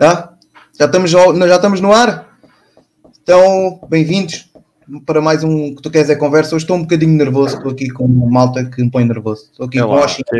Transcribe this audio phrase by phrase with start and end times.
[0.00, 0.32] Já?
[0.78, 2.34] Já estamos, já estamos no ar?
[3.22, 4.50] Então, bem-vindos
[5.04, 6.56] para mais um que tu queres é conversa.
[6.56, 9.50] Hoje estou um bocadinho nervoso, estou aqui com uma malta que me põe nervoso.
[9.52, 10.36] Estou aqui é com o Washington.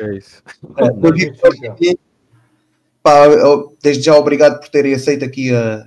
[0.00, 0.42] É isso.
[3.82, 5.86] Desde já, obrigado por terem aceito aqui a,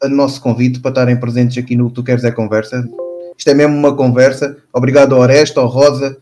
[0.00, 2.88] a nosso convite para estarem presentes aqui no Tu Queres é Conversa.
[3.36, 4.56] Isto é mesmo uma conversa.
[4.72, 6.16] Obrigado ao Oresta, ao Rosa,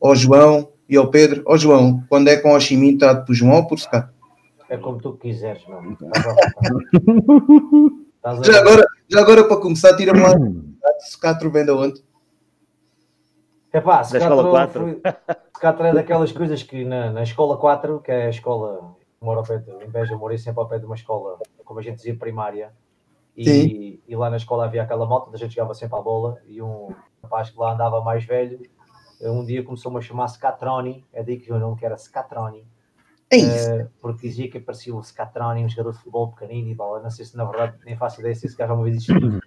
[0.00, 1.42] ao João e ao Pedro.
[1.46, 4.12] Ó João, quando é com o Chimin, está por João ou por Secato?
[4.68, 5.80] É como tu quiseres, meu.
[8.44, 10.34] já, agora, já agora, para começar, tira-me lá.
[11.00, 12.04] Secatro vem de onde?
[13.72, 15.00] É pá, Secatro,
[15.54, 19.46] Secatro é daquelas coisas que na, na escola 4, que é a escola, moro ao
[19.46, 22.16] pé de, em Beja, morei sempre ao pé de uma escola, como a gente dizia,
[22.16, 22.72] primária.
[23.36, 26.60] E, e, lá na escola havia aquela moto, a gente jogava sempre à bola e
[26.60, 26.88] um
[27.22, 28.60] rapaz que lá andava mais velho,
[29.22, 32.66] um dia começou-me a chamar Scatroni, é daí que o nome que era Scatroni.
[33.30, 33.72] É isso.
[33.72, 37.02] Uh, porque dizia que parecia o Scatroni, um jogador de futebol pequenino e bola.
[37.02, 39.40] Não sei se na verdade nem faço ideia se esse gajo uma vez existiu.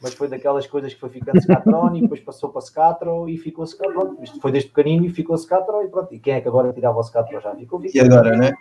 [0.00, 4.16] Mas foi daquelas coisas que foi ficando Scatroni, depois passou para Scatro e ficou Scatro.
[4.22, 6.14] Isto foi desde pequenino e ficou Scatro e pronto.
[6.14, 7.54] E quem é que agora tirava o Scatro já?
[7.54, 7.90] Ficou, ficou.
[7.94, 8.52] E agora, né?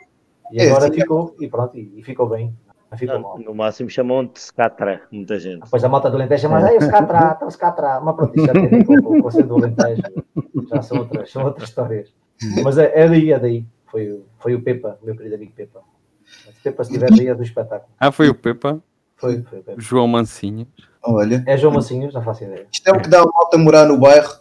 [0.51, 2.55] E agora é, ficou, e pronto, e, e ficou bem.
[2.97, 5.63] Ficou não, no máximo chamam de Scatra, muita gente.
[5.63, 6.77] Depois a malta do Alentejo chama, é.
[6.77, 7.99] o Scatra, está o Scatra.
[7.99, 10.01] Mas pronto, isso já tem com, do Alentejo.
[10.69, 12.13] Já são outras, são outras histórias.
[12.63, 13.65] Mas é, é daí, é daí.
[13.87, 15.81] Foi, foi o Pepa, meu querido amigo Pepa.
[16.23, 17.91] Se Pepa estiver aí é do espetáculo.
[17.99, 18.81] Ah, foi o Pepa?
[19.15, 19.81] Foi, foi o Pepa.
[19.81, 20.67] João Mancinhos.
[21.03, 21.43] Olha.
[21.47, 22.67] É João Mancinhos, não faço ideia.
[22.71, 24.39] Isto é o que dá a malta morar no bairro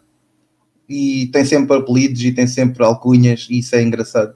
[0.89, 4.35] e tem sempre apelidos e tem sempre alcunhas e isso é engraçado.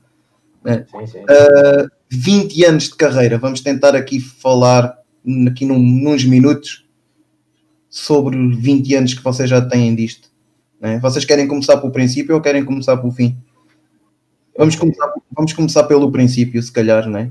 [0.65, 0.84] É.
[0.84, 1.20] Sim, sim.
[1.20, 4.97] Uh, 20 anos de carreira, vamos tentar aqui falar
[5.47, 6.87] aqui num, nos minutos
[7.91, 10.28] sobre 20 anos que vocês já têm disto.
[10.81, 10.98] Né?
[11.00, 13.37] Vocês querem começar pelo princípio ou querem começar pelo fim?
[14.56, 17.31] Vamos começar, vamos começar pelo princípio, se calhar, né?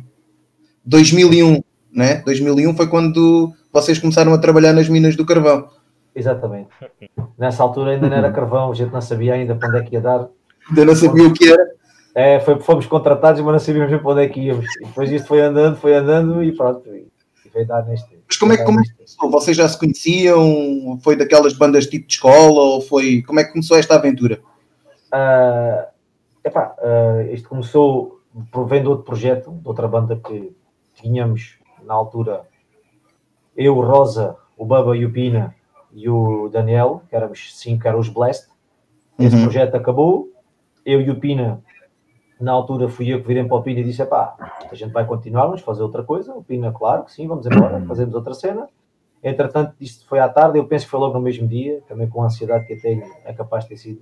[0.85, 2.21] 2001, né?
[2.25, 5.69] 2001 foi quando vocês começaram a trabalhar nas minas do carvão.
[6.15, 6.69] Exatamente.
[7.37, 9.95] Nessa altura ainda não era carvão, a gente não sabia ainda para onde é que
[9.95, 10.27] ia dar.
[10.69, 11.76] Ainda não sabia o que era.
[12.17, 14.65] É, foi, fomos contratados, mas não sabíamos para onde é que íamos.
[14.81, 16.89] E depois isto foi andando, foi andando e pronto.
[16.89, 17.07] E
[17.53, 18.17] veio dar neste.
[18.27, 19.29] Mas como é, como é que começou?
[19.29, 20.99] Vocês já se conheciam?
[21.03, 22.59] Foi daquelas bandas tipo de escola?
[22.59, 23.21] Ou foi.
[23.21, 24.41] Como é que começou esta aventura?
[25.13, 25.85] Uh,
[26.43, 28.19] Epá, uh, isto começou
[28.51, 30.51] provendo outro projeto, de outra banda que
[30.95, 32.47] tínhamos na altura
[33.55, 35.55] eu, Rosa, o Baba e o Pina
[35.93, 38.47] e o Daniel, que éramos cinco, eram os Blast.
[39.19, 39.43] Esse uhum.
[39.43, 40.31] projeto acabou.
[40.83, 41.61] Eu e o Pina,
[42.39, 44.35] na altura fui eu que virei para o Pina e disse: pá,
[44.69, 46.33] a gente vai continuar, vamos fazer outra coisa.
[46.33, 48.67] O Pina, claro que sim, vamos embora, fazemos outra cena.
[49.23, 52.21] Entretanto, isto foi à tarde, eu penso que foi logo no mesmo dia, também com
[52.21, 54.01] a ansiedade que eu tenho, é capaz de ter sido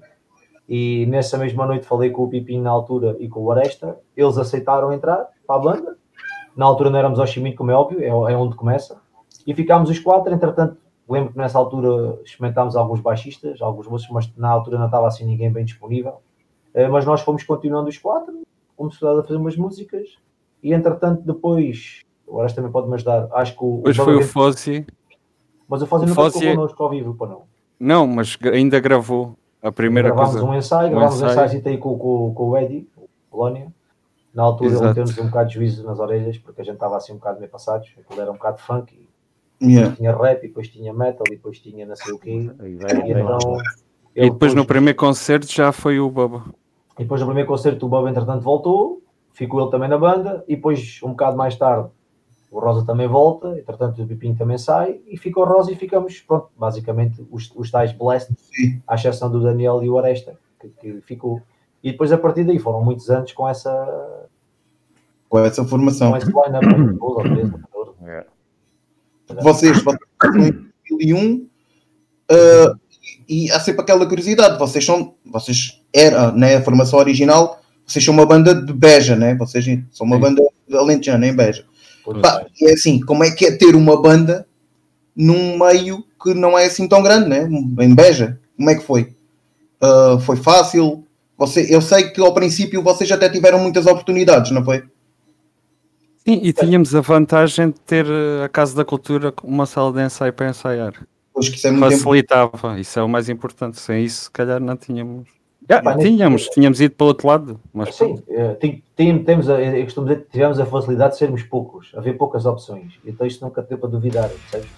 [0.68, 4.00] e nessa mesma noite falei com o Pipinho na altura e com o Aresta.
[4.18, 5.98] Eles aceitaram entrar para a banda.
[6.56, 9.00] Na altura não éramos ao Chimito, como é óbvio, é, é onde começa.
[9.46, 10.34] E ficámos os quatro.
[10.34, 15.08] Entretanto, lembro que nessa altura experimentámos alguns baixistas, alguns moços, mas na altura não estava
[15.08, 16.22] assim ninguém bem disponível.
[16.76, 18.44] Eh, mas nós fomos continuando os quatro,
[18.76, 20.18] começamos a fazer umas músicas.
[20.62, 23.30] E entretanto, depois, o Aresta também pode me ajudar.
[23.32, 23.82] Acho que o.
[23.86, 24.86] Hoje foi o Fossi.
[25.68, 26.40] Mas o Fossi não Fossi...
[26.40, 27.44] ficou connosco ao vivo, para não.
[27.80, 29.38] Não, mas ainda gravou.
[29.62, 30.46] A primeira gravámos coisa.
[30.46, 33.74] um ensaio, gravámos um ensaio e aí com, com, com o Eddie, o Polónia.
[34.34, 34.86] Na altura Exato.
[34.86, 37.40] ele temos um bocado de juízo nas orelhas, porque a gente estava assim um bocado
[37.40, 38.94] meio passados, aquilo era um bocado funk,
[39.62, 39.96] e yeah.
[39.96, 42.32] tinha rap, e depois tinha metal, e depois tinha não sei o quê.
[42.32, 43.58] E, então,
[44.14, 46.44] e depois no primeiro concerto já foi o Baba.
[46.98, 49.02] E depois no primeiro concerto o Baba entretanto voltou,
[49.34, 51.90] ficou ele também na banda, e depois um bocado mais tarde
[52.56, 56.22] o Rosa também volta, entretanto o Pipinho também sai e fica o Rosa e ficamos,
[56.22, 58.32] pronto, basicamente os, os tais Blast,
[58.88, 61.42] à exceção do Daniel e o Aresta, que, que, ficou.
[61.84, 64.26] E depois a partir daí foram muitos anos com essa
[65.28, 66.12] com essa formação.
[66.12, 66.66] Com esse line-up,
[68.04, 68.26] é.
[69.42, 71.36] vocês, vocês em 2001
[72.32, 72.80] uh,
[73.28, 78.14] e há sempre aquela curiosidade, vocês são, vocês era, né, a formação original, vocês são
[78.14, 79.36] uma banda de Beja, né?
[79.36, 80.22] Vocês são uma Sim.
[80.22, 81.66] banda de Alentejano, em Beja.
[82.22, 84.48] Pá, é assim, como é que é ter uma banda
[85.16, 87.48] num meio que não é assim tão grande, né?
[87.80, 89.14] Em Beja, como é que foi?
[89.82, 91.04] Uh, foi fácil?
[91.38, 94.84] Você, eu sei que ao princípio vocês até tiveram muitas oportunidades, não foi?
[96.28, 98.06] Sim, e tínhamos a vantagem de ter
[98.44, 100.94] a Casa da Cultura com uma sala de ensaio para ensaiar.
[101.36, 102.78] Pois que isso é Facilitava, tempo.
[102.78, 103.78] isso é o mais importante.
[103.78, 105.28] Sem isso, se calhar não tínhamos.
[105.70, 107.60] Já, tínhamos, tínhamos ido para o outro lado.
[107.74, 107.94] Mas...
[107.96, 108.58] Sim, eh,
[109.26, 112.94] temos a, eu costumo dizer que tivemos a facilidade de sermos poucos, haver poucas opções.
[113.06, 114.70] Então isto nunca deu para duvidar, percebes?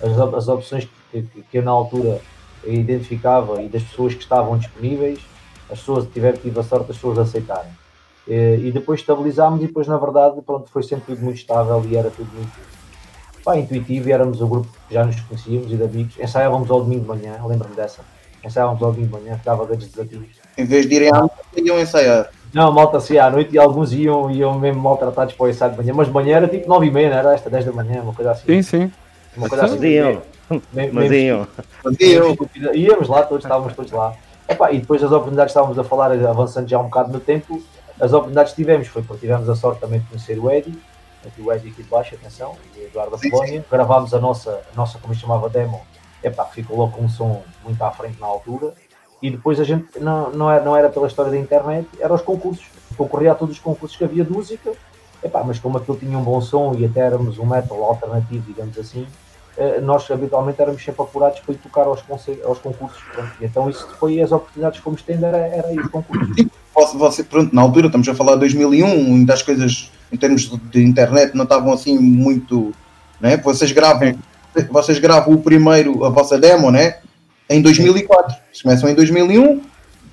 [0.00, 2.20] As, as opções que, que, eu na altura
[2.64, 5.18] identificava e das pessoas que estavam disponíveis,
[5.68, 7.72] as pessoas tiveram tido a sorte das pessoas aceitarem.
[8.28, 11.96] E, e, depois estabilizámos e depois, na verdade, pronto, foi sempre tudo muito estável e
[11.96, 12.52] era tudo muito
[13.48, 16.18] pá, intuitivo e éramos o grupo que já nos conhecíamos e de amigos.
[16.18, 18.02] Ensaiávamos ao domingo de manhã, lembro-me dessa.
[18.44, 20.26] Ensaiávamos ao domingo de manhã, ficava grandes desafios.
[20.58, 22.28] Em vez de irem à noite, iam ensaiar.
[22.52, 25.78] Não, malta assim à noite e alguns iam, iam mesmo maltratados para o ensaio de
[25.78, 28.02] manhã, mas de manhã era tipo 9 e meia, não era esta, 10 da manhã,
[28.02, 28.46] uma coisa assim.
[28.46, 28.92] Sim, sim.
[29.34, 29.86] Uma coisa assim.
[29.86, 30.22] Iam.
[30.92, 31.46] Mas iam.
[32.74, 34.14] Íamos lá, todos estávamos todos lá.
[34.46, 37.62] Epá, e depois as oportunidades estávamos a falar, avançando já um bocado no tempo,
[37.98, 40.78] as oportunidades que tivemos foi porque tivemos a sorte também de conhecer o Eddie,
[41.26, 44.76] aqui o Eddie aqui de baixo, atenção, o Eduardo da Polónia, gravámos a nossa, a
[44.76, 45.80] nossa, como se chamava, demo,
[46.22, 48.74] epá, ficou logo com um som muito à frente na altura,
[49.20, 52.22] e depois a gente, não, não, era, não era pela história da internet, eram os
[52.22, 52.66] concursos,
[52.96, 54.72] concorria a todos os concursos que havia de música,
[55.22, 58.78] epá, mas como aquilo tinha um bom som e até éramos um metal alternativo, digamos
[58.78, 59.06] assim,
[59.56, 62.04] eh, nós habitualmente éramos sempre apurados para ir tocar aos,
[62.44, 63.02] aos concursos.
[63.12, 63.32] Pronto.
[63.40, 66.46] E então isso foi as oportunidades que fomos tendo, era, era ir concursos.
[66.94, 70.84] Você, pronto, na altura, estamos a falar de 2001, ainda as coisas em termos de
[70.84, 72.72] internet não estavam assim muito.
[73.20, 73.36] Né?
[73.38, 74.18] Vocês gravam
[74.70, 76.96] vocês gravam o primeiro, a vossa demo, né?
[77.48, 78.34] Em 2004.
[78.50, 79.60] Vocês começam em 2001,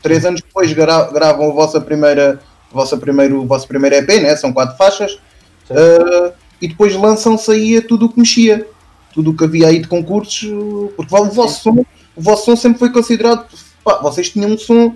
[0.03, 2.39] três anos depois gra gravam a vossa primeira,
[2.71, 4.35] a vossa primeiro, o vosso primeiro EP, né?
[4.35, 5.13] São quatro faixas.
[5.69, 6.31] Uh,
[6.61, 8.67] e depois lançam-se aí tudo o que mexia
[9.15, 10.45] tudo o que havia aí de concursos,
[10.97, 13.47] porque o vosso som, o vosso som sempre foi considerado.
[13.81, 14.93] Pá, vocês tinham um som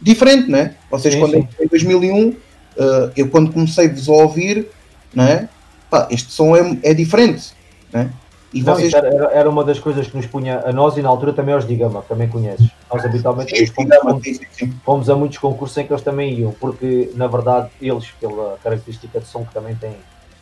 [0.00, 0.76] diferente, né?
[0.88, 1.48] Vocês, sim, quando sim.
[1.60, 2.36] em 2001,
[2.78, 4.68] uh, eu quando comecei-vos a ouvir,
[5.14, 5.48] né?
[5.90, 7.52] Pá, este som é, é diferente,
[7.92, 8.10] né?
[8.52, 8.92] E não, vocês...
[8.94, 11.66] era, era, uma das coisas que nos punha a nós e na altura também aos
[11.66, 12.70] Digama, que também conheces.
[12.90, 14.40] Nós habitualmente sim, fomos, fomos,
[14.84, 19.20] fomos, a muitos concursos em que eles também iam, porque na verdade eles, pela característica
[19.20, 19.96] de som que também têm,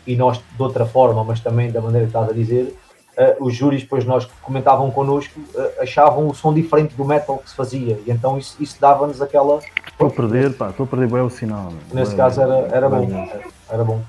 [0.07, 2.77] e nós de outra forma, mas também da maneira que estás a dizer,
[3.19, 7.39] uh, os júris, depois nós que comentavam connosco, uh, achavam o som diferente do metal
[7.39, 9.61] que se fazia, e então isso, isso dava-nos aquela.
[9.87, 11.73] Estou a perder, pá, estou a perder bem o sinal.
[11.93, 14.01] Nesse caso era, era bom, era, era bom.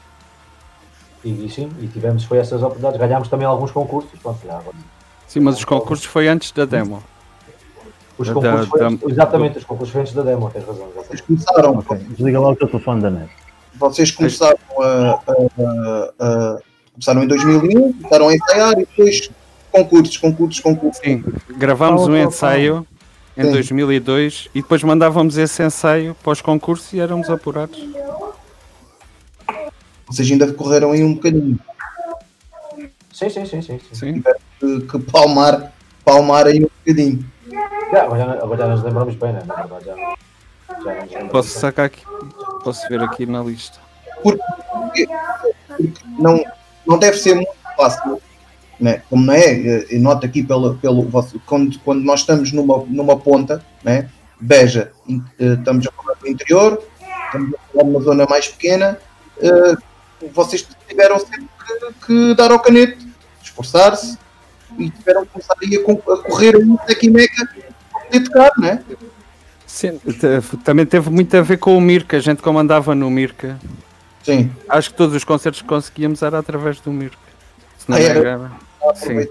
[1.23, 4.11] E, e, sim, e tivemos foi essas oportunidades, ganhámos também alguns concursos.
[4.19, 4.61] Pronto, já,
[5.27, 7.01] sim, mas os concursos foi antes da demo.
[8.17, 10.87] Os concursos da, foi, da, exatamente, os concursos foi antes da demo, tens razão.
[10.95, 11.77] Vocês começaram.
[11.79, 11.97] Okay.
[11.97, 13.29] Desliga lá o teu telefone da net.
[13.73, 16.59] Vocês começaram a, a, a
[16.95, 19.29] Começaram em 2001, começaram a ensaiar e depois
[19.69, 21.01] concursos, concursos, concursos.
[21.03, 21.23] Sim,
[21.57, 22.87] gravámos um ensaio
[23.35, 23.51] em Sim.
[23.51, 27.77] 2002 e depois mandávamos esse ensaio para os concursos e éramos apurados.
[30.07, 31.59] Vocês ainda correram aí um bocadinho.
[33.11, 33.79] Sim, sim, sim, sim.
[33.91, 34.23] sim.
[34.57, 35.73] Que, que palmar,
[36.05, 37.25] palmar aí um bocadinho.
[37.91, 39.43] Já, agora, já, agora já nos lembramos bem, né?
[39.45, 42.05] Na verdade, já, já nos Posso sacar aqui,
[42.63, 43.79] posso ver aqui na lista.
[44.23, 44.41] Porque,
[45.77, 46.41] porque não,
[46.85, 48.21] não deve ser muito fácil,
[48.79, 49.01] né?
[49.09, 51.07] como não é, e nota aqui pelo, pelo
[51.45, 54.09] quando, quando nós estamos numa, numa ponta, né?
[54.39, 56.83] Beja, eh, estamos a falar do interior,
[57.25, 58.99] estamos a falar de uma zona mais pequena,
[59.37, 63.07] uh, vocês tiveram sempre que, que dar ao canete,
[63.41, 64.17] esforçar-se
[64.77, 67.49] e tiveram que começar a, a correr um e meca
[68.09, 68.81] para tocar, não é?
[69.65, 69.99] Sim,
[70.63, 73.59] também teve muito a ver com o Mirka, a gente comandava no Mirka.
[74.25, 74.51] Sim.
[74.67, 77.15] Acho que todos os concertos que conseguíamos era através do Mirk.
[77.77, 78.51] Se não ah, era,
[78.95, 79.27] Sim.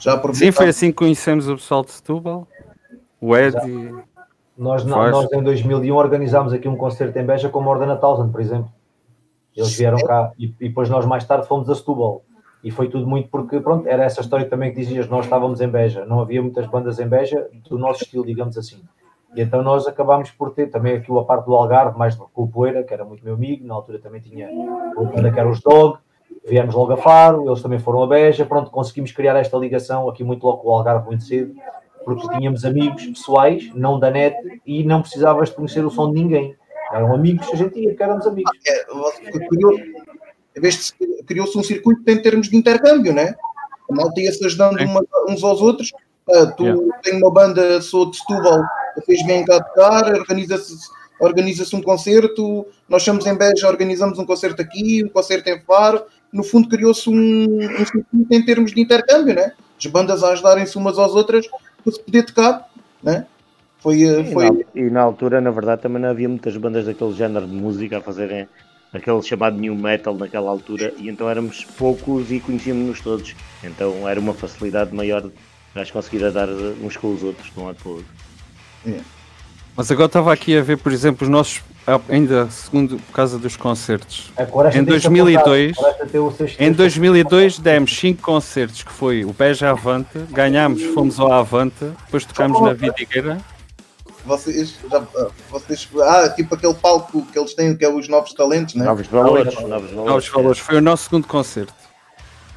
[0.00, 2.48] Já Sim, foi assim que conhecemos o pessoal de Setúbal.
[3.20, 3.54] O Ed.
[4.56, 8.72] Nós, nós em 2001 organizámos aqui um concerto em Beja com a Thousand, por exemplo.
[9.56, 12.24] Eles vieram cá e, e, depois nós mais tarde fomos a Setúbal.
[12.64, 15.68] E foi tudo muito porque, pronto, era essa história também que dizias, nós estávamos em
[15.68, 18.82] Beja, não havia muitas bandas em Beja do nosso estilo, digamos assim.
[19.34, 22.48] E então nós acabámos por ter também aqui a parte do Algarve, mais com o
[22.48, 24.48] Poeira, que era muito meu amigo, na altura também tinha
[24.96, 25.98] o banda que era os Dog,
[26.46, 30.24] viemos logo a Faro, eles também foram a Beja, pronto, conseguimos criar esta ligação aqui
[30.24, 31.54] muito logo com o Algarve muito cedo,
[32.04, 36.22] porque tínhamos amigos pessoais, não da net, e não precisavas de conhecer o som de
[36.22, 36.56] ninguém.
[36.90, 38.50] Eram amigos, a gente ia, porque éramos amigos.
[38.66, 38.86] É,
[41.26, 43.34] criou-se um circuito em termos de intercâmbio, né?
[43.90, 44.78] A malta ia-se ajudando
[45.28, 45.92] uns aos outros.
[46.28, 46.98] Uh, tu yeah.
[47.02, 48.62] tens uma banda, sou de Setúbal,
[49.00, 50.76] vocês vêm cá tocar, organiza-se
[51.20, 56.02] organiza um concerto, nós estamos em Beja, organizamos um concerto aqui, um concerto em Faro,
[56.32, 59.52] no fundo criou-se um, um circuito em termos de intercâmbio, né?
[59.78, 61.46] as bandas a ajudarem-se umas às outras
[61.82, 62.68] para se poder tocar,
[63.02, 63.26] né?
[63.78, 64.46] Foi, eh, foi...
[64.46, 67.54] E, na, e na altura, na verdade, também não havia muitas bandas daquele género de
[67.54, 68.48] música a fazerem
[68.92, 74.18] aquele chamado new metal naquela altura, e então éramos poucos e conhecíamos-nos todos, então era
[74.18, 75.30] uma facilidade maior
[75.72, 78.27] para conseguir dar uns com os outros, de um lado para o outro.
[78.88, 79.00] É.
[79.76, 81.62] Mas agora estava aqui a ver, por exemplo, os nossos,
[82.08, 84.32] ainda segundo por causa dos concertos.
[84.74, 85.76] Em 2002,
[86.58, 91.76] em 2002 demos 5 concertos, que foi o Beja Avante, ganhámos, fomos ao Avante,
[92.06, 93.38] depois tocámos na Vidigueira.
[94.24, 95.00] vocês, já,
[95.48, 95.88] vocês.
[96.02, 98.84] Ah, tipo aquele palco que eles têm, que é os novos talentos, né?
[98.84, 99.54] Novos valores.
[99.54, 99.92] Novos valores.
[99.92, 100.58] Novos valores.
[100.58, 101.72] Foi o nosso segundo concerto.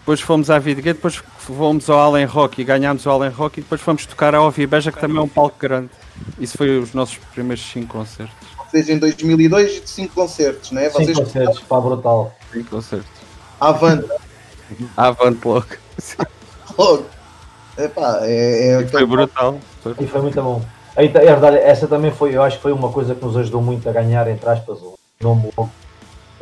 [0.01, 3.63] Depois fomos à Vidgate, depois fomos ao Allen Rock e ganhámos o Allen Rock e
[3.63, 5.91] depois fomos tocar à Ovi Beja, que também é um palco grande.
[6.39, 8.35] Isso foi os nossos primeiros 5 concertos.
[8.69, 10.89] Vocês em 2002, 5 concertos, né?
[10.89, 12.35] Vocês 5 concertos, pá, brutal.
[12.51, 13.09] 5 concertos.
[13.59, 14.07] Avante.
[14.97, 15.67] Avante logo.
[16.77, 17.05] logo.
[17.77, 19.59] Epá, é, é foi brutal.
[19.83, 19.95] Foi.
[19.99, 20.65] E foi muito bom.
[20.95, 23.87] É verdade, essa também foi, eu acho que foi uma coisa que nos ajudou muito
[23.87, 25.71] a ganhar, entre aspas, o nome logo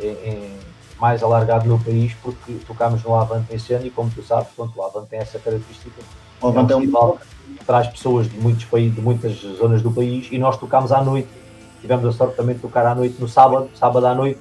[0.00, 0.59] em, em,
[1.00, 4.78] mais alargado no país, porque tocámos no Avante esse ano e como tu sabes, pronto,
[4.78, 6.02] o Avante tem essa característica.
[6.40, 7.18] O Avante é um festival
[7.58, 11.02] que traz pessoas de muitos países, de muitas zonas do país e nós tocámos à
[11.02, 11.28] noite.
[11.80, 14.40] Tivemos a sorte também de tocar à noite no sábado, sábado à noite,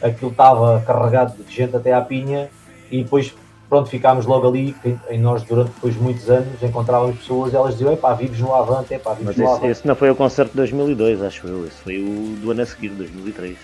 [0.00, 2.48] aquilo estava carregado de gente até à pinha
[2.90, 3.34] e depois
[3.68, 4.76] pronto, ficámos logo ali,
[5.10, 8.94] em nós durante depois muitos anos encontrávamos pessoas e elas diziam, epá, vives no Avante,
[8.94, 9.66] epá, vives Mas no esse, Avante.
[9.66, 12.66] esse não foi o concerto de 2002, acho eu, esse foi o do ano a
[12.66, 13.56] seguir, 2003.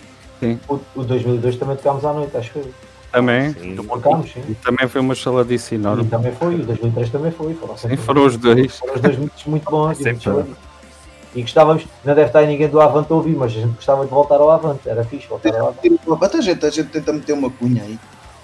[0.43, 0.59] Sim.
[0.69, 2.69] O, o 2002 também tocámos à noite, acho eu.
[3.13, 3.77] Também, sim.
[3.77, 4.57] Tocámos, sim.
[4.65, 6.03] Também foi uma saladice enorme.
[6.03, 7.55] E também foi, o 2003 também foi.
[7.55, 8.79] Foram, sim, foram os dois.
[8.79, 10.01] Foram os dois muito, muito bons.
[10.01, 14.11] e gostávamos, não deve estar ninguém do Avante a ouvir, mas a gente gostava de
[14.11, 16.37] voltar ao Avante, era fixe voltar ao Avante.
[16.37, 17.97] A gente, a gente tenta meter uma cunha aí.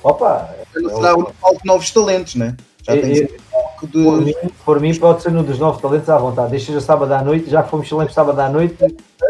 [0.05, 0.55] Opa!
[0.73, 2.57] Será o palco de novos talentos, né?
[2.83, 4.05] Já é, tem é, palco de.
[4.05, 6.53] Por mim, por mim, pode ser no dos novos talentos à vontade.
[6.53, 8.77] Deixa seja sábado à noite, já que fomos excelentes sábado à noite,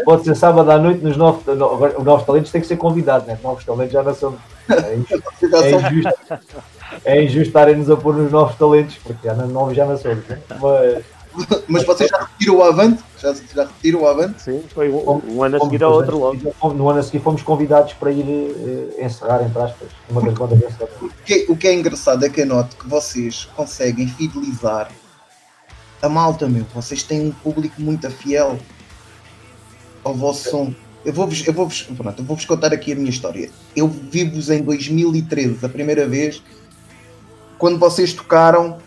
[0.03, 1.43] pode ser sábado à noite nos novos.
[1.47, 3.37] Os novos talentos têm que ser convidados, né?
[3.43, 4.35] Novos talentos já não são.
[4.69, 5.23] É injusto.
[5.51, 6.63] É injusto,
[7.05, 10.27] é injusto estarem-nos a pôr nos novos talentos, porque já não, novos já não somos,
[10.27, 10.39] né?
[10.61, 11.03] Mas
[11.67, 13.03] mas vocês já repetiram o Avante?
[13.17, 14.41] Já, já repetiram o Avante?
[14.41, 16.73] Sim, foi um, um ano a seguir ao outro logo.
[16.73, 20.57] No ano a seguir fomos convidados para ir uh, encerrar, entre aspas, uma das bandas
[20.57, 20.95] encerradas.
[21.01, 24.91] O que, o que é engraçado é que eu noto que vocês conseguem fidelizar
[26.01, 26.65] a malta, meu.
[26.73, 28.57] Vocês têm um público muito fiel
[30.03, 30.73] ao vosso som.
[31.05, 33.49] Eu vou-vos eu vou -vos, pronto, eu vou -vos contar aqui a minha história.
[33.75, 36.41] Eu vi-vos em 2013, a primeira vez,
[37.57, 38.77] quando vocês tocaram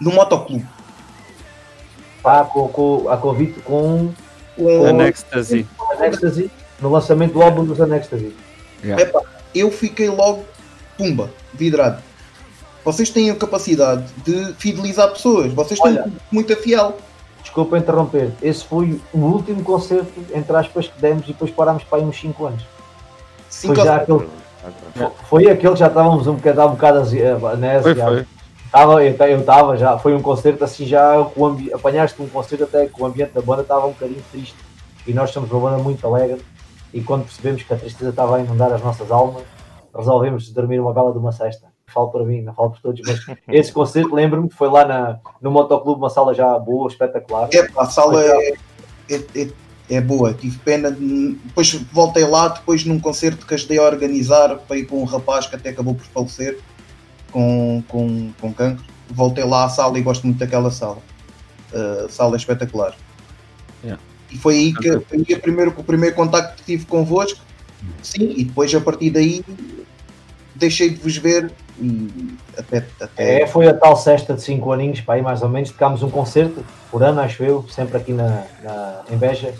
[0.00, 0.66] no motoclube
[2.28, 4.12] pá, com, com, a convite com,
[4.56, 5.66] com Anextasy.
[5.96, 8.34] Anextasy, no lançamento do álbum dos Anextasy.
[8.84, 9.02] Yeah.
[9.02, 9.22] Epá,
[9.54, 10.44] eu fiquei logo,
[10.96, 12.02] pumba, vidrado.
[12.84, 16.98] Vocês têm a capacidade de fidelizar pessoas, vocês têm Olha, muita fiel.
[17.48, 21.98] Desculpa interromper, esse foi o último concerto, entre aspas, que demos e depois parámos para
[21.98, 22.62] aí uns 5 anos.
[23.48, 24.28] Cinco foi já aquele,
[25.30, 27.10] foi aquele que já estávamos um bocado, um bocado
[27.56, 28.26] né, foi, foi.
[28.70, 31.72] Tava, eu estava já, foi um concerto assim já, com ambi...
[31.72, 34.54] apanhaste um concerto até que o ambiente da banda estava um bocadinho triste
[35.06, 36.44] e nós somos uma banda muito alegre
[36.92, 39.42] e quando percebemos que a tristeza estava a inundar as nossas almas,
[39.96, 41.67] resolvemos dormir uma vela de uma cesta.
[41.92, 45.18] Falo para mim, não falo por todos, mas esse concerto lembro-me que foi lá na,
[45.40, 47.48] no Motoclube, uma sala já boa, espetacular.
[47.52, 48.52] É, a sala é,
[49.10, 49.48] é, é,
[49.90, 54.76] é, boa, tive pena, depois voltei lá, depois num concerto que ajudei a organizar para
[54.76, 56.58] ir com um rapaz que até acabou por falecer
[57.30, 58.84] com, com, com cancro.
[59.10, 60.98] Voltei lá à sala e gosto muito daquela sala.
[61.72, 62.94] Uh, sala é espetacular.
[63.82, 64.02] Yeah.
[64.30, 67.40] E foi aí que foi a primeiro, o primeiro contacto que tive convosco.
[68.02, 69.42] Sim, e depois a partir daí
[70.58, 71.50] deixei de vos ver
[71.80, 73.42] e até, até...
[73.42, 76.10] É, foi a tal cesta de 5 aninhos, para aí mais ou menos, tocámos um
[76.10, 79.54] concerto por ano, acho eu, sempre aqui na, na em Beja,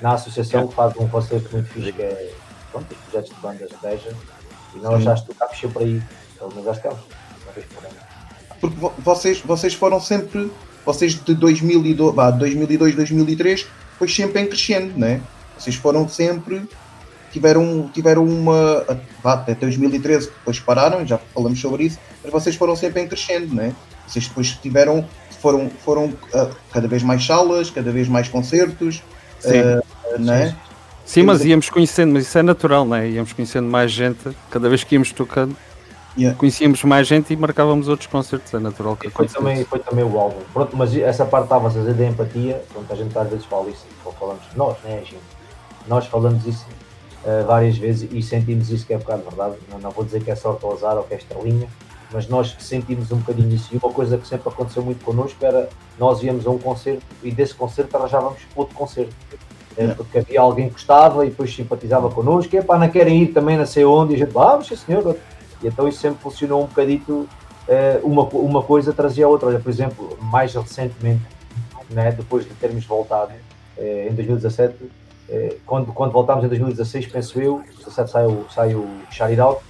[0.00, 2.32] na associação que faz um concerto muito fixe, que é
[2.72, 4.16] pronto, os projetos de bandas de Beja,
[4.74, 6.02] e nós já tocámos sempre aí
[6.40, 7.94] pelo menos acho que é uma vez por ano.
[8.60, 10.50] Porque vocês, vocês foram sempre,
[10.84, 13.66] vocês de 2002, bah, 2002 2003,
[13.98, 15.20] foi sempre em crescendo, né?
[15.58, 16.66] Vocês foram sempre,
[17.32, 18.84] tiveram, tiveram uma,
[19.24, 23.74] até 2013, depois pararam, já falamos sobre isso, mas vocês foram sempre em crescendo, né?
[24.06, 25.04] Vocês depois tiveram,
[25.40, 29.02] foram, foram uh, cada vez mais salas, cada vez mais concertos,
[29.38, 29.60] Sim.
[29.60, 30.56] Uh, né?
[31.04, 33.08] Sim, mas íamos conhecendo, mas isso é natural, né?
[33.08, 35.56] Íamos conhecendo mais gente cada vez que íamos tocando.
[36.16, 36.36] Yeah.
[36.36, 40.18] Conhecíamos mais gente e marcávamos outros concertos, é natural que foi também, foi também o
[40.18, 40.40] álbum.
[40.52, 43.70] Pronto, mas essa parte estava a fazer da empatia, pronto, a gente às vezes fala
[43.70, 43.86] isso,
[44.18, 45.18] falamos nós, né, gente?
[45.86, 46.66] Nós falamos isso
[47.24, 49.56] uh, várias vezes e sentimos isso que é um bocado verdade.
[49.70, 51.68] Não, não vou dizer que é sorte ou azar ou que é estrelinha,
[52.12, 53.74] mas nós sentimos um bocadinho isso.
[53.74, 57.30] E uma coisa que sempre aconteceu muito connosco era nós íamos a um concerto e
[57.30, 59.14] desse concerto arranjávamos outro concerto.
[59.76, 59.94] Eh, yeah.
[59.94, 63.56] Porque havia alguém que gostava e depois simpatizava connosco, e pá, não querem ir também
[63.56, 65.16] não sei onde, e a gente, vamos, ah, senhor,
[65.62, 67.28] e então isso sempre funcionou um bocadito, uh,
[68.06, 69.48] uma, uma coisa trazia a outra.
[69.48, 71.22] Olha, por exemplo, mais recentemente,
[71.88, 73.32] né, depois de termos voltado
[73.78, 74.88] em 2017, uh, eh,
[75.66, 79.60] quando, quando voltámos em 2016, penso eu, 2017 sai o, sai o Shout It Out,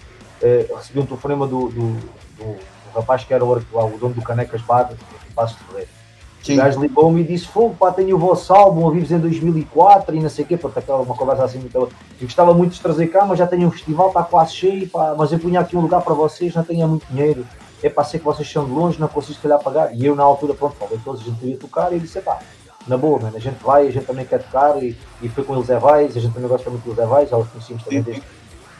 [0.77, 1.99] recebi um telefonema do, do, do,
[2.39, 2.59] do,
[2.95, 6.01] rapaz que era o, o dono do Canecas Bar, em Passos de Ferreira.
[6.43, 6.55] Sim.
[6.55, 10.21] O gajo ligou-me e disse: Fogo, pá, tenho o vosso álbum, ouvi-vos em 2004 e
[10.21, 11.77] não sei o quê, para aquela uma conversa assim muito.
[11.77, 11.91] Eu
[12.23, 15.33] gostava muito de trazer cá, mas já tenho um festival, está quase cheio, pá, mas
[15.33, 17.47] eu punha aqui um lugar para vocês, não tenho muito dinheiro.
[17.83, 19.95] É para ser que vocês são de longe, não consigo se calhar pagar.
[19.95, 22.39] E eu, na altura, pronto, falei todos, a gente queria tocar e ele disse: pá,
[22.87, 24.83] na boa, mano, a gente vai, a gente também quer tocar.
[24.83, 27.49] E, e foi com eles Evais, a gente também gosta muito dos Evais, já os
[27.49, 28.23] conhecemos também desde,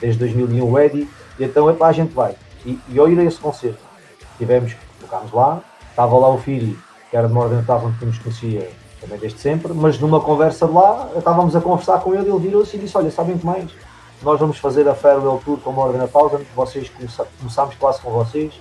[0.01, 1.09] desde 2001, o Eddie.
[1.39, 2.35] E então, é pá, a gente vai.
[2.65, 3.79] E, e eu irei a esse concerto.
[4.39, 6.79] Tivemos, tocámos lá, estava lá o filho
[7.11, 10.73] que era de Morgan Tavern, que nos conhecia também desde sempre, mas numa conversa de
[10.73, 13.71] lá, estávamos a conversar com ele e ele virou-se e disse: Olha, sabem que mais?
[14.23, 18.53] Nós vamos fazer a Farewell Tour com Morgan Thousand, vocês começa, começámos quase com vocês,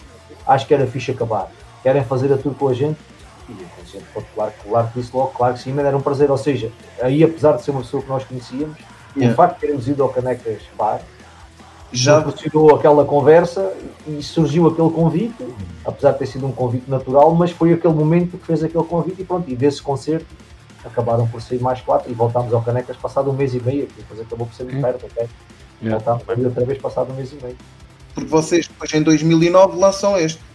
[0.47, 1.51] acho que era fixe acabar.
[1.83, 2.97] Querem fazer a tour com a gente?
[3.49, 6.29] E a gente, claro, claro que disse logo, claro que sim, mas era um prazer.
[6.29, 8.77] Ou seja, aí apesar de ser uma pessoa que nós conhecíamos,
[9.15, 9.33] yeah.
[9.33, 11.01] o facto de termos ido ao Canecas Bar
[11.91, 13.73] já proporcionou aquela conversa
[14.07, 15.43] e surgiu aquele convite,
[15.83, 19.21] apesar de ter sido um convite natural, mas foi aquele momento que fez aquele convite
[19.21, 20.27] e pronto, e desse concerto
[20.85, 24.19] acabaram por sair mais quatro e voltámos ao Canecas passado um mês e meio, depois
[24.19, 25.27] acabou por ser muito perto, ok?
[25.81, 26.47] Voltámos yeah.
[26.47, 27.57] outra vez passado um mês e meio.
[28.13, 30.48] Porque vocês depois em 2009 lançam este.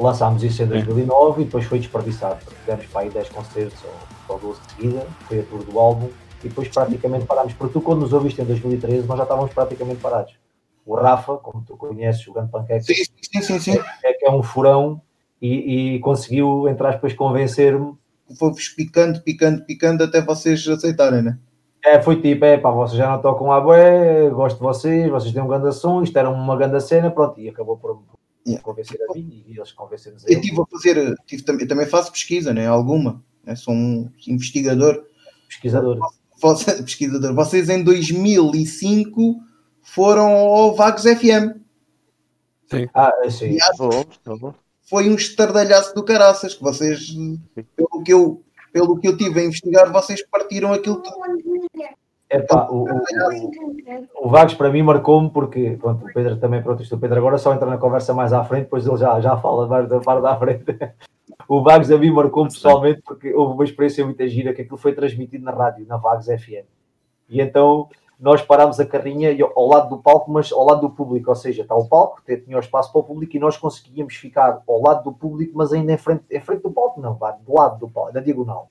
[0.00, 4.40] Lançámos isso em 2009 e depois foi desperdiçado, tivemos para aí 10 concertos ou, ou
[4.40, 6.08] 12 de seguida, foi a tour do álbum
[6.42, 7.52] e depois praticamente parámos.
[7.52, 10.34] Porque tu, quando nos ouviste em 2013, nós já estávamos praticamente parados.
[10.86, 13.78] O Rafa, como tu conheces, jogando panqueca, sim, sim, sim, sim.
[14.02, 15.02] É, que é um furão
[15.40, 17.92] e, e conseguiu, entrar depois convencer-me.
[18.38, 21.38] Foi-vos picando, picando, picando até vocês aceitarem, né?
[21.84, 25.32] É, foi tipo, é pá, vocês já não tocam a bué, gosto de vocês, vocês
[25.32, 28.00] têm um grande som, isto era uma grande cena, pronto, e acabou por
[28.46, 28.62] yeah.
[28.62, 32.52] convencer a mim e eles convenceram-nos Eu estive a fazer, tive, eu também faço pesquisa,
[32.52, 32.66] né?
[32.66, 33.54] Alguma, né?
[33.56, 35.04] sou um investigador.
[35.48, 35.98] Pesquisador
[36.84, 39.40] pesquisador, vocês em 2005
[39.82, 41.60] foram ao Vagos FM.
[42.70, 42.88] Sim.
[42.94, 43.58] Ah, sim.
[44.82, 47.10] Foi um estardalhaço do caraças que vocês,
[47.76, 48.42] pelo que, eu,
[48.72, 51.16] pelo que eu tive a investigar, vocês partiram aquilo tudo.
[52.30, 56.94] Epá, o, o, o, Vagos para mim marcou-me porque pronto, o Pedro também, pronto, isto
[56.94, 59.66] o Pedro agora só entra na conversa mais à frente, depois ele já, já fala
[59.66, 60.64] mais da parte da frente
[61.48, 64.92] o Vagos a mim marcou pessoalmente porque houve uma experiência muito gira que aquilo foi
[64.92, 66.64] transmitido na rádio, na Vagos FM.
[67.28, 67.88] E então
[68.20, 71.62] nós parámos a carrinha ao lado do palco, mas ao lado do público, ou seja,
[71.62, 75.02] está o palco, tinha o espaço para o público e nós conseguíamos ficar ao lado
[75.04, 78.12] do público, mas ainda em frente, em frente do palco, não, do lado do palco,
[78.12, 78.70] na diagonal.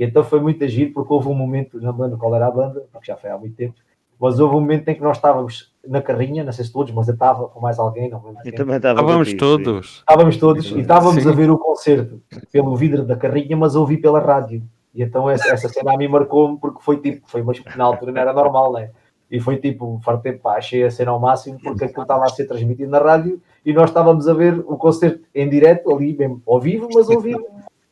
[0.00, 2.50] E então foi muito agir porque houve um momento, não me lembro qual era a
[2.50, 3.74] banda, porque já foi há muito tempo,
[4.18, 7.06] mas houve um momento em que nós estávamos na carrinha, não sei se todos, mas
[7.06, 8.52] eu estava com mais alguém, não lembro.
[8.52, 9.98] também estava estávamos todos.
[9.98, 11.28] Estávamos todos e estávamos Sim.
[11.28, 12.18] a ver o concerto
[12.50, 14.62] pelo vidro da carrinha, mas ouvi pela rádio.
[14.94, 18.10] E então essa, essa cena a mim marcou-me porque foi tipo, foi mas na altura
[18.10, 18.90] não era normal, né?
[19.30, 22.46] E foi tipo, fartei, pá, achei a cena ao máximo porque aquilo estava a ser
[22.46, 26.58] transmitido na rádio e nós estávamos a ver o concerto em direto ali, mesmo ao
[26.58, 27.46] vivo, mas ao vivo.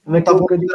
[0.06, 0.72] Naquele bocadinho.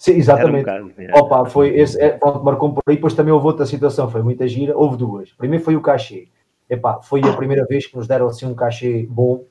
[0.00, 0.70] Sim, exatamente.
[0.70, 1.18] Um bocado, é.
[1.18, 4.48] Opa, foi esse, é, pronto, marcou por aí, depois também houve outra situação, foi muita
[4.48, 5.30] gira, houve duas.
[5.34, 6.28] Primeiro foi o cachê.
[6.70, 9.44] Epá, foi a primeira vez que nos deram assim um cachê bom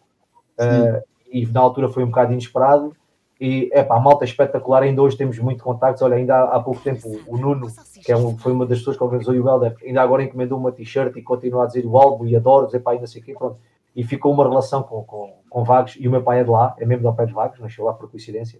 [0.58, 2.96] uh, e na altura foi um bocado inesperado.
[3.40, 6.02] E epá, a malta é espetacular, ainda hoje temos muito contactos.
[6.02, 7.68] Olha, ainda há, há pouco tempo o Nuno,
[8.04, 10.72] que é um, foi uma das pessoas que organizou o Helder, ainda agora encomendou uma
[10.72, 13.60] t-shirt e continua a dizer o álbum e adoro, epá, ainda sei o quê, pronto.
[13.96, 16.76] E ficou uma relação com, com, com Vagos, e o meu pai é de lá,
[16.80, 18.60] é mesmo do pé de Vagos, nasceu lá por coincidência.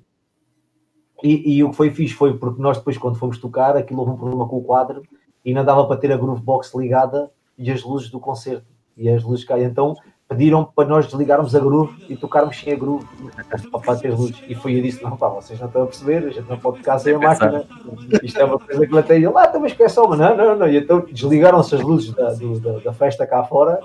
[1.24, 4.12] E, e, o que foi fixe foi porque nós depois, quando fomos tocar, aquilo houve
[4.14, 5.04] um problema com o quadro
[5.44, 8.66] e não dava para ter a groove box ligada e as luzes do concerto.
[8.96, 9.66] E as luzes caem.
[9.66, 9.96] Então
[10.30, 13.06] pediram para nós desligarmos a groove e tocarmos sem a groove
[13.84, 14.42] para ter luzes.
[14.48, 16.78] E foi eu disse: Não, pá, vocês não estão a perceber, a gente não pode
[16.78, 17.66] tocar sem a máquina.
[18.22, 20.16] Isto é uma coisa que eu tenho lá, também esquece uma.
[20.16, 20.68] Não, não, não.
[20.68, 23.80] E então desligaram-se as luzes da, do, da, da, festa cá fora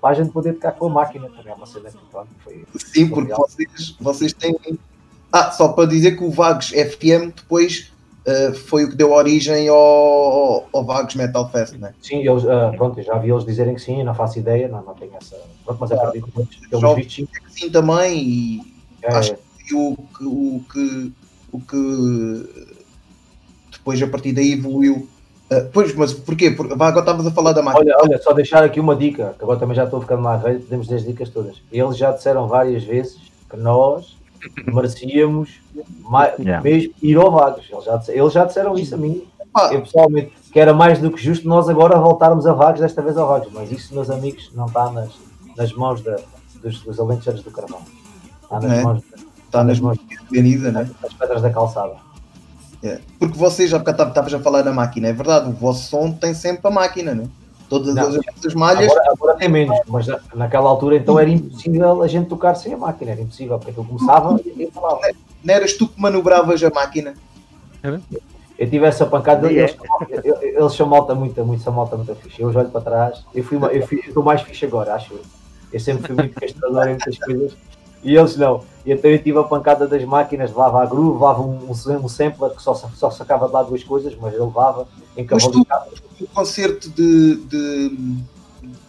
[0.00, 1.28] para a gente poder tocar com a máquina.
[1.30, 1.98] Também é uma cena que
[2.44, 2.64] foi.
[2.76, 4.54] Sim, porque vocês, vocês têm
[5.40, 7.92] ah, só para dizer que o Vagos FM depois
[8.26, 11.94] uh, foi o que deu origem ao, ao Vagos Metal Fest, não é?
[12.00, 14.94] Sim, eles, uh, pronto, já vi eles dizerem que sim, não faço ideia, não, não
[14.94, 15.36] tenho essa.
[15.64, 19.34] Pronto, mas acredito que pelos vistos que sim também e é, acho
[19.66, 21.12] que o que, o que
[21.52, 22.66] o que
[23.72, 25.08] depois a partir daí evoluiu.
[25.50, 26.50] Uh, pois, mas porquê?
[26.50, 27.94] Porque, agora estavas a falar da máquina.
[27.96, 30.60] Olha, olha, só deixar aqui uma dica, que agora também já estou ficando mais velho,
[30.60, 31.62] podemos dar as dicas todas.
[31.70, 33.16] Eles já disseram várias vezes
[33.48, 34.16] que nós
[34.66, 35.60] merecíamos
[36.00, 36.62] mais, yeah.
[36.62, 37.66] mesmo ir ao Vagos.
[37.70, 39.22] Eles já, eles já disseram isso a mim,
[39.54, 39.70] ah.
[39.72, 43.16] eu pessoalmente, que era mais do que justo nós agora voltarmos a Vagos, desta vez
[43.16, 43.52] ao Vagos.
[43.52, 45.10] Mas isso, meus amigos, não está nas,
[45.56, 46.16] nas mãos da,
[46.62, 47.80] dos, dos alentejanos do Carvão.
[48.42, 48.82] Está nas é.
[48.82, 49.02] mãos,
[49.44, 49.98] está nas mãos
[50.30, 50.90] da né?
[51.00, 51.94] das pedras da calçada.
[52.82, 53.00] É.
[53.18, 56.68] Porque vocês, já estavas a falar da máquina, é verdade, o vosso som tem sempre
[56.68, 57.45] a máquina, não é?
[57.68, 58.90] Todas não, as malhas.
[58.90, 62.76] Agora, agora tem menos, mas naquela altura então era impossível a gente tocar sem a
[62.76, 65.00] máquina, era impossível, porque aquilo começava e falava.
[65.42, 67.14] não eras tu que manobravas a máquina?
[67.82, 68.00] Era?
[68.58, 69.74] Eu tive essa pancada, yeah.
[70.24, 72.40] eles, eles são malta muito, muito, são malta muito fixe.
[72.40, 75.20] Eu olho para trás, eu fui eu estou mais fixe agora, acho eu.
[75.72, 77.56] Eu sempre fui muito castrador em muitas coisas
[78.02, 78.62] e eles não.
[78.84, 82.52] E então eu tive a pancada das máquinas, levava a groove, levava um, um sampler
[82.52, 85.66] que só, só sacava de lá duas coisas, mas ele levava em Mas tu,
[86.20, 88.16] no concerto de, de,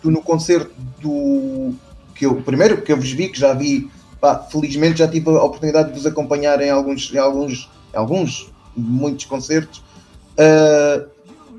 [0.02, 1.74] tu no concerto do
[2.14, 3.90] que eu primeiro que eu vos vi, que já vi,
[4.22, 8.52] pá, felizmente já tive a oportunidade de vos acompanhar em alguns, em alguns, em alguns
[8.76, 9.80] muitos concertos.
[10.34, 11.08] Uh,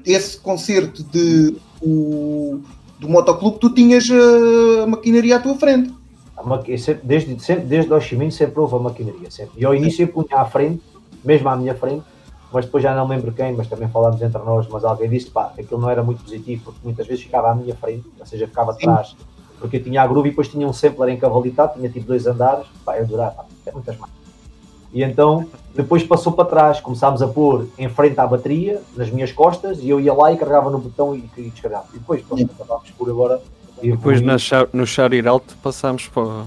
[0.04, 2.61] esse concerto de, o,
[2.98, 5.97] do motoclube, tu tinhas a maquinaria à tua frente.
[7.03, 9.31] Desde, sempre, desde o Chiminho sempre houve a maquinaria.
[9.31, 9.61] Sempre.
[9.61, 10.83] E ao início eu punha à frente,
[11.24, 12.05] mesmo à minha frente,
[12.53, 15.53] mas depois já não lembro quem, mas também falámos entre nós, mas alguém disse pá,
[15.59, 18.72] aquilo não era muito positivo, porque muitas vezes ficava à minha frente, ou seja, ficava
[18.72, 19.14] atrás,
[19.59, 22.66] porque eu tinha a groove e depois tinha um sampler encavalitado, tinha tipo dois andares,
[22.85, 24.12] pá, eu durava, é muitas mais.
[24.92, 29.31] E então depois passou para trás, começámos a pôr em frente à bateria, nas minhas
[29.31, 31.87] costas, e eu ia lá e carregava no botão e, e descarregava.
[31.94, 33.40] E depois, pronto, acabámos por agora.
[33.82, 34.36] E depois na,
[34.72, 36.46] no Sharir Alto passámos para,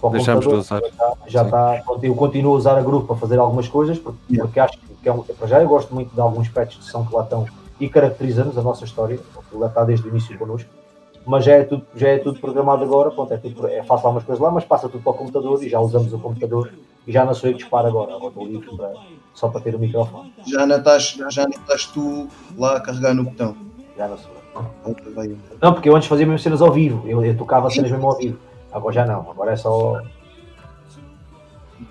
[0.00, 0.82] para deixámos de usar.
[1.26, 4.46] Já está, eu continuo a usar a Groove para fazer algumas coisas, porque, yeah.
[4.46, 7.04] porque acho que é um, para já eu gosto muito de alguns patches de som
[7.04, 7.46] que lá estão
[7.80, 10.68] e caracterizamos a nossa história, porque lá está desde o início connosco
[11.28, 14.24] mas já é tudo, já é tudo programado agora, pronto, é, tudo, é faço algumas
[14.24, 16.72] coisas lá, mas passa tudo para o computador e já usamos o computador
[17.06, 18.94] e já não sou eu que disparo agora, agora estou livre para,
[19.34, 20.32] só para ter o microfone.
[20.46, 23.54] Já não estás, já não estás tu lá a carregar no botão?
[23.94, 24.37] Já não sou.
[25.60, 28.16] Não, porque eu antes fazia mesmo cenas ao vivo, eu, eu tocava cenas mesmo ao
[28.16, 28.38] vivo,
[28.72, 30.00] agora já não, agora é só.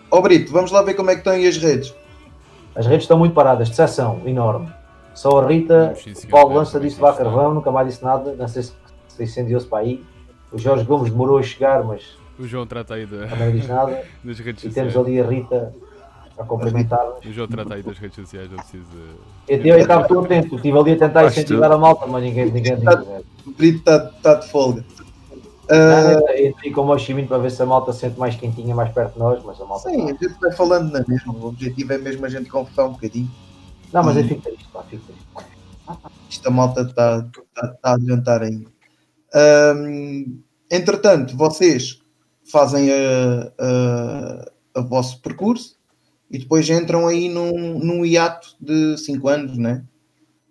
[0.10, 1.93] Ó oh, Brito, vamos lá ver como é que estão aí as redes.
[2.75, 4.71] As redes estão muito paradas, decepção enorme.
[5.13, 8.63] Só a Rita, o Paulo lança disse vá carvão, nunca mais disse nada, não sei
[8.63, 8.73] se
[9.19, 10.03] incendiou-se para aí.
[10.51, 12.17] O Jorge Gomes demorou a chegar, mas.
[12.39, 13.27] O João trata aí de...
[13.27, 14.03] Também diz nada.
[14.23, 15.73] das redes e temos ali a Rita
[16.38, 17.26] a cumprimentar-nos.
[17.26, 18.86] O João trata aí das redes sociais, não preciso.
[19.47, 22.76] Eu, eu estava todo atento, estive ali a tentar incentivar a malta, mas ninguém, ninguém
[22.76, 22.88] diz.
[23.45, 24.86] O Brito está, está de folga.
[25.69, 26.47] Uh...
[26.47, 29.13] Entrei como o Chiminho para ver se a malta se sente mais quentinha, mais perto
[29.13, 29.89] de nós, mas a malta.
[29.89, 30.26] Sim, está...
[30.26, 31.34] a gente vai falando na mesma.
[31.34, 33.30] O objetivo é mesmo a gente conversar um bocadinho.
[33.91, 34.19] Não, mas e...
[34.19, 35.28] eu fico triste, pá, fico triste.
[36.30, 38.69] Esta malta está, está, está a adiantar ainda.
[39.76, 42.02] Um, entretanto, vocês
[42.50, 45.77] fazem a, a, a, vosso percurso
[46.30, 49.84] e depois entram aí num, num hiato de 5 anos, né?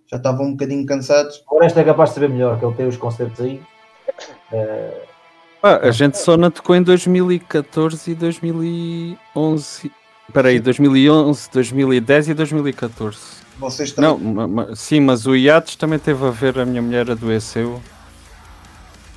[0.07, 1.43] Já estavam um bocadinho cansados.
[1.51, 3.61] O Orestes é capaz de saber melhor, que ele tem os concertos aí.
[4.53, 5.07] Uh...
[5.63, 9.91] Ah, a gente só não tocou em 2014 e 2011.
[10.29, 13.19] Espera aí, 2011, 2010 e 2014.
[13.59, 14.19] Vocês também...
[14.19, 17.81] Não, sim, mas o hiatus também teve a ver, a minha mulher adoeceu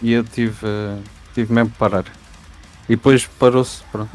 [0.02, 0.66] e eu tive,
[1.34, 2.06] tive mesmo que parar.
[2.88, 4.10] E depois parou-se, pronto.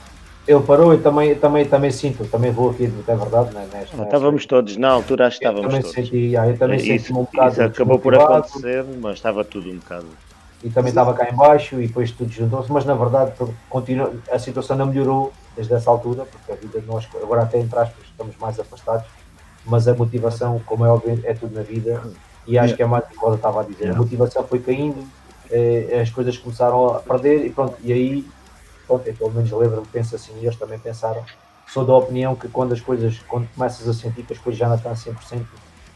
[0.47, 3.67] Ele parou e também, também, também sinto, também vou aqui, é verdade, né?
[3.73, 5.95] Nesta, estávamos todos, na altura acho que estávamos eu todos.
[5.95, 7.53] Senti, ah, eu também isso, senti um bocado.
[7.53, 10.07] Isso acabou por acontecer, mas estava tudo um bocado.
[10.63, 13.33] E também estava cá embaixo e depois tudo juntou-se, mas na verdade
[13.71, 17.59] continua, a situação não melhorou desde essa altura, porque a vida de nós, agora até
[17.59, 19.07] entre aspas, estamos mais afastados,
[19.65, 22.03] mas a motivação, como é óbvio, é tudo na vida
[22.47, 23.91] e acho que é mais o que eu estava a dizer.
[23.91, 25.07] A motivação foi caindo,
[25.51, 28.25] eh, as coisas começaram a perder e pronto, e aí,
[28.87, 31.25] pronto, eu pelo menos lembro-me, penso assim, e eles também pensaram,
[31.67, 34.69] sou da opinião que quando as coisas, quando começas a sentir que as coisas já
[34.69, 35.45] não estão 100%,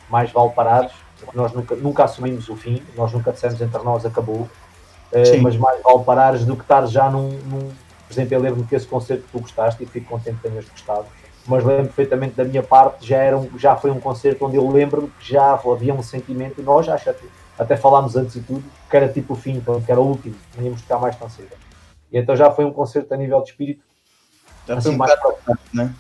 [0.09, 4.07] mais vale parados, porque nós nunca, nunca assumimos o fim, nós nunca dissemos entre nós
[4.07, 7.71] acabou, uh, mas mais vale parares do que estar já num, num
[8.09, 10.67] por exemplo, eu lembro-me que esse concerto que tu gostaste e fico contente que tenhas
[10.67, 11.05] gostado,
[11.47, 14.67] mas lembro perfeitamente da minha parte, já, era um, já foi um concerto onde eu
[14.67, 18.97] lembro-me que já havia um sentimento, nós acho que até falámos antes e tudo, que
[18.97, 21.51] era tipo o fim, que era o último, não íamos tocar mais tão cedo.
[22.13, 23.83] E então já foi um concerto a nível de espírito.
[24.67, 25.13] Já assim, mais
[25.47, 25.95] um né?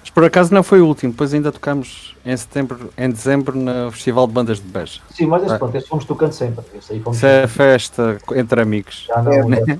[0.00, 3.90] Mas por acaso não foi o último, depois ainda tocámos em setembro, em dezembro no
[3.92, 5.00] Festival de Bandas de Beja.
[5.10, 5.58] Sim, mas esse, é.
[5.58, 6.64] pronto, esse fomos tocando sempre.
[6.74, 9.06] Esse aí fomos Isso é festa entre amigos.
[9.06, 9.78] Já não, é,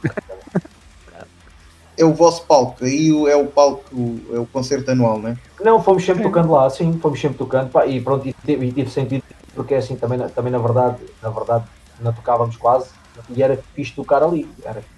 [1.97, 3.85] é o vosso palco, aí é o palco,
[4.33, 5.37] é o concerto anual, não é?
[5.61, 8.73] Não, fomos sempre tocando lá, sim, fomos sempre tocando, pá, e pronto, e tive, e
[8.73, 9.23] tive sentido
[9.59, 11.64] porque assim também, também na verdade, na verdade
[12.01, 12.91] não tocávamos quase
[13.29, 14.49] e era fixe tocar ali.
[14.62, 14.98] Era fixe tocar ali.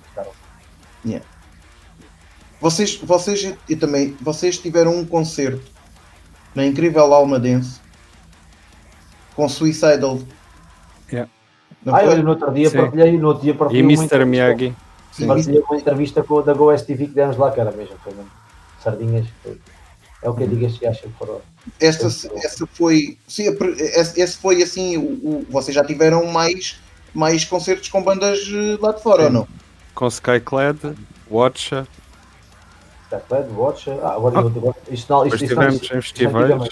[1.05, 1.25] Yeah.
[2.61, 5.63] Vocês, vocês, e também, vocês tiveram um concerto
[6.55, 7.81] na incrível Almadense
[9.35, 10.19] com Suicidal.
[11.11, 11.31] Yeah.
[11.87, 12.77] ah, eu no outro dia Sim.
[12.77, 14.25] partilhei, no outro dia partilhei E Mr.
[14.25, 14.77] Miyagi.
[15.27, 18.31] Partilhei uma entrevista com, da GoSTV que demos lá, que era mesmo, foi mesmo.
[18.83, 19.27] Sardinhas.
[19.43, 19.59] Foi.
[20.23, 21.41] É o que eu digo estes gajos que foram.
[21.81, 23.17] Esta, essa foi.
[23.27, 23.57] Sim,
[24.17, 24.99] esse foi assim.
[24.99, 26.79] O, o, vocês já tiveram mais,
[27.15, 29.27] mais concertos com bandas eh, lá de fora, sim.
[29.27, 29.49] ou não?
[30.01, 30.97] Com Skyclad,
[31.31, 31.87] Watcher.
[33.11, 33.91] Deathbed, Watch.
[33.91, 34.41] Ah, agora, ah.
[34.41, 36.69] agora isto, não, isto, isto, tivemos isto, festivais.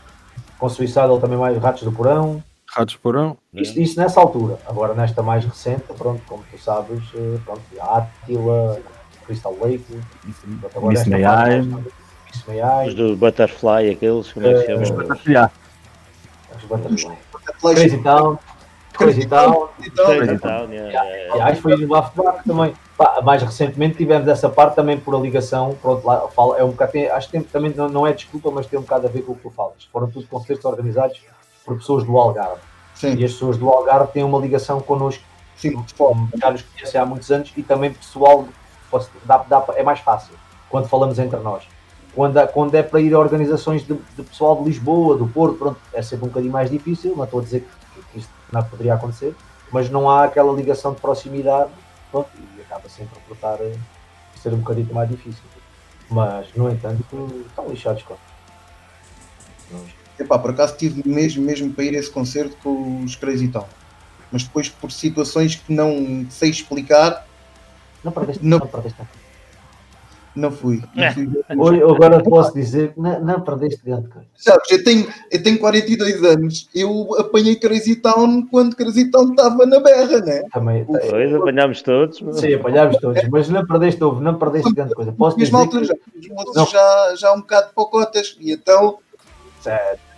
[0.59, 2.43] Com Suicidal também mais Ratos do Porão.
[2.75, 3.37] Ratos do Porão.
[3.53, 4.59] Isto, isto, nessa altura.
[4.67, 8.81] Agora nesta mais recente, pronto, como tu sabes, eh, pronto, a Attila,
[9.27, 9.85] Crystal Lake,
[10.25, 11.61] Miss May I.
[11.61, 12.89] Miss May I.
[12.89, 14.83] Os do Butterfly, aqueles, como é que se chama?
[14.83, 15.51] Os Butterfly.
[16.57, 17.19] Os Butterfly.
[17.75, 18.39] Crazy Town.
[18.99, 19.69] Crazy Town.
[19.95, 20.69] Crazy Town,
[21.41, 22.75] Acho que foi no Afterback também.
[22.97, 26.71] Pá, mais recentemente tivemos essa parte também por a ligação, pronto, lá fala, é um
[26.71, 29.11] bocado, tem, acho que tem, também não, não, é desculpa, mas tem um bocado a
[29.11, 29.89] ver com o que tu falas.
[29.93, 31.21] Foram tudo concertos organizados
[31.65, 32.61] por pessoas do Algarve.
[32.95, 33.15] Sim.
[33.15, 35.23] E as pessoas do Algarve têm uma ligação connosco,
[35.57, 35.81] Sim.
[36.41, 38.49] já nos conhecem há muitos anos e também pessoal,
[39.25, 40.35] dá, dá, é mais fácil
[40.69, 41.63] quando falamos entre nós.
[42.15, 45.79] Quando, quando é para ir a organizações de, de pessoal de Lisboa, do Porto, pronto,
[45.93, 47.69] é sempre um bocadinho mais difícil, não estou a dizer que,
[48.53, 49.35] não poderia acontecer,
[49.71, 51.71] mas não há aquela ligação de proximidade,
[52.11, 52.31] pronto,
[52.61, 55.43] acaba sempre por estar a ser um bocadinho mais difícil.
[56.11, 57.05] Mas, no entanto,
[57.47, 58.21] estão lixados, claro.
[60.19, 63.67] Epá, por acaso tive mesmo, mesmo para ir a esse concerto com os Crazy Town.
[64.33, 67.27] Mas depois, por situações que não sei explicar.
[68.03, 69.01] Não perdeste, não, não perdeste
[70.35, 70.83] não fui.
[70.95, 71.13] Não é.
[71.13, 71.29] fui.
[71.57, 74.29] Hoje, agora posso dizer que não, não perdeste grande coisa.
[74.37, 76.69] Sabes, eu tenho, eu tenho 42 anos.
[76.75, 80.43] Eu apanhei Crazy Town quando Crazy Town estava na berra, né?
[80.53, 80.85] Também.
[80.85, 82.19] Pois, apanhámos todos.
[82.39, 83.23] Sim, apanhámos todos.
[83.31, 85.13] Mas não perdeste, não perdeste grande coisa.
[85.13, 86.29] Posso dizer altura, que...
[86.55, 88.37] já, já, já um bocado pocotas.
[88.41, 88.99] E então.
[89.61, 90.09] Certo.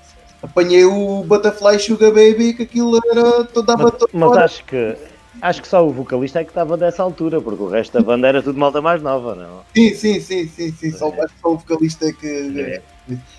[0.43, 4.97] Apanhei o Butterfly Sugar Baby, que aquilo era toda a Mas, mas acho que
[5.41, 8.27] Acho que só o vocalista é que estava dessa altura, porque o resto da banda
[8.27, 9.63] era tudo malta mais nova, não?
[9.75, 10.91] Sim, sim, sim, sim, sim.
[10.91, 12.61] Só, acho que só o vocalista é que.
[12.61, 12.83] É.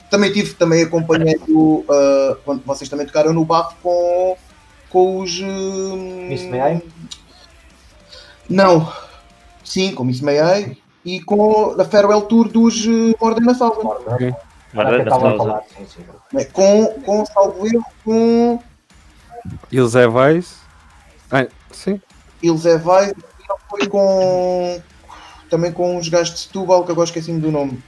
[0.09, 4.37] Também tive, também acompanhando uh, quando vocês também tocaram no bafo com,
[4.89, 5.39] com os.
[5.39, 5.95] Uh,
[6.27, 6.81] Miss May
[8.49, 8.91] Não,
[9.63, 13.99] sim, com Miss May e com a Farewell Tour dos uh, Ordem na Salva.
[14.13, 14.33] Okay.
[16.33, 18.59] É, com, com salvo erro, com.
[19.71, 20.61] E o Zé Weiss?
[21.29, 21.45] Ah,
[21.77, 22.01] sim.
[22.41, 23.13] Eles é vai
[23.69, 24.81] foi com
[25.49, 27.81] também com os gajos de Setúbal, que agora esqueci-me do nome.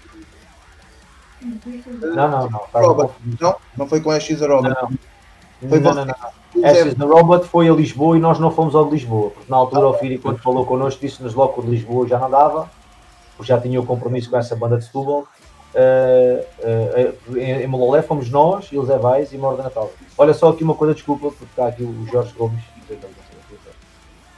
[1.42, 2.62] Não, não, não.
[2.74, 3.10] Robert.
[3.40, 4.76] Não, não foi com a X Robert.
[4.82, 5.70] Não, não.
[5.70, 6.16] Foi não, não, não.
[6.66, 9.58] Ashes the Robot foi a Lisboa e nós não fomos ao de Lisboa, porque na
[9.58, 12.70] altura o Firi, quando falou connosco, disse-nos logo que o de Lisboa já não dava,
[13.36, 15.28] porque já tinha o compromisso com essa banda de Setúbal.
[15.74, 16.46] Uh,
[17.32, 19.92] uh, em, em Mololé fomos nós, eles é Vais e Morda Natal.
[20.16, 22.64] Olha só aqui uma coisa, desculpa, porque está aqui o Jorge Gomes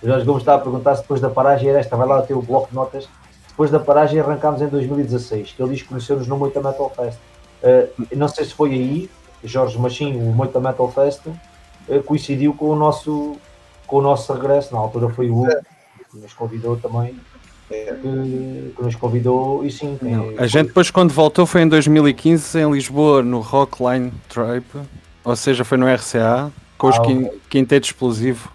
[0.05, 2.35] o Jorge Gomes está a perguntar se depois da paragem era esta, vai lá ter
[2.35, 3.09] o bloco de notas.
[3.47, 7.17] Depois da paragem arrancámos em 2016, que ele diz que conheceu-nos no Moita Metal Fest.
[7.63, 9.09] Uh, não sei se foi aí,
[9.43, 13.35] Jorge Machinho, o Moita Metal Fest, uh, coincidiu com o, nosso,
[13.87, 14.75] com o nosso regresso.
[14.75, 15.55] Na altura foi o Hugo,
[16.11, 17.19] que nos convidou também.
[17.67, 17.85] Que,
[18.75, 19.97] que, nos convidou e sim.
[20.37, 24.87] É, a gente depois quando voltou foi em 2015 em Lisboa no Rockline Tribe,
[25.23, 27.01] ou seja, foi no RCA com os ah,
[27.49, 28.53] quinteto explosivo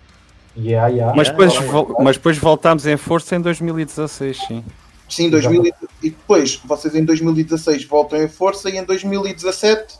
[0.56, 1.16] Yeah, yeah.
[1.16, 1.52] Mas, depois,
[2.00, 4.64] mas depois voltámos em força em 2016, sim.
[5.08, 5.64] Sim, 2000,
[6.02, 9.98] e depois vocês em 2016 voltam em força e em 2017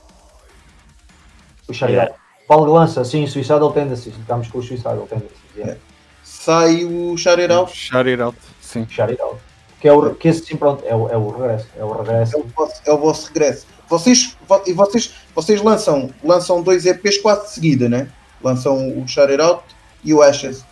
[1.69, 2.13] o yeah.
[2.47, 5.39] Paulo Lança, sim, Suicidal Tendencies, estamos com o Suicidal Tendencies.
[5.57, 5.81] Yeah.
[6.25, 7.91] Sai o It Out.
[7.93, 8.87] It Out, sim.
[8.99, 9.39] It Out.
[9.81, 11.67] Que, é o, que esse sim, pronto, é o, é o regresso.
[11.77, 12.37] É o regresso.
[12.37, 13.67] É o vosso, é o vosso regresso.
[13.89, 14.37] Vocês,
[14.67, 18.09] e vocês, vocês lançam, lançam dois EPs quase de seguida, né?
[18.43, 19.65] Lançam o It Out
[20.05, 20.65] e o Ashes.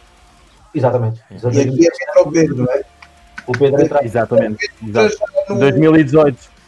[0.75, 1.21] Exatamente.
[1.31, 1.81] Exatamente.
[1.81, 2.85] E aqui é entra o Pedro, não é?
[3.47, 4.05] O Pedro entra.
[4.05, 4.71] Exatamente.
[4.83, 5.59] No...
[5.59, 6.59] 2018.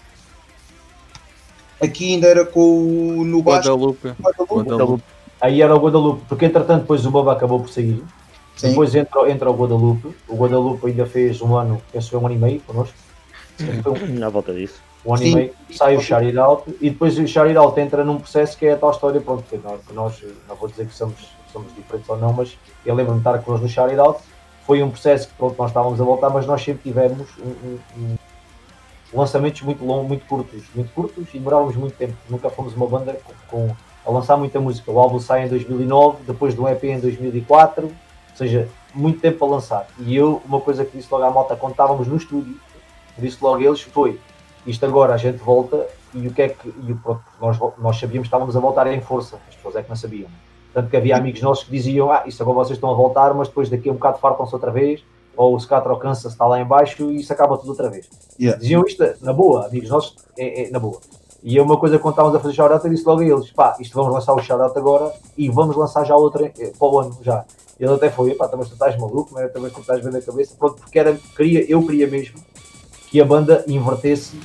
[1.83, 3.69] Aqui ainda era com o no baixo.
[3.69, 4.09] Guadalupe.
[4.21, 4.71] Guadalupe.
[4.71, 5.05] Guadalupe.
[5.41, 8.03] Aí era o Guadalupe, porque entretanto depois o Boba acabou por sair.
[8.57, 8.71] Sim.
[8.71, 10.15] Depois entra, entra o Guadalupe.
[10.29, 12.95] O Guadalupe ainda fez um ano, penso um ano e meio connosco.
[14.19, 14.81] Na volta disso.
[15.05, 15.31] Um ano Sim.
[15.31, 18.67] e meio, sai o Sharid Out e depois o Sharid Out entra num processo que
[18.67, 21.17] é a tal história, pronto, que nós, que nós não vou dizer que somos
[21.51, 24.21] somos diferentes ou não, mas eu lembro-me de estar connosco no Shout Out.
[24.67, 27.79] Foi um processo que pronto, nós estávamos a voltar, mas nós sempre tivemos um, um,
[27.97, 28.19] um,
[29.13, 32.15] lançamentos muito longos, muito curtos, muito curtos e demorávamos muito tempo.
[32.29, 34.91] Nunca fomos uma banda com, com, a lançar muita música.
[34.91, 37.93] O álbum sai em 2009, depois do EP em 2004, ou
[38.37, 39.87] seja, muito tempo a lançar.
[39.99, 42.57] E eu, uma coisa que disse logo à malta quando estávamos no estúdio,
[43.19, 44.19] disse logo a eles foi
[44.67, 48.27] isto agora a gente volta e o que é que e, pronto, nós, nós sabíamos
[48.27, 50.29] que estávamos a voltar em força, as pessoas é que não sabiam.
[50.73, 53.49] Tanto que havia amigos nossos que diziam: Ah, isso agora vocês estão a voltar, mas
[53.49, 55.03] depois daqui a um bocado fartam-se outra vez,
[55.37, 58.09] ou o Scatra alcança-se, está lá embaixo e isso acaba tudo outra vez.
[58.39, 58.61] Yeah.
[58.61, 61.01] Diziam isto na boa, amigos nossos, é, é, na boa.
[61.43, 63.51] E é uma coisa que quando estávamos a fazer shout-out, eu disse logo a eles:
[63.51, 66.99] pá, isto vamos lançar o shout-out agora e vamos lançar já outra eh, para o
[66.99, 67.45] ano já.
[67.79, 70.55] Ele até foi: pá, também tu estás maluco, mas também tu estás bem na cabeça,
[70.59, 72.39] pronto, porque era, queria, eu queria mesmo
[73.11, 74.39] que a banda invertesse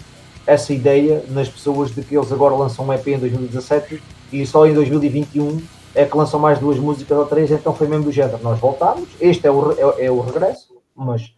[0.48, 4.66] essa ideia nas pessoas de que eles agora lançam um EP em 2017 e só
[4.66, 5.62] em 2021
[5.96, 8.40] é que lançam mais duas músicas ou três, então foi mesmo do género.
[8.44, 11.34] Nós voltámos, este é o, é, é o regresso, mas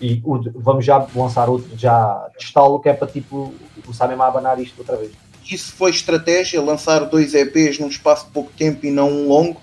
[0.00, 3.52] e o, vamos já lançar outro, já testá-lo, que é para tipo
[3.84, 5.12] começar mesmo a abanar isto outra vez.
[5.50, 9.60] Isso foi estratégia, lançar dois EPs num espaço de pouco tempo e não um longo?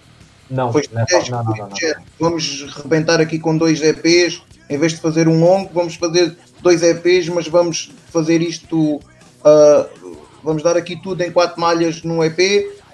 [0.50, 1.36] Não, foi estratégia.
[1.36, 1.76] Não, não, não,
[2.20, 6.84] vamos rebentar aqui com dois EPs, em vez de fazer um longo, vamos fazer dois
[6.84, 8.96] EPs, mas vamos fazer isto.
[8.96, 12.40] Uh, vamos dar aqui tudo em quatro malhas num EP,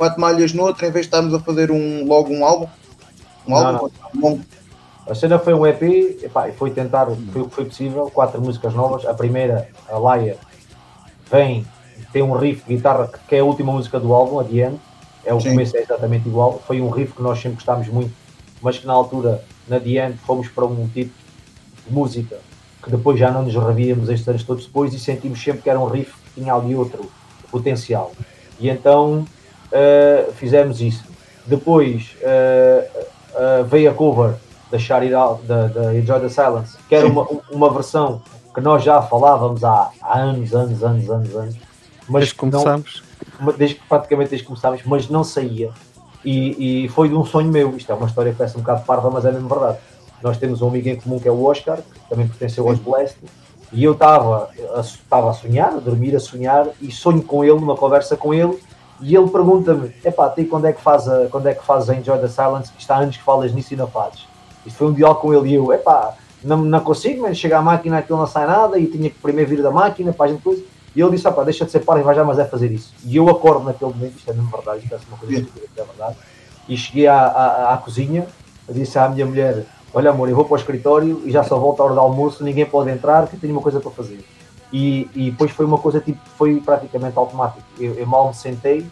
[0.02, 2.68] quatro malhas no outro, em vez de estarmos a fazer um, logo um álbum.
[3.48, 3.88] Um álbum
[4.20, 4.42] longo.
[5.08, 5.84] A cena foi um EP
[6.24, 9.06] epá, e foi tentar, foi o que foi possível, quatro músicas novas.
[9.06, 10.38] A primeira, a Laia,
[11.30, 11.68] vem,
[12.12, 14.80] tem um riff de guitarra que é a última música do álbum, a The End.
[15.24, 15.50] É o Sim.
[15.50, 16.60] começo é exatamente igual.
[16.66, 18.12] Foi um riff que nós sempre gostámos muito,
[18.60, 21.14] mas que na altura, na End, fomos para um tipo
[21.86, 22.40] de música
[22.82, 25.80] que depois já não nos revíamos estes anos todos depois e sentimos sempre que era
[25.80, 27.12] um riff que tinha ali outro
[27.52, 28.12] potencial.
[28.60, 29.28] E então
[29.72, 31.04] uh, fizemos isso.
[31.46, 33.00] Depois uh,
[33.34, 34.36] uh, veio a cover
[34.72, 34.78] da
[35.20, 38.22] Out, da, da Enjoy the Silence, que era uma, uma versão
[38.54, 41.56] que nós já falávamos há, há anos, anos, anos, anos, anos.
[42.08, 43.04] Mas desde que começámos.
[43.40, 45.72] Não, desde, praticamente desde que começámos, mas não saía.
[46.24, 47.76] E, e, foi de um sonho meu.
[47.76, 49.78] Isto é uma história que parece um bocado parva, mas é mesmo verdade.
[50.22, 53.18] Nós temos um amigo em comum que é o Oscar, que também pertenceu aos Blast,
[53.74, 57.76] e eu estava a, a sonhar, a dormir, a sonhar, e sonho com ele, numa
[57.76, 58.60] conversa com ele,
[59.02, 61.96] e ele pergunta-me: epá, tu quando é que faz a, quando é que fazes a
[61.96, 62.72] Enjoy the Silence?
[62.78, 64.28] Está anos que falas nisso e não fazes.
[64.66, 67.62] Isto foi um diálogo com ele e eu: epá, não, não consigo, mas chega à
[67.62, 70.42] máquina aquilo não sai nada e tinha que primeiro vir da máquina para a gente
[70.42, 70.62] coisa.
[70.96, 72.94] E ele disse: opá, deixa de ser par e vai já, mas é fazer isso.
[73.04, 75.84] E eu acordo naquele momento, isto é mesmo verdade, isto é uma coisa que é
[75.84, 76.16] verdade.
[76.70, 78.28] E cheguei à, à, à cozinha,
[78.70, 81.82] disse à minha mulher: olha amor, eu vou para o escritório e já só volto
[81.82, 84.24] à hora do almoço, ninguém pode entrar, que tenho uma coisa para fazer.
[84.72, 87.66] E, e depois foi uma coisa tipo, foi praticamente automático.
[87.80, 88.86] Eu, eu mal me sentei,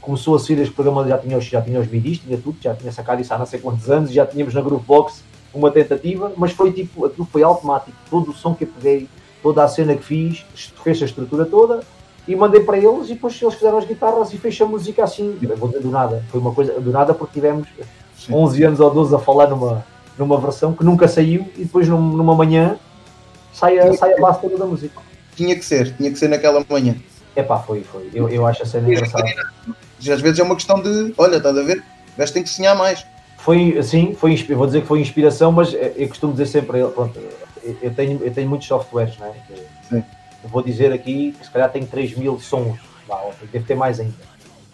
[0.00, 2.92] começou a sair os programas, já tinha, já tinha os midis, tinha tudo, já tinha
[2.92, 6.72] sacado isso há não sei quantos anos, já tínhamos na Groovebox uma tentativa, mas foi
[6.72, 9.08] tipo, aquilo foi automático, todo o som que eu peguei,
[9.42, 10.44] toda a cena que fiz,
[10.82, 11.80] fez a estrutura toda
[12.28, 15.38] e mandei para eles e depois eles fizeram as guitarras e fez a música assim,
[15.40, 17.66] eu vou dizer do nada, foi uma coisa do nada porque tivemos
[18.30, 19.84] 11 anos ou 12 a falar numa,
[20.18, 22.76] numa versão que nunca saiu e depois num, numa manhã
[23.52, 25.00] sai a, sai a base toda da música.
[25.36, 26.96] Tinha que ser, tinha que ser naquela manhã.
[27.34, 28.10] É pá, foi, foi.
[28.14, 29.24] Eu, eu acho a cena engraçada.
[29.98, 31.84] Às vezes é uma questão de, olha, estás a ver?
[32.14, 33.04] O gajo tem que sonhar mais.
[33.38, 37.20] Foi, sim, foi, vou dizer que foi inspiração, mas eu costumo dizer sempre, pronto,
[37.82, 39.32] eu tenho, eu tenho muitos softwares, não é?
[39.88, 40.02] Sim.
[40.42, 42.78] Eu vou dizer aqui que se calhar tenho 3 mil sons,
[43.52, 44.14] deve ter mais ainda.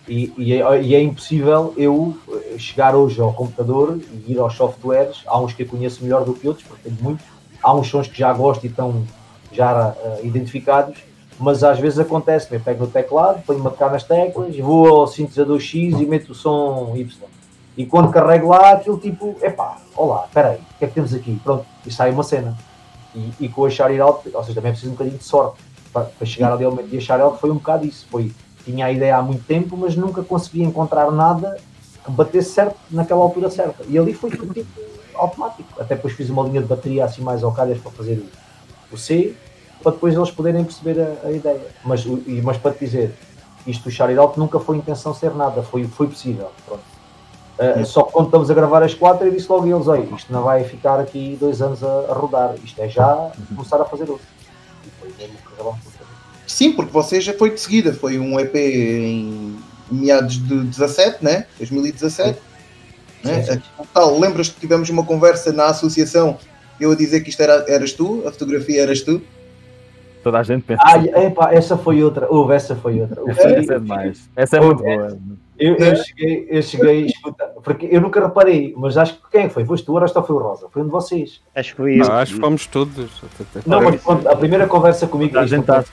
[0.09, 4.55] E, e, é, e, é, impossível eu eh, chegar hoje ao computador e ir aos
[4.55, 5.23] softwares.
[5.27, 7.25] Há uns que eu conheço melhor do que outros, porque tenho muitos.
[7.63, 9.07] Há uns sons que já gosto e estão
[9.53, 10.99] já uh, identificados,
[11.39, 12.53] mas às vezes acontece.
[12.53, 16.31] Eu pego no teclado, ponho-me a tocar nas teclas, vou ao sintetizador X e meto
[16.31, 17.29] o som Y.
[17.77, 21.15] E quando carrego lá, aquilo tipo, epá, olá, espera aí, o que é que temos
[21.15, 21.41] aqui?
[21.43, 22.57] Pronto, e sai uma cena.
[23.15, 25.63] E, e com a Shout Out, ou seja, também é preciso um bocadinho de sorte
[25.93, 28.07] para, para chegar ali ao momento de a Shout Out, foi um bocado isso.
[28.11, 28.33] Foi
[28.65, 31.59] tinha a ideia há muito tempo, mas nunca conseguia encontrar nada
[32.05, 33.85] que batesse certo naquela altura certa.
[33.89, 34.81] E ali foi tudo tipo
[35.15, 35.69] automático.
[35.81, 38.42] Até depois fiz uma linha de bateria assim mais ao calhas para fazer o,
[38.93, 39.35] o C,
[39.83, 41.67] para depois eles poderem perceber a, a ideia.
[41.85, 43.15] Mas, o, mas para te dizer,
[43.67, 46.51] isto do Alto nunca foi intenção ser nada, foi, foi possível.
[46.69, 50.17] Uh, só que quando estamos a gravar as quatro, eu disse logo a eles: Olha,
[50.17, 53.85] isto não vai ficar aqui dois anos a, a rodar, isto é já começar a
[53.85, 54.27] fazer outro.
[54.85, 55.93] E foi mesmo que acabamos
[56.47, 59.59] Sim, porque você já foi de seguida, foi um EP em
[59.91, 61.47] meados de 17, né?
[61.59, 62.35] 2017.
[62.35, 62.41] Sim.
[63.25, 63.43] Né?
[63.43, 63.63] Sim, sim.
[63.95, 66.39] Tal, lembras que tivemos uma conversa na associação,
[66.83, 69.21] eu a dizer que isto era, eras tu, a fotografia eras tu?
[70.23, 70.83] Toda a gente pensa.
[70.85, 72.29] Ai, epa, essa foi outra.
[72.31, 73.23] Houve, essa foi outra.
[73.27, 74.31] Essa, essa é demais.
[74.37, 75.19] Essa é muito boa.
[75.59, 79.65] Eu, eu, cheguei, eu cheguei, escuta, porque eu nunca reparei, mas acho que quem foi?
[79.65, 80.69] Foste tu, ou foi o Rosa?
[80.71, 81.41] Foi um de vocês.
[81.55, 81.99] Acho que foi eu.
[81.99, 83.23] Não, acho que fomos todos.
[83.67, 85.39] Não, mas a primeira conversa comigo.
[85.39, 85.85] A gente está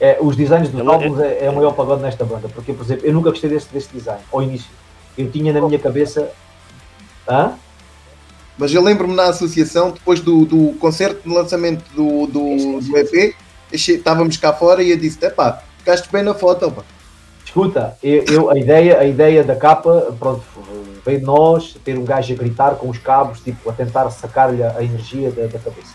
[0.00, 3.06] é, os designs dos álbuns é, é o maior pagode nesta banda, porque, por exemplo,
[3.06, 4.70] eu nunca gostei desse, desse design, ao início.
[5.16, 6.30] Eu tinha na minha cabeça.
[7.28, 7.52] Hã?
[8.60, 13.34] Mas eu lembro-me na associação, depois do, do concerto de lançamento do, do, do EP,
[13.72, 16.82] estávamos cá fora e eu disse: pá, ficaste bem na foto, pá.
[17.42, 20.42] Escuta, eu, eu, a, ideia, a ideia da capa, pronto,
[21.04, 24.62] veio de nós, ter um gajo a gritar com os cabos, tipo, a tentar sacar-lhe
[24.62, 25.94] a energia da, da cabeça.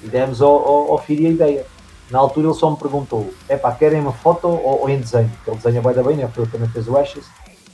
[0.00, 1.66] E demos ao, ao, ao Firi a ideia.
[2.12, 5.28] Na altura ele só me perguntou: é pá, querem uma foto ou, ou em desenho?
[5.30, 6.30] Porque ele desenha bem da bem, né?
[6.32, 7.24] Foi ele também fez o Ashes.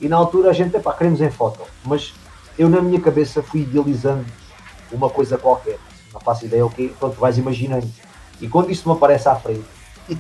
[0.01, 1.61] E na altura a gente, é pá, queremos em foto.
[1.85, 2.15] Mas
[2.61, 4.27] eu na minha cabeça fui idealizando
[4.93, 5.79] uma coisa qualquer.
[6.13, 6.93] Não faço ideia o quê.
[6.99, 7.89] Pronto, vais imaginando.
[8.39, 9.65] E quando isto me aparece à frente,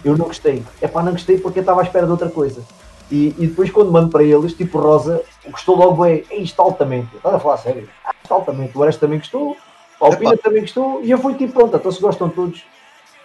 [0.03, 0.65] eu não gostei.
[0.81, 2.63] É pá, não gostei porque eu estava à espera de outra coisa.
[3.11, 7.15] E, e depois quando mando para eles, tipo Rosa, gostou logo é, é isto altamente.
[7.15, 7.87] Estás a falar sério?
[8.03, 8.79] Ah, isto altamente.
[8.79, 9.55] O Ares também gostou,
[10.01, 12.65] a Alpina também gostou, e eu fui tipo, pronto, então se gostam todos,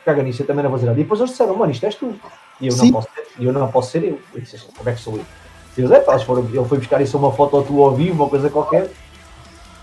[0.03, 0.99] caga nisso, eu também não vou dizer nada.
[0.99, 2.13] E depois eles disseram, mano, isto és tu.
[2.59, 4.19] E eu, não posso, ser, eu não posso ser eu.
[4.33, 5.25] Eu disse, como é que sou eu?
[5.77, 8.29] E eles, é, pá, foram, ele foi buscar isso uma foto tua ao vivo, uma
[8.29, 8.89] coisa qualquer.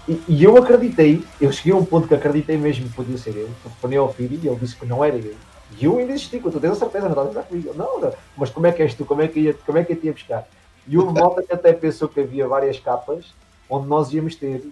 [0.09, 3.49] E, eu acreditei, eu cheguei a um ponto que acreditei mesmo que podia ser eu,
[3.63, 5.35] telefonei ao filho e ele disse que não era eu.
[5.79, 7.73] E eu ainda insisti, tu tens a certeza, não comigo?
[7.75, 9.05] Não, não, mas como é que és tu?
[9.05, 10.49] Como é que, ia, como é que eu te ia buscar?
[10.87, 13.33] E houve malta que até pensou que havia várias capas
[13.71, 14.63] onde nós íamos ter,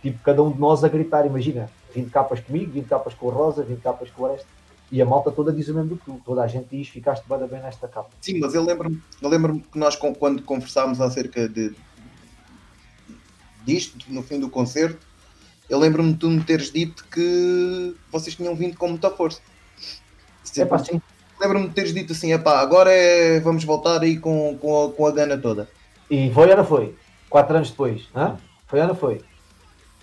[0.00, 3.30] tipo, cada um de nós a gritar, imagina, 20 capas comigo, 20 capas com o
[3.30, 4.46] Rosa, 20 capas com o Oreste.
[4.90, 6.20] E a malta toda diz o mesmo do que tu.
[6.24, 8.08] Toda a gente diz, ficaste bem, bem nesta capa.
[8.22, 11.74] Sim, mas eu lembro-me lembro que nós, quando conversámos acerca de
[13.64, 15.06] disto, no fim do concerto,
[15.68, 19.40] eu lembro-me de tu me teres dito que vocês tinham vindo com muita força.
[20.42, 21.02] Sim.
[21.40, 25.06] Lembro-me de teres dito assim, epá, agora é, vamos voltar aí com, com, a, com
[25.06, 25.68] a gana toda.
[26.10, 26.94] E foi ou não foi?
[27.28, 28.38] Quatro anos depois, hã?
[28.66, 29.20] foi ou não foi?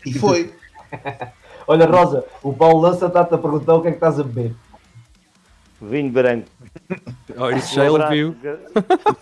[0.05, 0.53] E foi.
[1.67, 4.53] Olha, Rosa, o Paulo Lança está-te a perguntar o que é que estás a beber.
[5.85, 6.47] Vinho branco.
[7.37, 8.35] Oh, isso já um ele viu.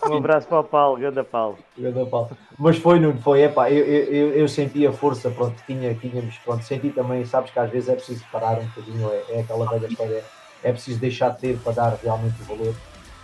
[0.08, 1.58] Um abraço para o Paulo, ganda Paulo.
[1.76, 2.30] Ganda Paulo.
[2.58, 6.62] Mas foi, Nuno, foi, epá, eu, eu, eu senti a força, pronto, tinha, tínhamos, pronto,
[6.62, 9.88] senti também, sabes que às vezes é preciso parar um bocadinho, é, é aquela velha
[9.88, 10.22] história,
[10.62, 12.74] é preciso deixar de ter para dar realmente o valor.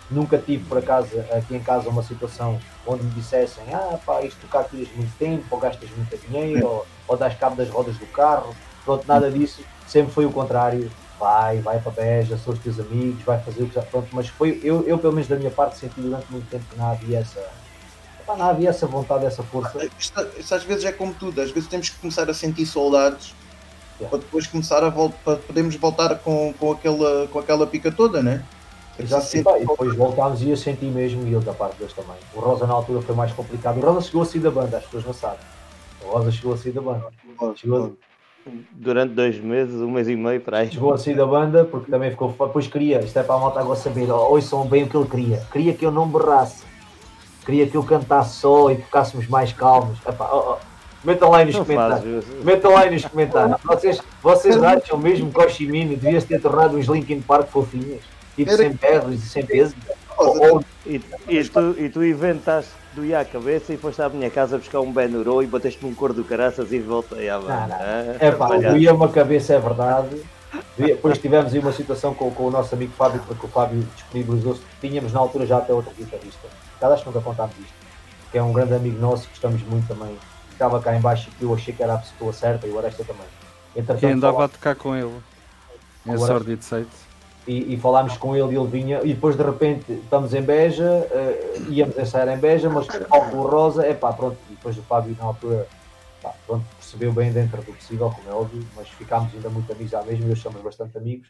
[0.09, 4.45] Nunca tive, por acaso, aqui em casa uma situação onde me dissessem, ah pá, isto
[4.47, 8.05] cá tiras muito tempo, ou gastas muito dinheiro, ou, ou das cabo das rodas do
[8.07, 10.91] carro, pronto, nada disso, sempre foi o contrário,
[11.21, 14.27] vai, vai para Beja, são os teus amigos, vai fazer o que já pronto, mas
[14.27, 17.19] foi, eu, eu pelo menos da minha parte senti durante muito tempo que não havia
[17.19, 17.47] essa,
[18.27, 19.85] não havia essa vontade, essa força.
[19.99, 23.35] Isto, isto, às vezes é como tudo, às vezes temos que começar a sentir saudades
[23.99, 24.09] yeah.
[24.09, 28.23] para depois começar a voltar, para podermos voltar com, com, aquela, com aquela pica toda,
[28.23, 28.43] né?
[28.99, 32.17] Exato, e depois voltámos e eu senti mesmo, e eu da parte deles também.
[32.33, 33.77] O Rosa na altura foi mais complicado.
[33.77, 35.39] O Rosa chegou a sair da banda, as pessoas não sabem.
[36.03, 37.07] O Rosa chegou a sair da banda.
[37.55, 38.10] Chegou a
[38.71, 40.71] durante dois meses, um mês e meio para aí.
[40.71, 42.29] Chegou a sair da banda porque também ficou.
[42.29, 45.37] Depois queria, isto é para a malta agora saber, ouçam bem o que ele queria.
[45.51, 46.63] Queria que eu não berrasse,
[47.45, 49.99] queria que eu cantasse só e ficássemos mais calmos.
[50.07, 50.71] Epá, oh, oh.
[51.03, 52.25] Metam lá aí nos não comentários.
[52.43, 53.57] Metam lá aí nos comentários.
[53.63, 58.01] Vocês, vocês acham mesmo que o Chimino devia ter tornado uns Linkin Park fofinhos?
[58.35, 59.75] Tipo, sem perros e sem peso?
[60.85, 64.79] E, e, tu, e tu inventaste do a cabeça e foste à minha casa buscar
[64.81, 68.17] um Benuro e bateste-me um cor do caraças e voltei à banda.
[68.19, 70.21] É pá, doía uma cabeça, é verdade.
[70.77, 74.61] Depois tivemos aí uma situação com, com o nosso amigo Fábio, porque o Fábio disponibilizou-se.
[74.81, 76.47] Tínhamos na altura já até outro guitarrista.
[76.79, 77.73] Cada acho que nunca contámos isto.
[78.31, 80.17] Que é um grande amigo nosso, gostamos muito também.
[80.51, 83.25] Estava cá embaixo e eu achei que era a pessoa certa e o Aresta também.
[83.75, 85.15] Entretanto, e andava a tocar com ele.
[86.05, 87.10] Em Sordid Site
[87.51, 91.05] e, e, falámos com ele e ele vinha, e depois de repente estamos em Beja,
[91.11, 94.81] uh, íamos ensaiar em Beja, mas com o Rosa, é pá, pronto, e depois o
[94.83, 95.67] Fábio na altura
[96.21, 99.93] pá, pronto, percebeu bem dentro do possível, como é óbvio, mas ficámos ainda muito amigos
[99.93, 101.27] à mesma, e hoje somos bastante amigos,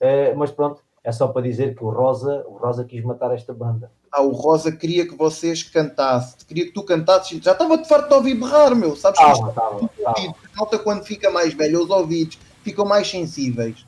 [0.00, 3.52] uh, mas pronto, é só para dizer que o Rosa, o Rosa quis matar esta
[3.52, 3.90] banda.
[4.10, 8.08] Ah, o Rosa queria que vocês cantassem, queria que tu cantasses, já estava de farto
[8.08, 10.34] de ouvir berrar, meu, sabes que isto tava, tava.
[10.56, 13.84] nota quando fica mais velho, os ouvidos ficam mais sensíveis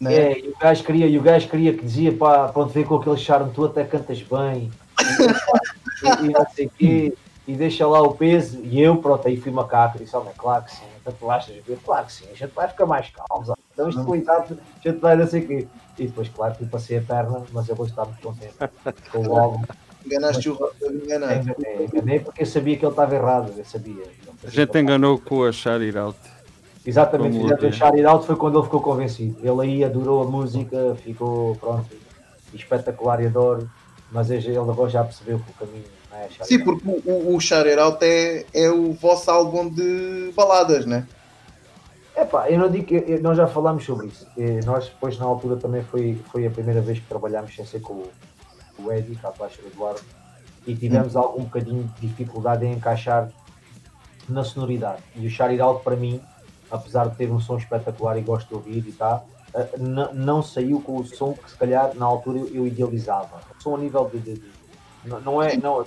[0.00, 0.14] né?
[0.14, 2.96] É, e o gajo queria, e o gajo queria que dizia para pronto, ver com
[2.96, 4.70] aquele charme, tu até cantas bem,
[6.02, 7.14] e, e, não sei o quê,
[7.46, 10.72] e deixa lá o peso, e eu, pronto, aí fui macaco, disse, oh, claro que
[10.72, 14.04] sim, então tu achas, claro que sim, a gente vai ficar mais calmo, então isto
[14.04, 15.68] cuidado, a gente vai não sei o quê.
[15.98, 18.54] E depois, claro, que passei a perna, mas eu vou estar muito contente
[19.10, 19.64] com o álbum.
[20.04, 21.40] Enganaste o enganei.
[21.92, 24.04] Enganei porque eu sabia que ele estava errado, eu sabia.
[24.44, 26.18] A gente enganou com a Shari Out.
[26.86, 29.36] Exatamente, fizemos o Shout Out foi quando ele ficou convencido.
[29.42, 31.88] Ele aí adorou a música, ficou pronto,
[32.54, 33.68] espetacular e adoro,
[34.12, 37.68] mas ele agora já percebeu que o caminho não é Sim, porque o, o Shout
[37.70, 41.06] Out é, é o vosso álbum de baladas, né?
[42.14, 44.26] É pá, eu não digo que nós já falámos sobre isso.
[44.36, 47.80] E nós depois na altura também foi, foi a primeira vez que trabalhámos sem ser
[47.80, 48.10] com o,
[48.78, 50.00] o Eddie, cá abaixo do Eduardo,
[50.66, 51.18] e tivemos hum.
[51.18, 53.28] algum bocadinho de dificuldade em encaixar
[54.28, 55.02] na sonoridade.
[55.16, 56.20] E o Shout Out para mim
[56.70, 59.22] apesar de ter um som espetacular e gosto de ouvir e tá,
[60.12, 63.40] não saiu com o som que se calhar na altura eu idealizava.
[63.58, 64.50] O som a nível de, de, de
[65.24, 65.84] não é, não,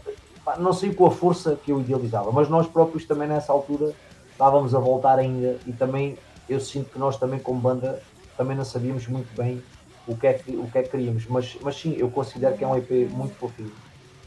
[0.57, 3.93] não saiu com a força que eu idealizava, mas nós próprios também nessa altura
[4.31, 6.17] estávamos a voltar ainda e também
[6.47, 8.01] eu sinto que nós também como banda
[8.37, 9.61] também não sabíamos muito bem
[10.07, 12.63] o que é que, o que, é que queríamos, mas, mas sim, eu considero que
[12.63, 13.71] é um EP muito fofinho.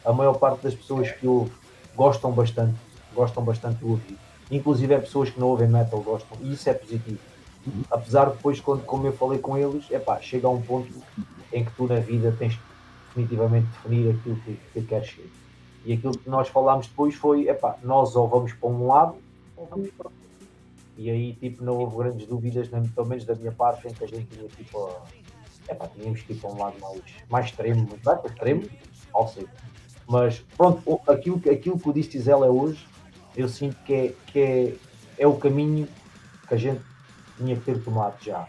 [0.05, 1.53] A maior parte das pessoas que ouvem
[1.97, 2.75] gostam bastante,
[3.15, 4.17] gostam bastante do ouvir
[4.57, 7.19] inclusive é pessoas que não ouvem metal gostam, e isso é positivo.
[7.91, 10.93] Apesar de depois, quando, como eu falei com eles, é pá, chega a um ponto
[11.53, 12.59] em que tu na vida tens
[13.09, 15.31] definitivamente definir aquilo que, que queres ser.
[15.85, 19.17] E aquilo que nós falámos depois foi, é pá, nós ou vamos para um lado
[19.57, 20.23] ou vamos para outro.
[20.97, 24.05] E aí, tipo, não houve grandes dúvidas, nem, pelo menos da minha parte, em que
[24.05, 24.91] a gente tinha, tipo,
[25.69, 28.65] é pá, tínhamos para um lado mais, mais extremo, muito bem, extremo,
[29.13, 29.49] ao seco.
[30.07, 32.87] Mas, pronto, aquilo, aquilo que o Distizel é hoje,
[33.37, 34.75] eu sinto que é, que é,
[35.19, 35.89] é o caminho
[36.49, 36.81] que a gente
[37.37, 38.47] tinha que ter tomado já.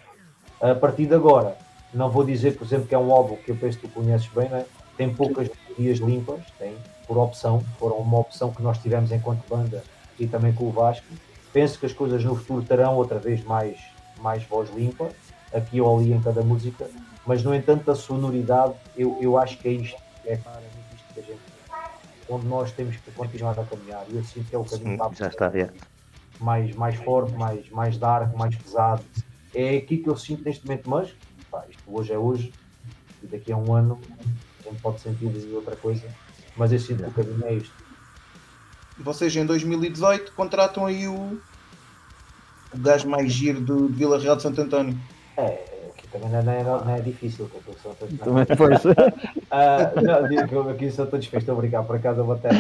[0.62, 1.58] A partir de agora,
[1.94, 4.28] não vou dizer, por exemplo, que é um álbum que eu penso que tu conheces
[4.28, 4.66] bem, né?
[4.98, 6.76] tem poucas melodias limpas, tem,
[7.08, 9.84] por opção, foram uma opção que nós tivemos enquanto banda
[10.20, 11.06] e também com o Vasco.
[11.52, 13.80] Penso que as coisas no futuro terão outra vez mais,
[14.20, 15.10] mais voz limpa,
[15.54, 16.90] aqui ou ali em cada música,
[17.26, 21.24] mas no entanto a sonoridade, eu, eu acho que é isto, é isto que a
[21.24, 21.53] gente
[22.34, 24.06] onde nós temos que continuar a caminhar.
[24.10, 25.70] E eu sinto que é o caminho Sim, já está, é.
[26.40, 29.04] mais, mais forte, mais, mais dark, mais pesado.
[29.54, 31.14] É aqui que eu sinto neste momento, mas
[31.52, 32.54] pá, isto hoje é hoje,
[33.22, 34.00] e daqui a um ano
[34.60, 36.08] a gente pode sentir outra coisa,
[36.58, 37.74] mas eu sinto que o caminho é isto.
[38.98, 41.42] Vocês em 2018 contratam aí o,
[42.74, 45.00] o gajo mais giro do, de Vila Real de Santo António.
[45.38, 45.73] É,
[46.20, 48.86] também não é, não é difícil, que eu sou todo Também pois.
[48.86, 52.24] uh, não, digo que eu aqui sou todo desfeito, estou a brincar, por acaso a
[52.24, 52.52] bater,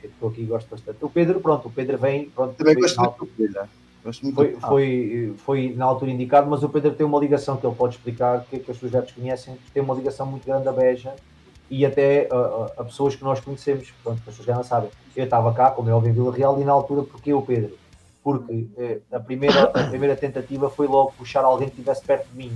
[0.00, 1.04] que estou aqui e gosto bastante.
[1.04, 3.68] O Pedro, pronto, o Pedro vem, pronto, também gosto muito do Pedro.
[4.34, 7.96] Foi, foi, foi na altura indicado, mas o Pedro tem uma ligação que ele pode
[7.96, 11.14] explicar, que, que os seus gatos conhecem, tem uma ligação muito grande a Beja
[11.70, 14.90] e até a, a, pessoas que nós conhecemos, pronto, as pessoas já não sabem.
[15.14, 17.76] Eu estava cá, como é óbvio, em Vila Real, e na altura, porque o Pedro?
[18.22, 22.36] Porque eh, a, primeira, a primeira tentativa foi logo puxar alguém que estivesse perto de
[22.36, 22.52] mim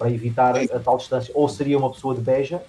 [0.00, 1.30] para evitar a tal distância.
[1.34, 2.62] Ou seria uma pessoa de Beja,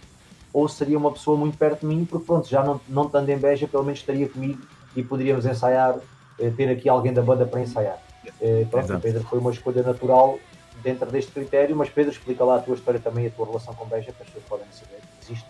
[0.52, 3.38] ou seria uma pessoa muito perto de mim, porque pronto, já não, não estando em
[3.38, 4.62] Beja, pelo menos estaria comigo
[4.94, 5.98] e poderíamos ensaiar,
[6.38, 7.98] eh, ter aqui alguém da banda para ensaiar.
[8.42, 10.38] Eh, pronto, Pedro foi uma escolha natural
[10.84, 13.86] dentro deste critério, mas Pedro, explica lá a tua história também, a tua relação com
[13.86, 15.46] Beja, para as pessoas podem saber que existe.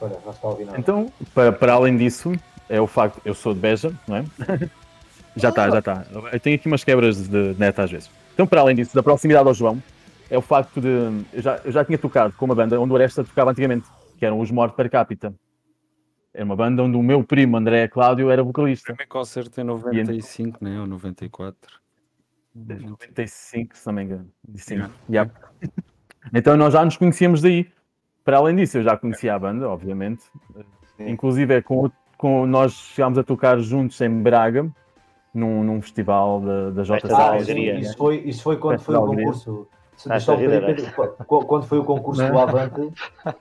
[0.00, 0.80] Olha, não está a ouvir nada.
[0.80, 2.32] Então, para, para além disso,
[2.68, 4.24] é o facto, eu sou de Beja, não é?
[5.36, 6.06] Já está, já está.
[6.32, 8.10] Eu tenho aqui umas quebras de net às vezes.
[8.34, 9.82] Então, para além disso, da proximidade ao João,
[10.30, 10.88] é o facto de.
[11.32, 13.86] Eu já, eu já tinha tocado com uma banda onde o Oresta tocava antigamente,
[14.18, 15.34] que eram os Morte per Capita.
[16.32, 18.92] Era uma banda onde o meu primo André Cláudio era vocalista.
[18.92, 20.80] O primeiro concerto em 95, né?
[20.80, 21.84] Ou 94.
[22.54, 24.30] 95, se não me engano.
[24.56, 24.74] Sim.
[24.74, 24.94] Yeah.
[25.10, 25.32] Yeah.
[26.32, 27.68] então nós já nos conhecíamos daí.
[28.24, 30.24] Para além disso, eu já conhecia a banda, obviamente.
[30.96, 31.10] Sim.
[31.10, 34.72] Inclusive, é com, com, nós chegámos a tocar juntos em Braga,
[35.34, 37.12] num, num festival da, da JC.
[37.12, 39.66] Ah, isso, foi, isso foi quando foi o concurso.
[41.26, 42.92] quando foi o concurso do Avante,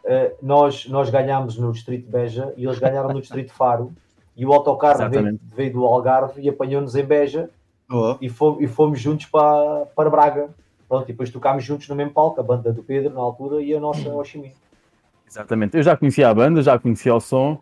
[0.06, 3.92] eh, nós, nós ganhámos no Distrito Beja e eles ganharam no Distrito Faro.
[4.36, 7.50] E o autocarro veio, veio, do Algarve e apanhou-nos em Beja
[7.92, 8.18] oh.
[8.20, 10.50] e, fomos, e fomos juntos para, para Braga.
[10.90, 13.74] Pronto, e depois tocámos juntos no mesmo palco, a banda do Pedro na altura e
[13.74, 14.52] a nossa Oximim.
[15.28, 17.60] Exatamente, eu já conhecia a banda, já conhecia o som,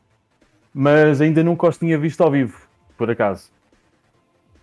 [0.73, 2.67] mas ainda nunca os tinha visto ao vivo,
[2.97, 3.49] por acaso.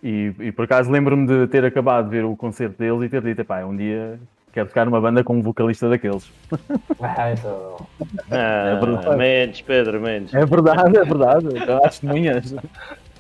[0.03, 3.23] E, e por acaso lembro-me de ter acabado de ver o concerto deles e ter
[3.23, 4.19] dito, pá, um dia
[4.53, 6.31] quero tocar numa banda com um vocalista daqueles.
[7.01, 7.87] Ah, então...
[8.31, 9.17] ah, é verdade.
[9.17, 10.35] Menos, Pedro, menos.
[10.35, 11.47] É verdade, é verdade.
[11.85, 12.55] As testemunhas.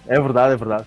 [0.07, 0.87] É verdade, é verdade.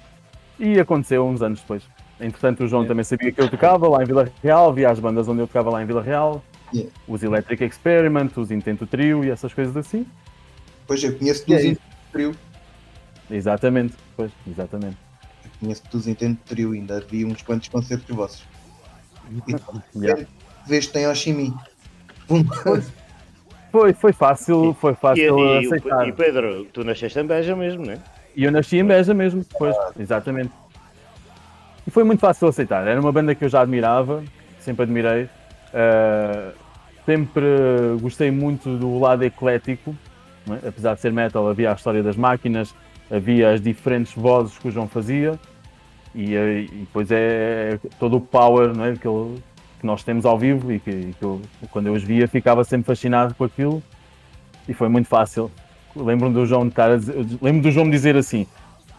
[0.59, 1.83] E aconteceu uns anos depois.
[2.19, 2.87] Entretanto, o João é.
[2.87, 5.69] também sabia que eu tocava lá em Vila Real, via as bandas onde eu tocava
[5.69, 6.91] lá em Vila Real, yeah.
[7.07, 10.05] os Electric Experiment, os Intento Trio e essas coisas assim.
[10.85, 11.81] Pois eu conheço dos Intento
[12.11, 12.35] Trio.
[13.29, 15.10] Exatamente, pois, exatamente
[15.61, 18.43] conheço dos Nintendo Trio, ainda vi uns quantos concertos vossos.
[19.95, 20.25] yeah.
[20.67, 21.53] Vês que tem Oshimi.
[23.71, 26.07] Foi, foi fácil, foi fácil e, aceitar.
[26.07, 27.99] E Pedro, tu nasceste em Beja mesmo, não é?
[28.35, 29.93] E eu nasci em Beja mesmo, depois, ah.
[29.97, 30.51] exatamente.
[31.87, 32.85] E foi muito fácil aceitar.
[32.85, 34.23] Era uma banda que eu já admirava,
[34.59, 35.23] sempre admirei.
[35.23, 36.53] Uh,
[37.05, 37.45] sempre
[38.01, 39.95] gostei muito do lado eclético,
[40.49, 40.67] é?
[40.67, 42.75] apesar de ser metal, havia a história das máquinas,
[43.09, 45.39] havia as diferentes vozes que o João fazia.
[46.13, 49.41] E, eh, e depois é, é todo o power não é, que, ele,
[49.79, 51.41] que nós temos ao vivo e que, que eu,
[51.71, 53.81] quando eu os via ficava sempre fascinado com aquilo
[54.67, 55.49] e foi muito fácil.
[55.95, 56.89] Lembro-me do João estar
[57.41, 58.47] lembro do João me dizer assim: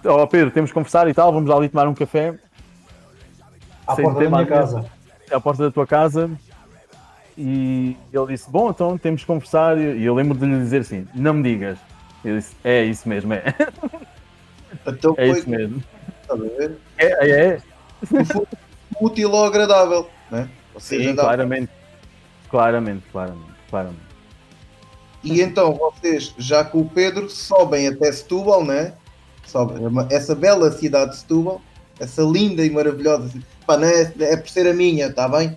[0.04, 2.34] Ó oh, Pedro, temos que conversar e tal, vamos ali tomar um café.
[3.86, 4.84] À porta da minha casa.
[5.30, 6.30] À porta da tua casa.
[7.36, 9.78] E ele disse: Bom, então temos que conversar.
[9.78, 11.78] E eu lembro de lhe dizer assim: Não me digas.
[12.24, 13.42] Eu disse: É isso mesmo, é.
[14.86, 15.82] Então é isso mesmo.
[16.22, 16.76] Está a ver?
[16.98, 17.62] É, é.
[19.00, 20.48] útil ou agradável, né?
[20.78, 21.70] Sim, claramente.
[22.48, 24.12] Claramente, claramente, claramente.
[25.24, 28.94] E então vocês, já com o Pedro, sobem até Setúbal, né?
[29.46, 29.78] Sobem
[30.10, 31.60] essa bela cidade de Setúbal,
[31.98, 33.30] essa linda e maravilhosa.
[33.66, 35.56] Pá, não é, é por ser a minha, está bem?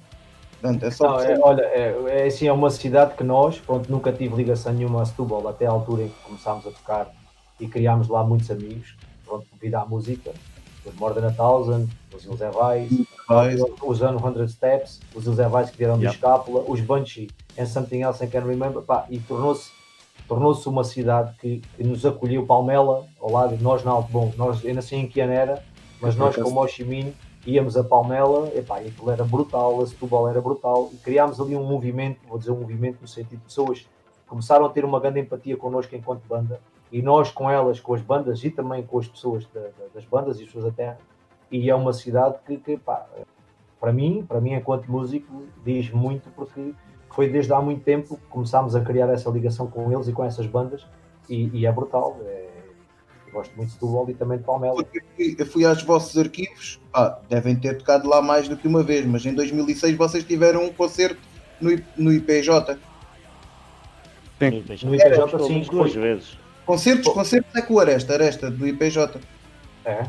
[0.61, 3.91] Portanto, é só não, é, olha, é, é, assim, é uma cidade que nós, pronto,
[3.91, 7.11] nunca tive ligação nenhuma a Setúbal, até a altura em que começámos a tocar
[7.59, 8.95] e criámos lá muitos amigos,
[9.25, 10.31] pronto, devido à música,
[10.93, 12.89] More Than a Thousand, os José Vais,
[13.81, 16.09] os Ano 100 Steps, os José Vais que vieram yeah.
[16.09, 19.71] de Escápula, os Banshee and Something Else I Can Remember, pá, e tornou-se
[20.27, 24.63] tornou-se uma cidade que, que, nos acolheu Palmela ao lado, nós na Alto Bom, nós,
[24.63, 25.63] eu não sei em que ano era,
[26.01, 27.13] mas nós como Ho Chi Minh
[27.45, 31.55] íamos a Palmela, epá, e aquilo era brutal, a Setúbal era brutal, e criámos ali
[31.55, 33.85] um movimento, vou dizer um movimento no sentido de pessoas
[34.27, 36.59] começaram a ter uma grande empatia connosco enquanto banda,
[36.91, 40.05] e nós com elas, com as bandas e também com as pessoas da, da, das
[40.05, 40.97] bandas e as pessoas da terra,
[41.51, 43.05] e é uma cidade que, que pá,
[43.79, 46.73] para mim, para mim enquanto músico, diz muito porque
[47.09, 50.23] foi desde há muito tempo que começámos a criar essa ligação com eles e com
[50.23, 50.85] essas bandas,
[51.29, 52.49] e, e é brutal, é,
[53.31, 54.83] gosto muito de Setúbal e também de Palmela.
[55.17, 59.05] Eu, fui aos vossos arquivos, ah, devem ter tocado lá mais do que uma vez,
[59.05, 61.21] mas em 2006 vocês tiveram um concerto
[61.59, 62.77] no, no IPJ.
[64.39, 64.63] Sim.
[64.83, 66.44] No IPJ, sim, duas vezes.
[66.65, 69.19] Concertos, concertos é com o Aresta, Aresta, do IPJ.
[69.85, 70.05] É.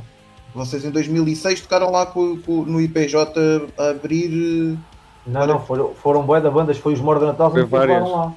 [0.54, 3.30] Vocês em 2006 tocaram lá com, com, no IPJ
[3.76, 4.78] a abrir.
[5.26, 8.34] Não, não, foram, foram bué da bandas, foi os Morda Natal que tocaram lá.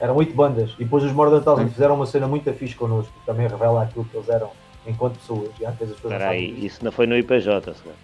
[0.00, 0.70] Eram oito bandas.
[0.78, 4.04] E depois os Morda Natal fizeram uma cena muito fixe connosco, que também revela aquilo
[4.06, 4.50] que eles eram
[4.86, 5.50] enquanto pessoas.
[5.60, 7.96] E às vezes as pessoas aí, isso não foi no IPJ, senhor.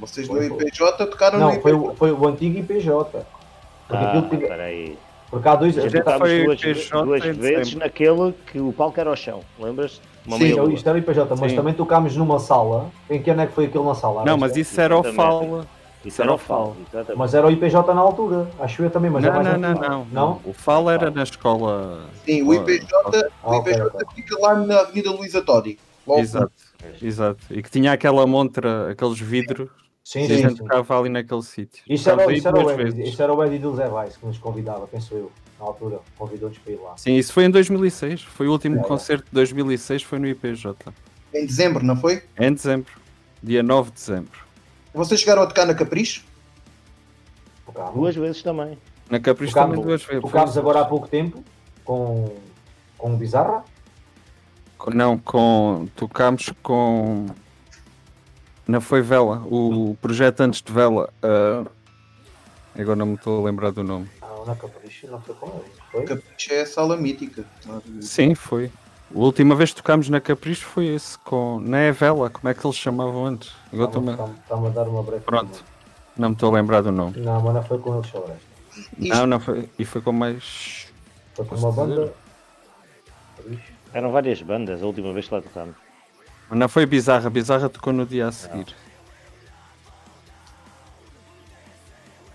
[0.00, 1.72] Vocês foi, no IPJ tocaram não, no IPJ?
[1.72, 2.94] Não, foi, foi o antigo IPJ.
[2.94, 3.26] Porque
[3.90, 4.46] ah, aquilo tive...
[4.46, 4.98] peraí.
[5.32, 5.74] Porque há dois.
[5.74, 9.98] Já foi duas, duas vezes naquele que o palco era ao chão, lembras?
[10.26, 11.56] Uma Sim, então, isto era o IPJ, mas Sim.
[11.56, 12.90] também tocámos numa sala.
[13.08, 14.26] Em que ano é que foi aquilo na sala?
[14.26, 15.64] Não, mas isso era o FAL.
[16.04, 16.76] Isso era o FAL.
[17.16, 19.10] Mas era o IPJ na altura, acho eu também.
[19.10, 22.00] Mas não, não, não, não, não, O FAL era na escola.
[22.26, 22.86] Sim, o IPJ,
[23.42, 25.78] o IPJ fica lá na Avenida Luísa Todi.
[26.06, 26.52] Exato,
[27.00, 27.40] exato.
[27.50, 29.70] E que tinha aquela montra, aqueles vidros
[30.04, 31.84] Sim, sim, gente ficava ali naquele sítio.
[31.88, 34.38] Isto era, isso, era o Eddie, isto era o Eddie do Zé Weiss que nos
[34.38, 35.30] convidava, penso eu,
[35.60, 36.96] na altura, convidou-nos para ir lá.
[36.96, 40.74] Sim, isso foi em 2006, foi o último é, concerto de 2006, foi no IPJ.
[41.32, 42.22] Em dezembro, não foi?
[42.38, 42.92] Em dezembro,
[43.40, 44.40] dia 9 de dezembro.
[44.92, 46.24] Vocês chegaram a tocar na Capricho?
[47.94, 48.76] Duas vezes também.
[49.08, 50.20] Na Capricho também duas vezes.
[50.20, 51.42] Tocámos agora há pouco tempo
[51.84, 52.34] com,
[52.98, 53.64] com Bizarra?
[54.92, 55.86] Não, com.
[55.94, 57.26] Tocámos com
[58.66, 61.12] não foi Vela, o projeto antes de Vela.
[61.22, 61.68] Uh,
[62.78, 64.08] agora não me estou a lembrar do nome.
[64.20, 65.72] Não, na Capricho não foi com ele.
[65.90, 66.04] Foi?
[66.04, 67.44] Capricho é a sala mítica.
[68.00, 68.70] Sim, foi.
[69.14, 71.60] A última vez que tocámos na Capricho foi esse, com.
[71.60, 73.52] Não é Vela, como é que eles chamavam antes?
[73.72, 75.24] Agora Está-me tá a dar uma breve.
[75.24, 75.64] Pronto,
[76.16, 77.18] não me estou a lembrar do nome.
[77.18, 78.26] Não, mas não foi com eles só
[78.96, 79.68] Não, não foi.
[79.78, 80.86] E foi com mais.
[81.34, 82.12] Foi com uma banda.
[83.92, 85.74] Eram várias bandas a última vez que lá tocámos.
[86.54, 88.66] Não foi bizarra, bizarra tocou no dia a seguir.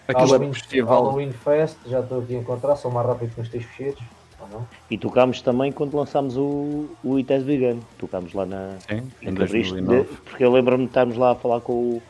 [0.10, 1.04] Halloween, festival.
[1.04, 4.02] Halloween Fest, já estou aqui a encontrar, são mais rápido que os teus fecheiros.
[4.90, 7.80] E tocámos também quando lançámos o, o It Has Begun.
[7.98, 8.78] Tocámos lá na.
[8.88, 10.02] Sim, em 2009.
[10.02, 12.02] De, porque eu lembro-me de estarmos lá a falar com o.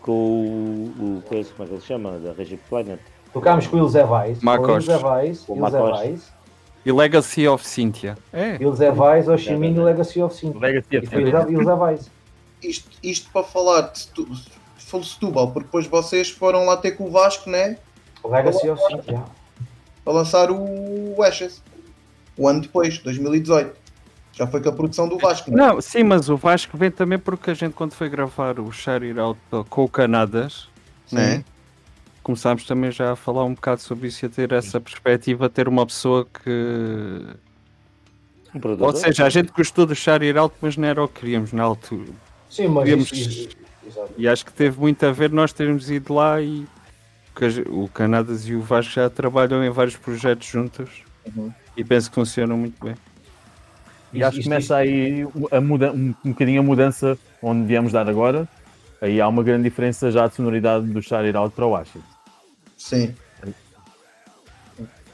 [0.00, 1.18] com o.
[1.18, 2.18] o como é que ele se chama?
[2.18, 3.00] Da Regip Planet.
[3.32, 4.38] Tocámos com o Ilze Vais.
[4.38, 5.48] Com o Ilze Vais.
[5.48, 6.32] Ilze Vais.
[6.84, 8.16] E Legacy of Cynthia.
[8.32, 8.56] É.
[8.60, 10.60] E o Zé Vais, o Chiminho e Legacy of Cynthia.
[10.60, 11.46] Legacy of Cynthia.
[11.48, 12.10] E o Zé Vais.
[12.62, 14.08] Isto, isto para falar de
[15.04, 17.78] Setúbal, porque depois vocês foram lá ter com o Vasco, né?
[18.24, 19.22] Legacy of Cynthia.
[20.04, 21.62] Para lançar o Ashes.
[22.36, 23.82] O ano depois, 2018.
[24.32, 25.72] Já foi com a produção do Vasco, não, é?
[25.74, 29.06] não sim, mas o Vasco vem também porque a gente, quando foi gravar o Share
[29.06, 30.68] It Out com o Canadas,
[31.06, 31.16] sim.
[31.16, 31.44] né?
[32.22, 35.68] Começámos também já a falar um bocado sobre isso e a ter essa perspectiva, ter
[35.68, 37.26] uma pessoa que.
[38.54, 41.20] Um Ou seja, a gente gostou de deixar ir alto, mas não era o que
[41.20, 42.10] queríamos na altura.
[42.50, 43.12] Sim, mas queríamos...
[43.12, 43.48] isso,
[44.18, 46.66] E acho que teve muito a ver nós termos ido lá e
[47.68, 51.02] o Canadas e o Vasco já trabalham em vários projetos juntos
[51.34, 51.50] uhum.
[51.74, 52.94] e penso que funcionam muito bem.
[54.12, 58.08] E acho que começa aí a muda, um, um bocadinho a mudança onde viemos dar
[58.08, 58.46] agora.
[59.00, 62.11] Aí há uma grande diferença já de sonoridade do Shout Out para o Washington.
[62.82, 63.14] Sim.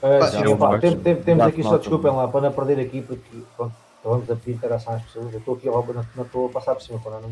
[0.01, 3.43] Uh, sim opa, tem, tem, temos aqui, só desculpem lá, para não perder aqui, porque
[3.57, 5.33] pronto, vamos a pedir interação às pessoas.
[5.33, 7.31] Eu estou aqui, não, não estou a passar por cima, para não.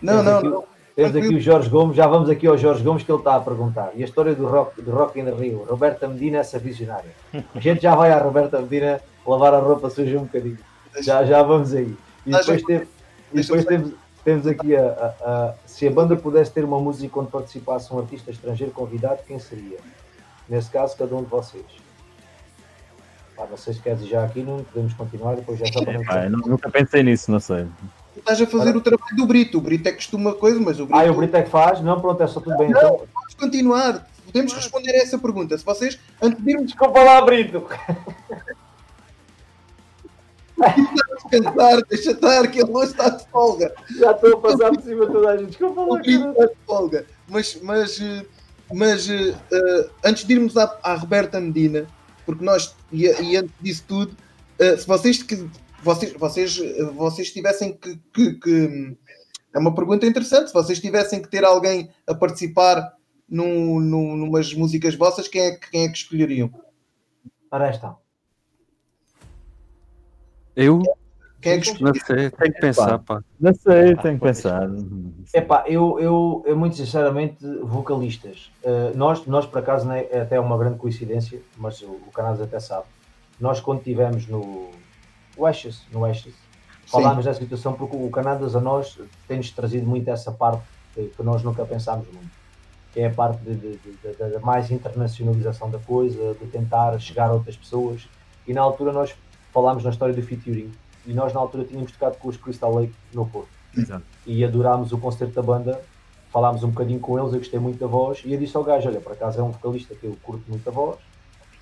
[0.00, 0.64] Não, não, aqui, não.
[0.94, 3.40] Temos aqui o Jorge Gomes, já vamos aqui ao Jorge Gomes que ele está a
[3.40, 3.90] perguntar.
[3.96, 7.10] E a história do Rock, do rock in the Rio, Roberta Medina, essa visionária.
[7.52, 10.58] A gente já vai à Roberta Medina lavar a roupa suja um bocadinho.
[11.00, 11.96] Já, já vamos aí.
[12.24, 12.82] E depois, tem,
[13.32, 13.92] e depois temos,
[14.24, 17.98] temos aqui a, a, a, se a banda pudesse ter uma música onde participasse um
[17.98, 19.78] artista estrangeiro convidado, quem seria?
[20.48, 21.64] Nesse caso, cada um de vocês.
[23.36, 26.24] Pá, não sei se queres ir já aqui, não podemos continuar, depois já só para
[26.24, 27.66] é, Nunca pensei nisso, não sei.
[28.16, 29.58] estás a fazer o trabalho do Brito.
[29.58, 30.98] O Brito é que costuma coisa, mas o Brito.
[30.98, 31.80] Ah, o Brito é que faz?
[31.80, 32.70] Não, pronto, é só tudo bem.
[32.70, 33.08] Não, então.
[33.12, 34.06] vamos continuar.
[34.26, 35.58] Podemos responder a essa pergunta.
[35.58, 36.66] Se vocês, antes de irmos.
[36.66, 37.66] Desculpa lá, Brito.
[40.56, 43.74] Descansar, deixa estar, que ele hoje está de folga.
[43.98, 45.48] Já estou a passar por cima de toda a gente.
[45.48, 47.06] Desculpa lá, está de folga.
[47.28, 48.00] Mas, mas,
[48.72, 51.86] mas uh, antes de irmos à, à Roberta Medina,
[52.24, 54.16] porque nós, e, e antes disso tudo,
[54.60, 55.48] uh, se vocês, que,
[55.82, 56.58] vocês, vocês,
[56.94, 58.96] vocês tivessem que, que, que,
[59.52, 60.48] É uma pergunta interessante.
[60.48, 62.94] Se vocês tivessem que ter alguém a participar
[63.28, 66.50] num, num, numas músicas vossas, quem é, quem é que escolheriam?
[67.50, 68.03] Ora, esta.
[70.56, 70.82] Eu?
[71.40, 73.22] Quem é que Não sei, tem que pensar, pá.
[73.38, 74.66] Não sei, tem que pensar.
[75.34, 78.50] É pá, eu, eu, eu, muito sinceramente, vocalistas.
[78.62, 82.40] Uh, nós, nós, por acaso, né, é até uma grande coincidência, mas o, o Canais
[82.40, 82.86] até sabe.
[83.38, 84.70] Nós, quando estivemos no
[85.38, 86.34] Ashes, no Ashes,
[86.86, 88.98] falámos dessa situação porque o Canadas a nós
[89.28, 90.62] tem-nos trazido muito essa parte
[90.94, 92.30] que, que nós nunca pensámos muito.
[92.92, 98.08] Que é a parte da mais internacionalização da coisa, de tentar chegar a outras pessoas.
[98.46, 99.14] E na altura nós
[99.54, 100.72] falámos na história do featuring
[101.06, 103.48] e nós na altura tínhamos tocado com os Crystal Lake no Porto.
[103.76, 104.04] Exato.
[104.26, 105.80] E adorámos o concerto da banda,
[106.32, 108.88] falámos um bocadinho com eles, eu gostei muito da voz e eu disse ao gajo,
[108.88, 110.98] olha, por acaso é um vocalista que eu curto muito a voz,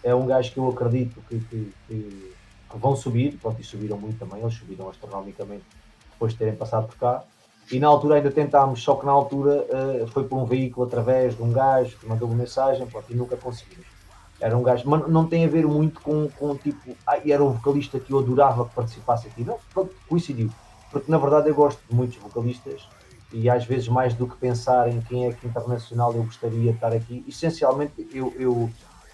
[0.03, 2.35] é um gajo que eu acredito que, que, que,
[2.71, 5.65] que vão subir, pronto, e subiram muito também, eles subiram astronomicamente
[6.13, 7.23] depois de terem passado por cá.
[7.71, 11.37] E na altura ainda tentámos, só que na altura uh, foi por um veículo através
[11.37, 13.87] de um gajo que mandou uma mensagem, pronto, e nunca conseguimos.
[14.43, 17.53] Era um gajo, mas não tem a ver muito com, com tipo, ah, era um
[17.53, 19.45] vocalista que eu adorava que participasse aqui.
[19.45, 20.51] Não, pronto, coincidiu.
[20.91, 22.89] Porque na verdade eu gosto de muitos vocalistas
[23.33, 26.69] e às vezes mais do que pensar em quem é que internacional eu gostaria de
[26.71, 28.69] estar aqui, essencialmente eu, eu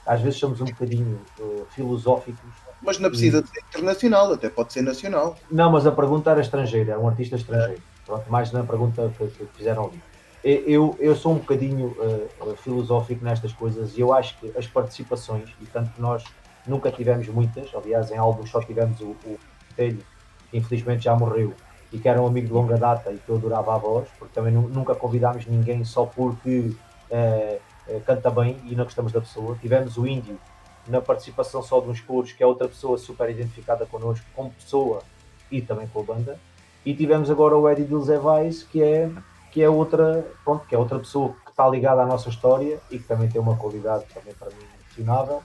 [0.07, 2.51] às vezes somos um bocadinho uh, filosóficos.
[2.83, 3.43] Mas não precisa e...
[3.43, 5.37] de ser internacional, até pode ser nacional.
[5.51, 7.83] Não, mas a pergunta era estrangeira, era um artista estrangeiro.
[7.83, 8.07] É.
[8.07, 10.08] Pronto, mais na pergunta que, que fizeram ali
[10.45, 15.51] eu, eu sou um bocadinho uh, filosófico nestas coisas e eu acho que as participações,
[15.61, 16.25] e tanto que nós
[16.67, 19.39] nunca tivemos muitas, aliás, em álbuns só tivemos o, o
[19.75, 20.03] Telho,
[20.51, 21.53] que infelizmente já morreu,
[21.93, 24.35] e que era um amigo de longa data e que eu adorava a voz, porque
[24.35, 26.73] também nunca convidámos ninguém só porque
[27.11, 29.57] uh, canta bem e não gostamos da pessoa.
[29.61, 30.39] Tivemos o Índio
[30.87, 35.03] na participação só de uns coros, que é outra pessoa super identificada connosco, como pessoa
[35.51, 36.39] e também com a banda.
[36.85, 39.11] E tivemos agora o Eddie Dilzevais, que é
[39.51, 42.99] que é outra, pronto, que é outra pessoa que está ligada à nossa história e
[42.99, 45.43] que também tem uma qualidade também para mim mencionável.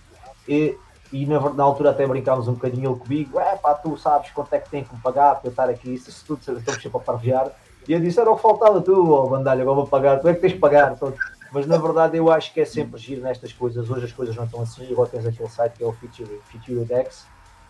[0.47, 0.77] E,
[1.11, 4.53] e na, na, altura até brincámos um bocadinho ele comigo, é pá, tu sabes quanto
[4.53, 6.97] é que tem que me pagar para eu estar aqui, isso, isso tudo estamos sempre
[6.97, 7.51] a parvear.
[7.87, 10.33] E eu disse, era o que faltava tu, oh, bandalho, agora vou pagar, tu é
[10.33, 10.97] que tens que pagar.
[11.51, 14.45] Mas na verdade eu acho que é sempre giro nestas coisas, hoje as coisas não
[14.45, 17.27] estão assim, agora tens aquele site que é o Feature, Feature Dex,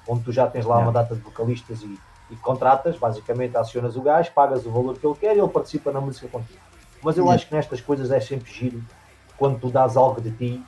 [0.07, 1.99] onde tu já tens lá uma data de vocalistas e
[2.33, 5.91] e contratas, basicamente acionas o gajo, pagas o valor que ele quer e ele participa
[5.91, 6.59] na música contigo.
[7.03, 7.35] Mas eu yeah.
[7.35, 8.83] acho que nestas coisas é sempre giro
[9.37, 10.63] quando tu dás algo de ti,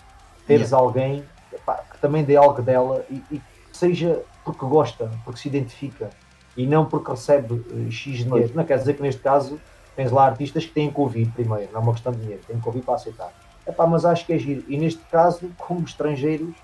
[0.46, 0.86] teres yeah.
[0.86, 3.42] alguém epá, que também dê algo dela e, e,
[3.72, 6.10] seja porque gosta, porque se identifica
[6.56, 8.52] e não porque recebe uh, X dinheiro.
[8.54, 9.60] Não quer dizer que neste caso
[9.96, 12.60] tens lá artistas que têm que ouvir primeiro, não é uma questão de dinheiro, têm
[12.60, 13.34] que ouvir para aceitar.
[13.66, 14.64] Epá, mas acho que é giro.
[14.68, 16.56] E neste caso, como estrangeiros,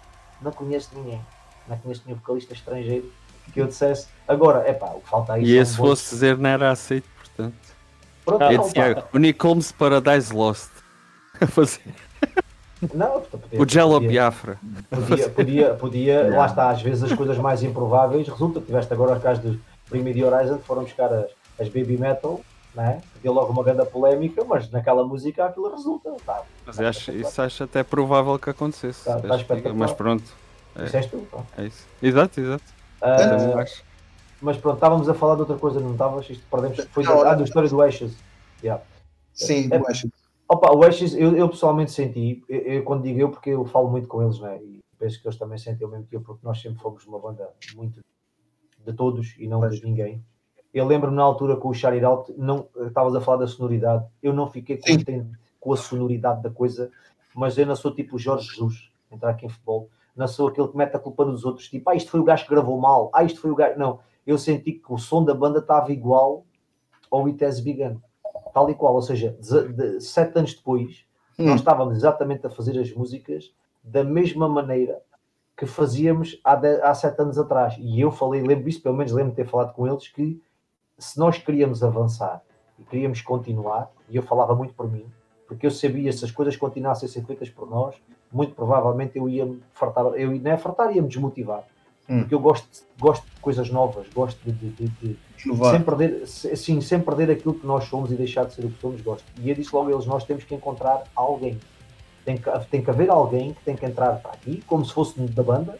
[0.42, 1.22] não conheço ninguém.
[1.68, 3.12] Não conheço nenhum vocalista estrangeiro
[3.52, 4.08] que eu dissesse.
[4.28, 5.44] Agora, é pá, o que falta aí.
[5.44, 7.56] E esse fosse dizer não era aceito, portanto.
[8.24, 10.70] Pronto, é não, o Nick Holmes Paradise Lost.
[12.94, 14.58] Não, podia, o Jello Biafra.
[14.90, 19.18] Podia, podia, podia lá está, às vezes as coisas mais improváveis resulta que tiveste agora
[19.18, 21.30] os casos dos Primitive Horizon foram buscar as,
[21.60, 22.42] as baby metal,
[22.74, 23.02] né?
[23.22, 26.12] deu logo uma grande polémica, mas naquela música aquilo resulta.
[26.26, 29.06] Tá, mas tá acho, isso acho até provável que acontecesse.
[29.06, 30.24] Tá, tá mas pronto.
[30.76, 31.28] É, isso és tu,
[31.58, 31.86] é isso.
[32.02, 32.64] Exato, exato.
[33.02, 33.92] Uh,
[34.42, 36.30] mas pronto, estávamos a falar de outra coisa, não estavas?
[36.30, 36.84] Isto perdemos.
[36.86, 38.16] Foi da, ah, da história do Ashes.
[38.64, 38.84] Yeah.
[39.34, 40.12] Sim, é, do Ashes.
[40.50, 43.90] Opa, o Ashes, eu, eu pessoalmente senti, eu, eu, quando digo eu, porque eu falo
[43.90, 44.60] muito com eles, né?
[44.62, 47.20] E penso que eles também sentem o mesmo que eu, porque nós sempre fomos uma
[47.20, 48.02] banda muito
[48.84, 50.24] de todos e não de ninguém.
[50.74, 54.34] Eu lembro-me na altura com o Shout Out, não, estavas a falar da sonoridade, eu
[54.34, 56.90] não fiquei contente com a sonoridade da coisa,
[57.36, 60.78] mas eu não sou tipo Jorge Jesus, entrar aqui em futebol não sou aquele que
[60.78, 63.24] mete a culpa nos outros, tipo, ah, isto foi o gajo que gravou mal, ah,
[63.24, 63.78] isto foi o gajo.
[63.80, 66.46] Não, eu senti que o som da banda estava igual
[67.10, 67.98] ao It Has Begun,
[68.54, 69.38] tal e qual, ou seja,
[70.00, 71.06] sete anos depois,
[71.38, 71.46] hum.
[71.46, 73.54] nós estávamos exatamente a fazer as músicas
[73.84, 75.02] da mesma maneira
[75.58, 77.76] que fazíamos há, de, há sete anos atrás.
[77.80, 80.42] E eu falei, lembro isso, pelo menos lembro de ter falado com eles, que
[80.98, 82.42] se nós queríamos avançar
[82.80, 85.06] e queríamos continuar, e eu falava muito por mim,
[85.48, 87.96] porque eu sabia se as coisas continuassem a ser feitas por nós,
[88.32, 91.64] muito provavelmente eu ia me fartar, eu não é fartar, ia me desmotivar.
[92.08, 92.20] hum.
[92.20, 92.68] porque eu gosto,
[93.00, 97.54] gosto de coisas novas, gosto de, de, de, de sem, perder, assim, sem perder aquilo
[97.54, 99.26] que nós somos e deixar de ser o que somos, gosto.
[99.40, 101.60] E eu disse logo a eles: nós temos que encontrar alguém.
[102.24, 105.20] Tem que, tem que haver alguém que tem que entrar para aqui, como se fosse
[105.20, 105.80] da banda,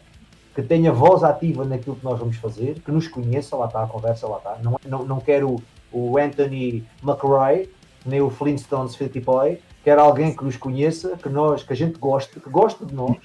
[0.54, 3.86] que tenha voz ativa naquilo que nós vamos fazer, que nos conheça, lá está a
[3.86, 4.58] conversa, lá está.
[4.62, 7.68] Não, não, não quero o Anthony McRae,
[8.04, 12.38] nem o Flintstones Boy, quero alguém que nos conheça, que, nós, que a gente goste,
[12.38, 13.16] que goste de nós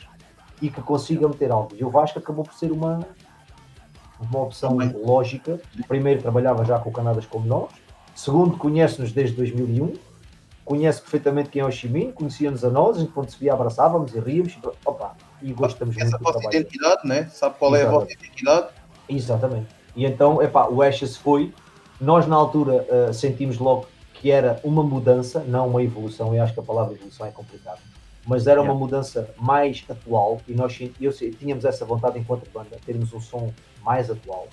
[0.61, 1.75] e que consiga meter algo.
[1.75, 3.05] E o Vasco acabou por ser uma,
[4.19, 5.59] uma opção lógica.
[5.87, 7.69] Primeiro, trabalhava já com Canadas como nós.
[8.15, 9.93] Segundo, conhece-nos desde 2001.
[10.65, 14.57] Conhece perfeitamente quem é o Chiminho, conhecia-nos a nós, quando se via abraçávamos e ríamos.
[14.83, 16.29] Opa, e gostamos Essa muito.
[16.29, 17.29] Essa vossa identidade, né?
[17.31, 17.93] Sabe qual Exatamente.
[17.93, 18.67] é a vossa identidade?
[19.07, 19.67] Exatamente.
[19.95, 21.53] E então, epá, o Ashes foi.
[22.01, 23.87] Nós, na altura, uh, sentimos logo
[24.19, 26.33] que era uma mudança, não uma evolução.
[26.33, 27.79] Eu acho que a palavra evolução é complicada
[28.27, 33.13] mas era uma mudança mais atual e nós eu, tínhamos essa vontade enquanto banda, termos
[33.13, 34.49] um som mais atual.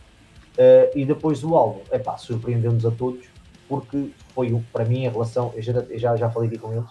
[0.53, 3.27] Uh, e depois o álbum, epá, surpreendeu-nos a todos,
[3.69, 6.89] porque foi para mim a relação, eu já, já, já falei aqui com eles,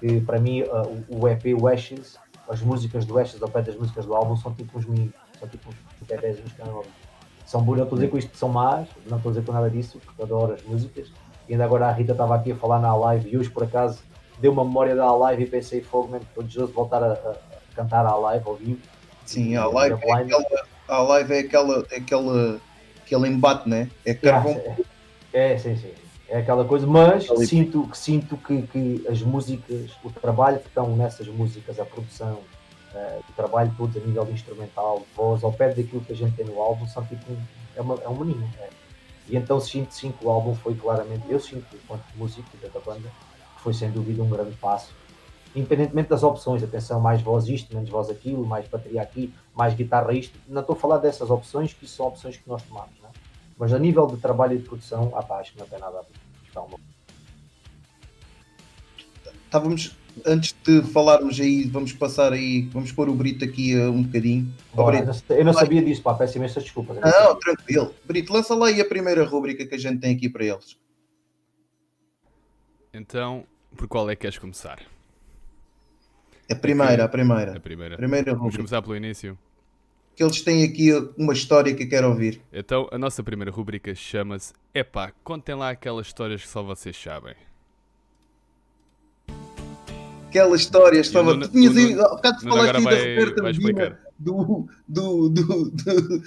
[0.00, 3.76] que para mim uh, o EP, o Ashes, as músicas do Ashes, ao pé das
[3.76, 6.86] músicas do álbum, são tipo uns meninos, são tipo uns bebés nos canais.
[7.44, 9.52] São não estou a dizer com isto que são más, não estou a dizer com
[9.52, 11.12] nada disso, porque adoro as músicas.
[11.48, 14.00] E ainda agora a Rita estava aqui a falar na live e hoje por acaso
[14.38, 17.36] deu uma memória da live e pensei, fogo, mesmo, estou desejoso de voltar a, a,
[17.74, 18.80] cantar à live ao vivo.
[19.24, 20.44] Sim, a live, é aquela,
[20.88, 22.60] a live é aquela, é aquela,
[23.04, 23.90] aquele embate, né?
[24.04, 24.52] É carvão.
[25.32, 25.92] É, é, sim, sim.
[26.28, 31.28] É aquela coisa, mas sinto, sinto que, que as músicas, o trabalho que estão nessas
[31.28, 32.40] músicas, a produção,
[32.92, 36.34] uh, o trabalho todo a nível de instrumental, voz, ao pé daquilo que a gente
[36.34, 37.24] tem no álbum, são tipo,
[37.76, 38.48] é, uma, é um menino.
[38.60, 38.68] É.
[39.28, 43.10] E então sinto, sinto que o álbum foi claramente, eu sinto, enquanto músico da banda,
[43.58, 44.92] foi sem dúvida um grande passo.
[45.54, 50.12] Independentemente das opções, atenção, mais voz isto, menos voz aquilo, mais bateria aqui, mais guitarra
[50.12, 53.08] isto, não estou a falar dessas opções, que são opções que nós tomamos, é?
[53.58, 56.02] mas a nível de trabalho e de produção, ah, acho que não tem nada a
[56.02, 56.08] ver.
[59.46, 64.02] Estávamos, antes de falarmos aí, vamos passar aí, vamos pôr o Brito aqui uh, um
[64.02, 64.52] bocadinho.
[64.74, 66.98] Bora, Brito, eu não sabia disso, pá, peço imensas desculpas.
[67.00, 67.94] Não, tranquilo.
[68.04, 70.78] Brito, lança lá aí a primeira rúbrica que a gente tem aqui para eles.
[72.92, 73.44] Então,
[73.76, 74.80] por qual é que queres começar?
[76.50, 77.56] A primeira, a primeira.
[77.56, 77.96] A primeira.
[77.96, 79.36] primeira Vamos começar pelo início.
[80.14, 82.40] Que eles têm aqui uma história que eu quero ouvir.
[82.50, 87.34] Então, a nossa primeira rubrica chama-se Epá, contem lá aquelas histórias que só vocês sabem.
[90.36, 91.22] Aquelas histórias, só...
[91.22, 96.22] tu tinhas aí, há bocado falaste da Roberta Medina, do, do, do, do,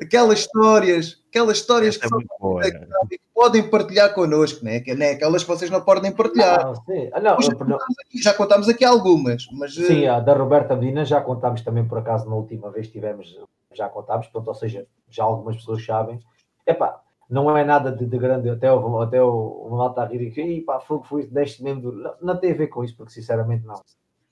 [0.00, 2.20] aquelas histórias, aquelas histórias que, são,
[2.62, 4.80] é que, podem partilhar connosco, né?
[4.80, 5.10] Que, né?
[5.10, 6.64] aquelas que vocês não podem partilhar.
[6.64, 7.10] Não, sim.
[7.12, 10.12] Ah, não, já, contámos aqui, já contámos aqui algumas, mas sim, uh...
[10.12, 13.36] a da Roberta Medina já contámos também por acaso na última vez que tivemos,
[13.74, 16.20] já contámos, pronto, ou seja, já algumas pessoas sabem.
[16.66, 20.36] Epá, não é nada de, de grande, até o, até o, o malta a rir
[20.38, 23.66] e pá, foi, foi deste mesmo, não, não tem a ver com isso, porque sinceramente
[23.66, 23.80] não,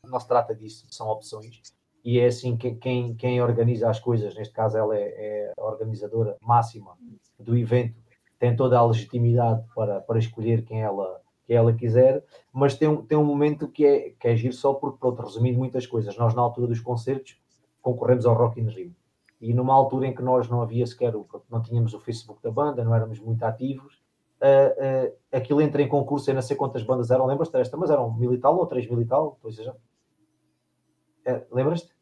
[0.05, 1.61] não se trata disso, são opções.
[2.03, 5.65] E é assim que quem, quem organiza as coisas, neste caso ela é, é, a
[5.65, 6.97] organizadora máxima
[7.39, 7.97] do evento,
[8.39, 13.19] tem toda a legitimidade para, para escolher quem ela, quem ela quiser, mas tem, tem
[13.19, 16.43] um momento que é, que é giro só porque, pronto, resumindo muitas coisas, nós na
[16.43, 17.39] altura dos concertos
[17.83, 18.95] concorremos ao Rock in Rio,
[19.41, 21.13] e numa altura em que nós não havia sequer,
[21.51, 24.03] não tínhamos o Facebook da banda, não éramos muito ativos,
[24.41, 27.91] uh, uh, aquilo entra em concurso, eu não sei quantas bandas eram, lembras-te desta, mas
[27.91, 31.95] eram mil e tal ou três mil e tal, ou seja, uh, lembras-te?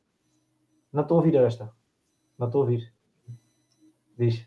[0.93, 1.73] Não estou a ouvir esta.
[2.39, 2.93] Não estou a ouvir.
[4.17, 4.47] Diz.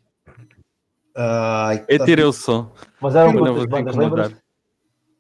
[1.14, 2.72] Ai, eu tirei o som.
[3.02, 4.47] Mas eram quantas bandas, lembras?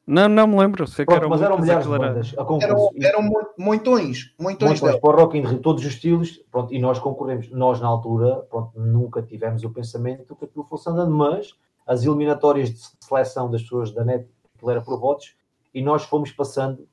[0.07, 0.87] Não, não me lembro.
[0.87, 2.33] Sei Pronto, que eram mas eram milhares de bandas.
[2.33, 4.33] Eram, eram montões.
[4.39, 4.79] Montões.
[4.79, 6.41] Para o Rock in Rio, todos os estilos.
[6.49, 7.51] Pronto, e nós concorremos.
[7.51, 11.53] Nós, na altura, pronto, nunca tivemos o pensamento que aquilo fosse andando, mas
[11.85, 15.35] as eliminatórias de seleção das pessoas da net, aquilo era por votos,
[15.73, 16.87] e nós fomos passando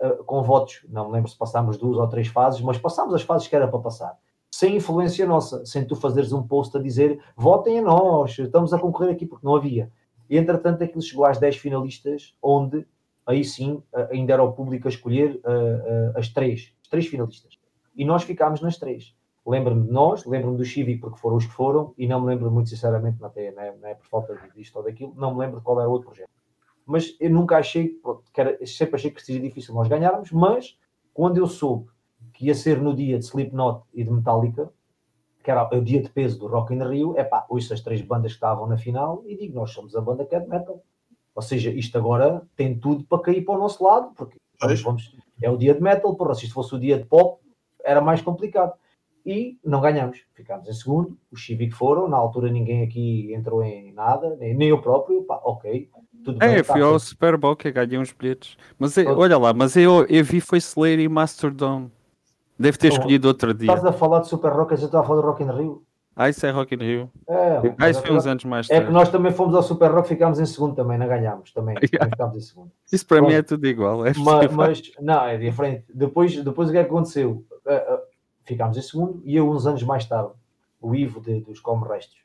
[0.00, 0.86] uh, com votos.
[0.88, 3.66] Não me lembro se passámos duas ou três fases, mas passámos as fases que era
[3.66, 4.16] para passar.
[4.52, 8.78] Sem influência nossa, sem tu fazeres um post a dizer votem a nós, estamos a
[8.78, 9.90] concorrer aqui, porque não havia.
[10.32, 12.86] E entretanto aquilo chegou às 10 finalistas, onde
[13.26, 17.58] aí sim ainda era o público a escolher uh, uh, as três, as três finalistas.
[17.94, 19.14] E nós ficámos nas três.
[19.46, 22.50] Lembro-me de nós, lembro-me do Chivi porque foram os que foram, e não me lembro
[22.50, 25.78] muito sinceramente, não é, não é por falta disto ou daquilo, não me lembro qual
[25.78, 26.30] era o outro projeto
[26.84, 30.78] mas eu nunca achei, pronto, que era, sempre achei que seria difícil nós ganharmos, mas
[31.14, 31.88] quando eu soube
[32.32, 34.72] que ia ser no dia de Slipknot e de Metallica,
[35.42, 38.00] que era o dia de peso do Rock in Rio, é pá, ouço as três
[38.00, 40.82] bandas que estavam na final e digo, nós somos a banda que é de metal.
[41.34, 45.16] Ou seja, isto agora tem tudo para cair para o nosso lado, porque vamos, vamos,
[45.40, 47.42] é o dia de metal, porra, se isto fosse o dia de pop,
[47.84, 48.72] era mais complicado.
[49.24, 50.20] e não ganhamos.
[50.34, 54.80] Ficámos em segundo, os Civic foram, na altura ninguém aqui entrou em nada, nem, eu
[54.80, 55.88] próprio, pá, ok.
[56.24, 58.56] Tudo é, bem, eu fui tá, ao Super Bowl que ganhei uns bilhetes.
[58.78, 61.90] Mas eu, olha lá, mas eu, eu vi foi Slayer e Masterdome.
[62.58, 63.72] Deve ter escolhido outro dia.
[63.72, 65.82] Estás a falar de Super Rock, a gente estava a falar de Rock in Rio.
[66.14, 67.10] Ah, isso é Rock in Rio.
[67.26, 68.84] É, ah, isso foi uns anos mais tarde.
[68.84, 71.76] É que nós também fomos ao Super Rock, ficámos em segundo também, não ganhámos também.
[71.92, 72.10] Yeah.
[72.10, 72.70] Ficámos em segundo.
[72.92, 73.30] Isso para Pronto.
[73.30, 74.06] mim é tudo igual.
[74.06, 75.86] É mas, mas, não, é diferente.
[75.92, 77.44] Depois, depois o que é que aconteceu?
[77.66, 77.98] Uh, uh,
[78.44, 80.32] ficámos em segundo e eu, uns anos mais tarde,
[80.80, 82.22] o Ivo de, dos Como Restos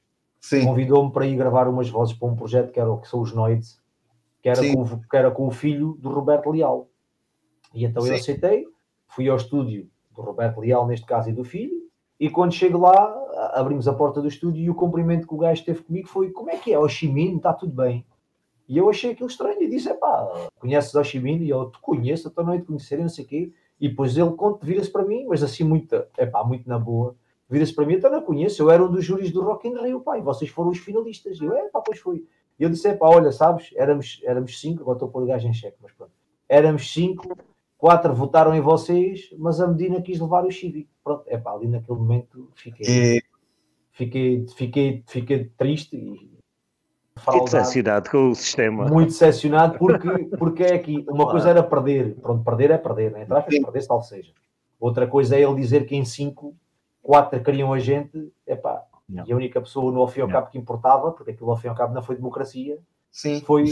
[0.63, 3.81] convidou-me para ir gravar umas vozes para um projeto que, era, que são os Noides,
[4.41, 6.89] que era, com, que era com o filho do Roberto Leal.
[7.73, 8.09] E então Sim.
[8.09, 8.65] eu aceitei,
[9.07, 11.87] fui ao estúdio do Roberto Leal, neste caso, e do filho,
[12.19, 13.15] e quando chego lá,
[13.53, 16.49] abrimos a porta do estúdio e o cumprimento que o gajo teve comigo foi: Como
[16.49, 16.79] é que é?
[16.79, 18.03] O Chimino, está tudo bem?
[18.67, 21.43] E eu achei aquilo estranho e disse: pá, conheces o Chimino?
[21.43, 23.53] E eu te conheço, estou noite de conhecer, não sei o quê.
[23.79, 27.15] E depois ele vira-se para mim, mas assim, muito, epá, muito na boa.
[27.49, 30.03] Vira-se para mim, então não conheço, eu era um dos júris do Rock in Rio,
[30.17, 31.39] e vocês foram os finalistas.
[31.39, 32.25] E eu, é, pá, pois foi.
[32.59, 35.47] E eu disse: pá, olha, sabes, éramos, éramos cinco, agora estou a pôr o gajo
[35.47, 36.11] em xeque, mas pronto.
[36.49, 37.37] Éramos cinco,
[37.77, 40.89] quatro votaram em vocês, mas a Medina quis levar o Chibi.
[41.03, 43.21] Pronto, é pá, ali naquele momento fiquei,
[43.91, 46.37] fiquei, fiquei, fiquei triste e
[47.17, 48.85] Fiquei decepcionado com o sistema.
[48.85, 51.31] Muito decepcionado porque, porque é aqui, uma claro.
[51.31, 53.23] coisa era perder, pronto, perder é perder, né?
[53.23, 54.31] Entre aspas, perder tal seja.
[54.79, 56.55] Outra coisa é ele dizer que em cinco,
[57.01, 60.49] quatro queriam a gente, é pá, e a única pessoa no ao fim ao cabo
[60.49, 62.77] que importava, porque aquilo ao fim ao cabo não foi democracia,
[63.17, 63.41] Sim.
[63.41, 63.65] Foi,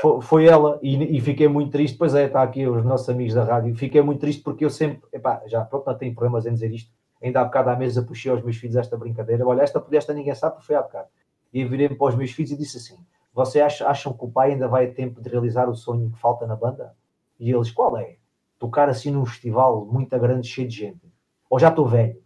[0.00, 1.98] foi, foi ela, e, e, fiquei muito triste.
[1.98, 3.76] Pois é, está aqui os nossos amigos da rádio.
[3.76, 6.90] Fiquei muito triste porque eu sempre, epá, já pronto, não tenho problemas em dizer isto.
[7.22, 9.46] Ainda há bocado à mesa puxei aos meus filhos esta brincadeira.
[9.46, 11.08] Olha, esta, esta ninguém sabe, porque foi há bocado.
[11.52, 12.96] E virei-me para os meus filhos e disse assim:
[13.34, 16.18] Vocês acham, acham que o pai ainda vai a tempo de realizar o sonho que
[16.18, 16.94] falta na banda?
[17.38, 18.16] E eles, qual é?
[18.58, 21.12] Tocar assim num festival muito grande, cheio de gente.
[21.50, 22.16] Ou já estou velho?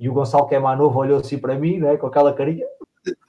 [0.00, 2.66] E o Gonçalo, que é mais novo, olhou assim para mim, né, com aquela carinha,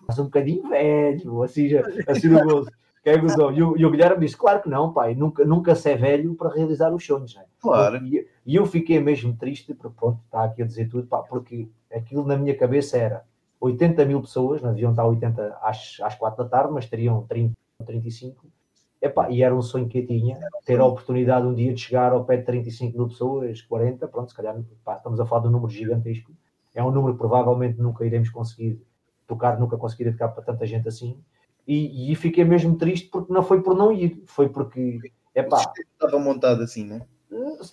[0.08, 1.70] mas um bocadinho velho, assim,
[2.08, 2.70] assim no gozo.
[3.06, 5.96] É e, o, e o Guilherme disse: Claro que não, pai, nunca, nunca se é
[5.96, 7.36] velho para realizar os sonhos.
[7.36, 7.46] Né?
[7.62, 7.98] Claro.
[8.04, 11.70] E, e, eu fiquei mesmo triste, porque pronto, está aqui a dizer tudo, pá, porque
[11.94, 13.24] aquilo na minha cabeça era
[13.62, 17.56] 80 mil pessoas, não deviam estar 80 às, às 4 da tarde, mas teriam 30,
[17.86, 18.44] 35.
[19.00, 22.12] Epá, e era um sonho que eu tinha, ter a oportunidade um dia de chegar
[22.12, 25.50] ao pé de 35 mil pessoas, 40, pronto, se calhar pá, estamos a falar de
[25.50, 26.32] um número gigantesco.
[26.74, 28.82] É um número que provavelmente nunca iremos conseguir
[29.28, 31.18] tocar, nunca conseguiria tocar para tanta gente assim.
[31.68, 35.00] E, e fiquei mesmo triste porque não foi por não ir, foi porque.
[35.34, 37.02] Epá, o estava montado assim, né?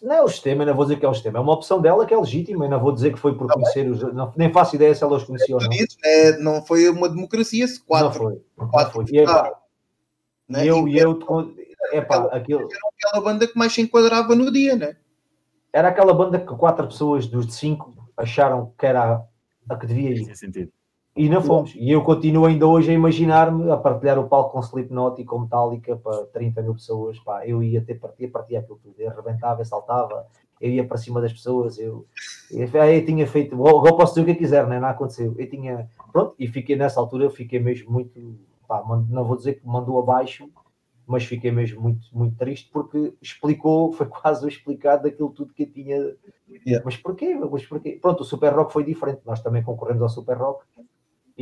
[0.03, 2.05] Não é o sistema, não vou dizer que é o sistema, é uma opção dela
[2.05, 4.03] que é legítima, não vou dizer que foi por tá conhecer os.
[4.14, 5.68] Não, nem faço ideia se ela os conhecia ou não.
[6.05, 8.07] É, não foi uma democracia, se quatro.
[8.07, 8.42] Não foi.
[8.70, 9.14] Quatro não foi.
[9.14, 9.53] E, epá,
[10.48, 10.66] né?
[10.66, 11.12] eu, e eu,
[11.92, 12.61] epá, aquela, aquilo...
[12.61, 14.96] Era aquela banda que mais se enquadrava no dia, né?
[15.72, 19.22] Era aquela banda que quatro pessoas dos de cinco acharam que era
[19.68, 20.34] a que devia ir.
[20.34, 20.72] sentido.
[21.14, 21.74] E não fomos.
[21.76, 25.40] E eu continuo ainda hoje a imaginar-me a partilhar o palco com Slipknot e com
[25.40, 27.18] Metallica para 30 mil pessoas.
[27.18, 28.94] Pá, eu ia ter partia, partia aquilo tudo.
[28.98, 30.26] Eu arrebentava, saltava,
[30.58, 31.78] eu ia para cima das pessoas.
[31.78, 32.06] Eu,
[32.50, 33.54] eu, eu tinha feito.
[33.54, 34.80] Agora posso dizer o que quiser, né?
[34.80, 35.34] não aconteceu.
[35.36, 35.86] Eu tinha.
[36.10, 38.38] Pronto, e fiquei nessa altura, fiquei mesmo muito.
[38.66, 40.48] Pá, não vou dizer que mandou abaixo,
[41.06, 45.64] mas fiquei mesmo muito, muito triste porque explicou, foi quase o explicado daquilo tudo que
[45.64, 46.16] eu tinha.
[46.66, 46.82] Yeah.
[46.82, 47.34] Mas porquê?
[47.34, 47.98] Mas porquê?
[48.00, 49.20] Pronto, o Super Rock foi diferente.
[49.26, 50.64] Nós também concorremos ao Super Rock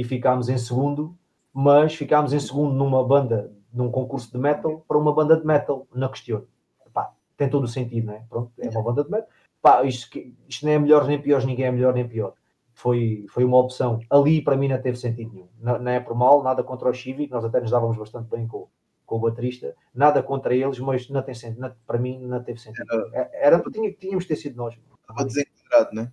[0.01, 1.15] e ficámos em segundo,
[1.53, 5.87] mas ficámos em segundo numa banda, num concurso de metal, para uma banda de metal,
[5.95, 6.49] não questiono.
[6.91, 8.25] Pá, tem todo o sentido, não é?
[8.27, 9.29] Pronto, é uma banda de metal.
[9.61, 12.33] Pá, isto, isto nem é melhor nem pior, ninguém é melhor nem pior.
[12.73, 14.01] Foi, foi uma opção.
[14.09, 15.49] Ali, para mim, não teve sentido nenhum.
[15.61, 18.49] Não, não é por mal, nada contra o Chivi, nós até nos dávamos bastante bem
[18.49, 18.69] com,
[19.05, 19.77] com o baterista.
[19.95, 21.61] Nada contra eles, mas não tem sentido.
[21.61, 22.87] Não, para mim, não teve sentido.
[23.13, 24.81] Era, era tinha, tínhamos ter sido nós.
[25.03, 26.13] Estava desenquadrado, não é?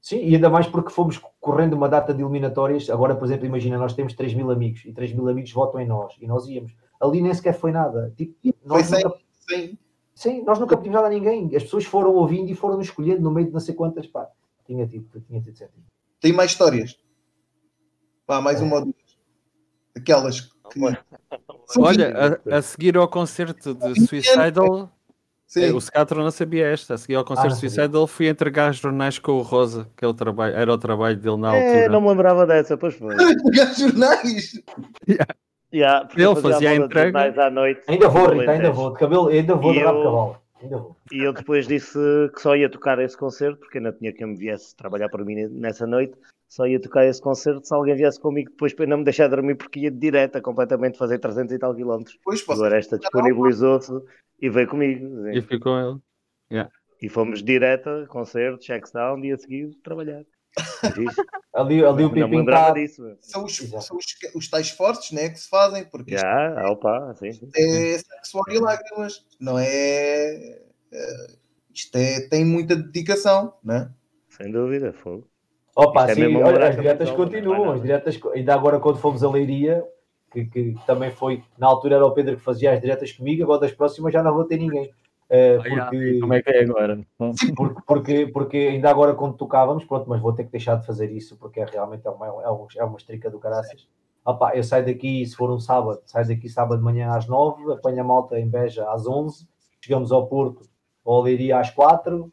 [0.00, 2.88] Sim, e ainda mais porque fomos correndo uma data de eliminatórias.
[2.88, 5.86] Agora, por exemplo, imagina, nós temos 3 mil amigos e 3 mil amigos votam em
[5.86, 6.72] nós e nós íamos.
[7.00, 8.12] Ali nem sequer foi nada.
[8.16, 8.34] Tipo,
[8.64, 9.18] nós foi nunca...
[9.48, 9.78] Sim.
[10.14, 11.46] Sim, nós nunca pedimos nada a ninguém.
[11.56, 14.06] As pessoas foram ouvindo e foram escolhendo no meio de não sei quantas.
[14.06, 14.28] Pá,
[14.66, 15.74] tinha tido, tinha tido certo.
[16.20, 16.98] Tem mais histórias?
[18.26, 18.64] Pá, mais é.
[18.64, 19.18] uma ou duas.
[19.96, 20.80] Aquelas que.
[21.78, 24.90] Olha, a, a, seguir ao concerto de Suicidal
[25.50, 25.64] Sim.
[25.64, 26.94] É, o Scatron não sabia esta.
[26.94, 30.54] A seguir ao concerto ah, Suicidal fui entregar jornais com o Rosa, que ele trabalho,
[30.54, 31.84] era o trabalho dele na é, altura.
[31.86, 33.16] É, não me lembrava dessa, pois foi.
[33.18, 34.62] entregar jornais!
[35.08, 35.34] Yeah.
[35.72, 37.46] Yeah, ele fazia a entrega.
[37.46, 38.92] À noite, ainda vou, Rita, ainda vou.
[38.92, 40.02] De cabelo, ainda vou de rabo
[40.62, 40.96] cavalo.
[41.12, 41.98] E eu depois disse
[42.34, 45.46] que só ia tocar esse concerto, porque ainda tinha quem me viesse trabalhar para mim
[45.48, 46.14] nessa noite.
[46.50, 49.54] Só ia tocar esse concerto se alguém viesse comigo depois para não me deixar dormir,
[49.54, 52.18] porque ia de direta completamente fazer 300 e tal quilómetros.
[52.24, 53.92] Pois, Agora esta disponibilizou-se
[54.42, 55.28] e veio comigo.
[55.28, 56.00] E ficou ele.
[56.50, 56.68] Yeah.
[57.00, 60.24] E fomos direto, concerto, checkdown, dia seguinte, trabalhar.
[61.54, 62.72] ali, ali o Pipim tá...
[62.72, 63.16] disso.
[63.20, 67.14] São, os, são os, os, tais fortes né, que se fazem, porque Já, yeah, opa,
[67.14, 67.48] sim, sim.
[67.56, 70.58] é suor e lágrimas, não é,
[70.92, 71.26] é,
[71.72, 73.88] isto é, tem muita dedicação, né?
[74.28, 75.30] Sem dúvida, fogo.
[75.76, 79.84] Opa, é sim, olha, as diretas continuam, as diretas, ainda agora quando fomos a Leiria,
[80.30, 83.60] que, que, também foi, na altura era o Pedro que fazia as diretas comigo, agora
[83.60, 84.90] das próximas já não vou ter ninguém.
[85.30, 87.00] Uh, porque, como é que é agora?
[87.56, 91.10] Porque, porque, porque, ainda agora quando tocávamos, pronto, mas vou ter que deixar de fazer
[91.12, 93.86] isso porque é realmente é uma, é uma, é uma estrica do caraças.
[94.24, 97.72] Opa, eu saio daqui, se for um sábado, saio daqui sábado de manhã às 9,
[97.72, 99.46] apanho a malta em Beja às 11,
[99.80, 100.68] chegamos ao Porto,
[101.04, 102.32] ou Leiria às 4, uh,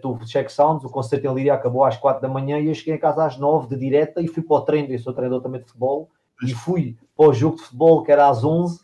[0.00, 2.94] tu check sounds, o concerto em Leiria acabou às 4 da manhã e eu cheguei
[2.94, 5.60] em casa às 9 de direta e fui para o treino, eu sou treinador também
[5.60, 6.08] de futebol,
[6.42, 8.80] e fui para o jogo de futebol que era às 11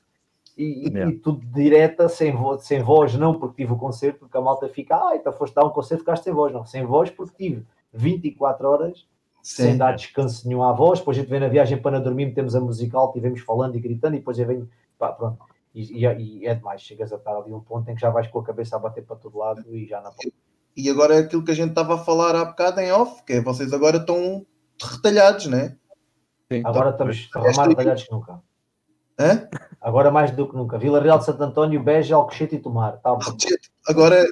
[0.57, 1.11] e, yeah.
[1.11, 4.69] e, tudo direta, sem, vo sem voz, não porque tive o concerto, porque a malta
[4.69, 7.65] fica, ah, então foste dar um concerto, ficaste sem voz, não, sem voz porque tive
[7.93, 9.07] 24 horas
[9.41, 9.63] Sim.
[9.63, 12.57] sem dar descanso nenhum à voz, depois a gente vem na viagem para dormir, metemos
[12.57, 14.69] a musical, tivemos falando e gritando, e depois eu venho,
[14.99, 15.39] pá, pronto,
[15.73, 18.27] e, e, e, é demais, chegas a estar ali um ponto em que já vais
[18.27, 20.11] com a cabeça a bater para todo lado e já não
[20.79, 23.33] E agora é aquilo que a gente estava a falar há bocado em off, que
[23.33, 24.47] é vocês agora estão
[24.81, 25.77] retalhados, né?
[26.53, 27.11] Sim, agora tá.
[27.11, 28.41] estamos mais retalhados que nunca.
[29.19, 29.49] Hã?
[29.81, 30.79] Agora mais do que nunca.
[30.79, 32.93] Vila Real de Santo António, Beja, Alcochete e Tomar.
[32.99, 33.11] Tá
[33.89, 34.25] Agora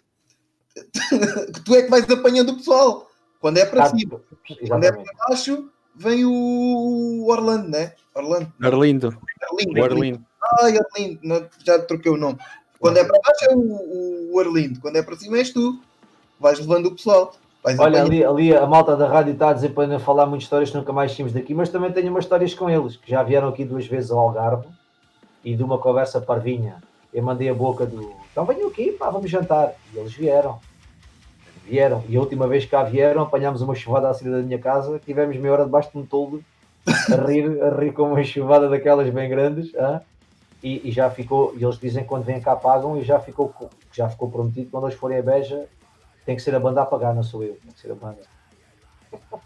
[1.64, 3.08] tu é que vais apanhando o pessoal.
[3.40, 4.22] Quando é para ah, cima.
[4.48, 4.68] Exatamente.
[4.68, 7.92] Quando é para baixo, vem o Orlando, né?
[8.14, 8.52] Orlando.
[8.62, 9.18] Arlindo.
[9.42, 9.84] Arlindo.
[9.84, 10.26] Arlindo.
[10.40, 11.50] Ah, Arlindo.
[11.64, 12.38] Já troquei o nome.
[12.78, 14.80] Quando é para baixo é o, o Arlindo.
[14.80, 15.82] Quando é para cima és tu.
[16.38, 17.32] Vais levando o pessoal.
[17.78, 20.70] Olha, ali, ali, a malta da rádio está a dizer para não falar muitas histórias
[20.70, 23.48] que nunca mais tínhamos daqui, mas também tenho umas histórias com eles, que já vieram
[23.48, 24.68] aqui duas vezes ao Algarve
[25.44, 26.76] e de uma conversa parvinha.
[27.12, 28.12] Eu mandei a boca do.
[28.30, 29.72] Então venham aqui, pá, vamos jantar.
[29.92, 30.60] E eles vieram.
[31.64, 32.04] Vieram.
[32.08, 35.00] E a última vez que cá vieram, apanhámos uma chuvada à saída da minha casa,
[35.04, 36.44] tivemos meia hora debaixo de um toldo
[36.86, 39.74] a rir, a rir com uma chuvada daquelas bem grandes.
[39.74, 40.02] Ah?
[40.62, 43.52] E, e, já ficou, e eles dizem que quando vêm cá pagam e já ficou,
[43.92, 45.66] já ficou prometido quando eles forem a Beja
[46.26, 47.54] tem que ser a banda a pagar, não sou eu.
[47.54, 48.18] Tem que ser a banda.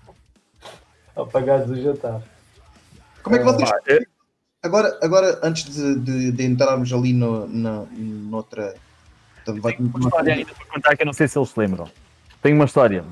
[1.14, 2.22] Apagados do jantar.
[3.22, 3.70] Como é que vocês.
[3.70, 4.06] Ah,
[4.62, 8.74] agora, agora antes de, de, de entrarmos ali no, na, noutra.
[9.46, 11.90] Vai Tenho uma história ainda para contar que eu não sei se eles se lembram.
[12.40, 13.04] Tenho uma história.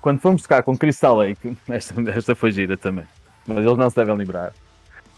[0.00, 3.06] Quando fomos tocar com Crystal Lake, esta, esta foi gira também,
[3.46, 4.52] mas eles não se devem lembrar.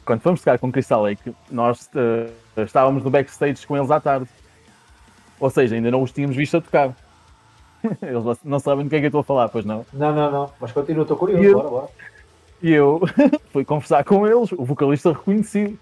[0.05, 4.29] Quando fomos tocar com Crystal Lake, nós uh, estávamos no backstage com eles à tarde.
[5.39, 6.97] Ou seja, ainda não os tínhamos visto a tocar.
[8.03, 9.85] Eles não sabem do que é que eu estou a falar, pois não?
[9.93, 10.53] Não, não, não.
[10.61, 11.45] Mas continua, estou curioso.
[11.45, 11.89] E bora, bora.
[12.63, 13.01] E eu
[13.53, 15.79] fui conversar com eles, o vocalista reconheci.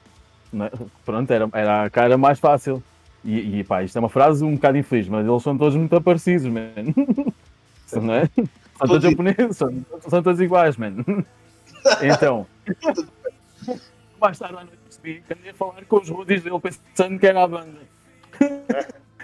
[0.54, 0.70] É?
[1.04, 2.82] Pronto, era, era a cara mais fácil.
[3.24, 6.00] E, e pá, isto é uma frase um bocado infeliz, mas eles são todos muito
[6.00, 6.70] parecidos, man.
[7.86, 8.30] São, não é?
[8.78, 10.94] São todos japoneses, são, são todos iguais, man.
[12.00, 12.46] Então,
[14.20, 17.26] mais tarde à noite percebi que andei a falar com os rodis dele pensando que
[17.26, 17.80] era a banda.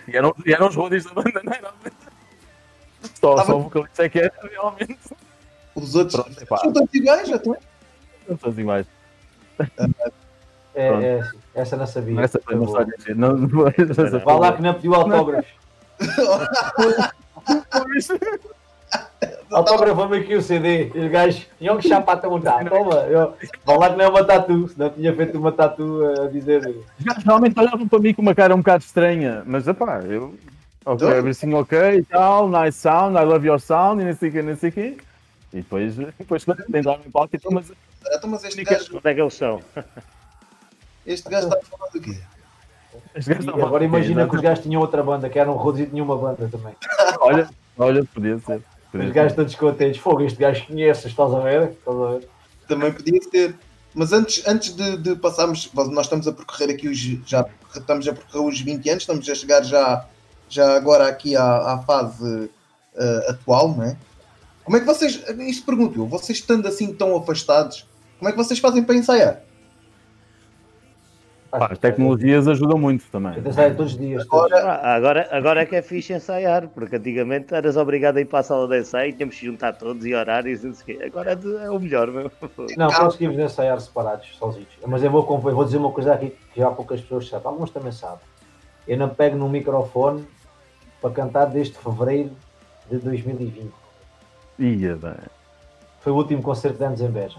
[0.08, 2.15] E eram, e eram os rodis da banda, não era a banda.
[3.14, 4.98] Só, só o vocalista é que é realmente.
[5.74, 7.56] Os outros Pronto, são todos iguais, já estão.
[8.26, 8.86] São todos iguais.
[10.74, 11.22] É, é,
[11.54, 12.20] essa não sabia.
[12.20, 12.94] Essa foi uma história.
[13.14, 15.50] Não, não, não, Vá lá que não pediu autógrafos.
[19.50, 20.92] Autografou-me aqui o CD.
[20.94, 22.68] Os gajos tinham que chapar a montar.
[22.68, 23.34] Toma, eu,
[23.64, 26.78] vá lá que não é uma tatu, senão tinha feito uma tatu a dizer.
[27.24, 30.34] Realmente olhavam para mim com uma cara um bocado estranha, mas pá, eu
[30.86, 34.32] Ok, everything ok e tal, nice sound, I love your sound, e não sei o
[34.32, 34.98] que, não sei o que.
[35.52, 37.72] E depois, depois quando entraram em palco, então, mas.
[38.06, 38.96] Então, mas este gajo.
[38.96, 39.60] Onde é que eles são?
[41.04, 42.16] Este gajo está a falar do quê?
[43.62, 46.16] agora imagina que os gajos tinham outra banda, que eram um Rhodes e tinham uma
[46.16, 46.74] banda também.
[47.20, 47.48] olha,
[47.78, 48.62] olha, podia ser.
[48.92, 50.00] Podia os gajos estão descontentes.
[50.00, 51.70] Fogo, este gajo conhece, estás a ver?
[51.70, 52.28] Estás a ver?
[52.68, 53.54] Também podia ser.
[53.92, 56.98] Mas antes, antes de, de passarmos, nós estamos a percorrer aqui os.
[57.26, 57.44] Já
[57.74, 60.06] estamos a percorrer os 20 anos, estamos a chegar já
[60.48, 62.50] já agora aqui à, à fase
[62.94, 63.96] uh, atual, não é?
[64.64, 67.86] Como é que vocês, isto pergunto eu, vocês estando assim tão afastados,
[68.18, 69.42] como é que vocês fazem para ensaiar?
[71.50, 73.34] Pá, as tecnologias ajudam muito também.
[73.42, 74.22] todos os dias.
[74.24, 78.40] Agora, agora, agora é que é fixe ensaiar, porque antigamente eras obrigado a ir para
[78.40, 81.70] a sala de ensaio, tínhamos que juntar todos e horários, não sei agora é, é,
[81.70, 82.10] o melhor.
[82.10, 82.30] Meu.
[82.76, 84.68] Não, conseguimos ensaiar separados, sozinhos.
[84.86, 87.70] Mas eu vou, eu vou dizer uma coisa aqui que já poucas pessoas sabem, alguns
[87.70, 88.26] também sabem.
[88.86, 90.26] Eu não pego no microfone
[91.00, 92.30] para cantar desde fevereiro
[92.90, 93.72] de 2020.
[94.58, 95.12] Ia bem.
[96.00, 97.38] Foi o último concerto de anos em Beja.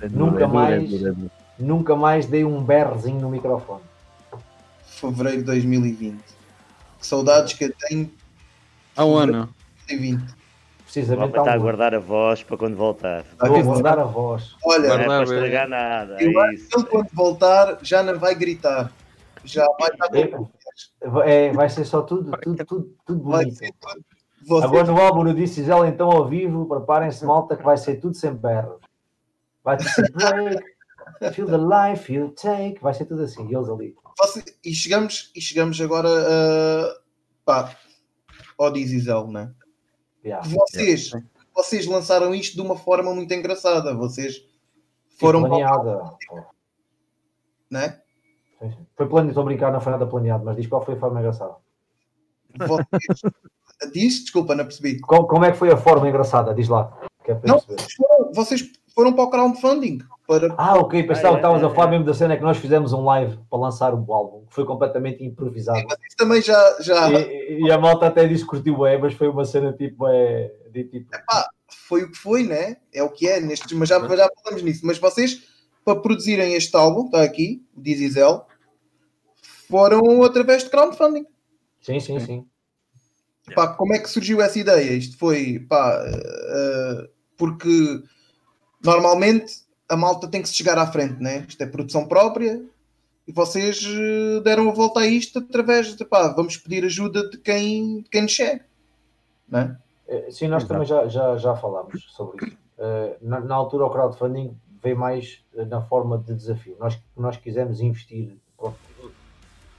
[0.00, 1.14] É nunca é mais, é
[1.58, 3.82] nunca mais dei um berrezinho no microfone.
[4.84, 6.18] Fevereiro de 2020.
[6.98, 8.10] Que saudades que eu tenho
[8.96, 9.48] Há um ano.
[9.88, 10.34] 2020.
[10.84, 11.36] Precisamente.
[11.36, 13.24] está a guardar a voz para quando voltar.
[13.40, 14.54] Vou guardar a voz.
[14.64, 16.22] Olha, não é para estragar nada.
[16.22, 18.92] Eu é ele quando voltar já não vai gritar.
[19.44, 20.08] Já vai estar
[21.24, 23.58] é, é, vai ser só tudo, tudo, tudo, tudo bonito.
[23.58, 24.04] Tudo.
[24.46, 24.66] Você...
[24.66, 28.14] Agora no álbum eu disse ela então ao vivo, preparem-se malta que vai ser tudo
[28.16, 28.80] sem berros.
[29.62, 30.64] Vai ter break,
[31.32, 33.94] feel the life you take, vai ser tudo assim, eles ali.
[34.18, 37.00] Você, e, chegamos, e chegamos agora a
[37.44, 37.76] pá,
[38.58, 39.52] ao Dizizel, né?
[40.24, 40.46] Yeah.
[40.48, 41.28] Vocês, yeah.
[41.54, 43.94] vocês lançaram isto de uma forma muito engraçada.
[43.94, 44.46] Vocês
[45.18, 45.42] foram.
[45.42, 46.16] Planeada.
[47.70, 48.00] Né?
[48.96, 51.20] Foi planeado, estou a brincar, não foi nada planeado, mas diz qual foi a forma
[51.20, 51.54] engraçada.
[52.56, 53.32] Vocês...
[53.92, 55.00] diz, desculpa, não percebi.
[55.00, 56.54] Como, como, é que foi a forma engraçada?
[56.54, 56.96] Diz lá.
[57.26, 59.98] É não, foram, vocês foram para o crowdfunding.
[60.26, 60.54] Para...
[60.56, 63.38] Ah, ok, pensava que estavas a falar mesmo da cena que nós fizemos um live
[63.50, 65.78] para lançar o álbum, que foi completamente improvisado.
[65.78, 66.76] Sim, mas isso também já.
[66.80, 67.10] já...
[67.10, 70.06] E, e, a malta até disse que curtiu bem, mas foi uma cena tipo.
[70.06, 71.14] É, de, tipo...
[71.14, 71.48] Epá,
[71.88, 72.76] foi o que foi, né?
[72.92, 74.86] É o que é, nestes, mas já, já falamos nisso.
[74.86, 75.42] Mas vocês,
[75.84, 78.46] para produzirem este álbum, está aqui, o Dizizel,
[79.74, 81.26] foram através de crowdfunding.
[81.80, 82.46] Sim, sim, sim.
[83.56, 84.92] Pá, como é que surgiu essa ideia?
[84.92, 88.00] Isto foi pá, uh, porque
[88.84, 89.52] normalmente
[89.88, 91.44] a malta tem que se chegar à frente, né?
[91.48, 92.64] Isto é produção própria
[93.26, 97.38] e vocês eh, deram a volta a isto através de pá, vamos pedir ajuda de
[97.38, 98.64] quem, de quem nos chega,
[99.48, 99.76] né?
[100.30, 100.68] Sim, nós Exato.
[100.68, 102.56] também já, já, já falámos sobre isso.
[102.78, 106.76] Uh, na, na, altura, o crowdfunding veio mais na forma de desafio.
[106.78, 108.38] Nós, nós quisemos investir.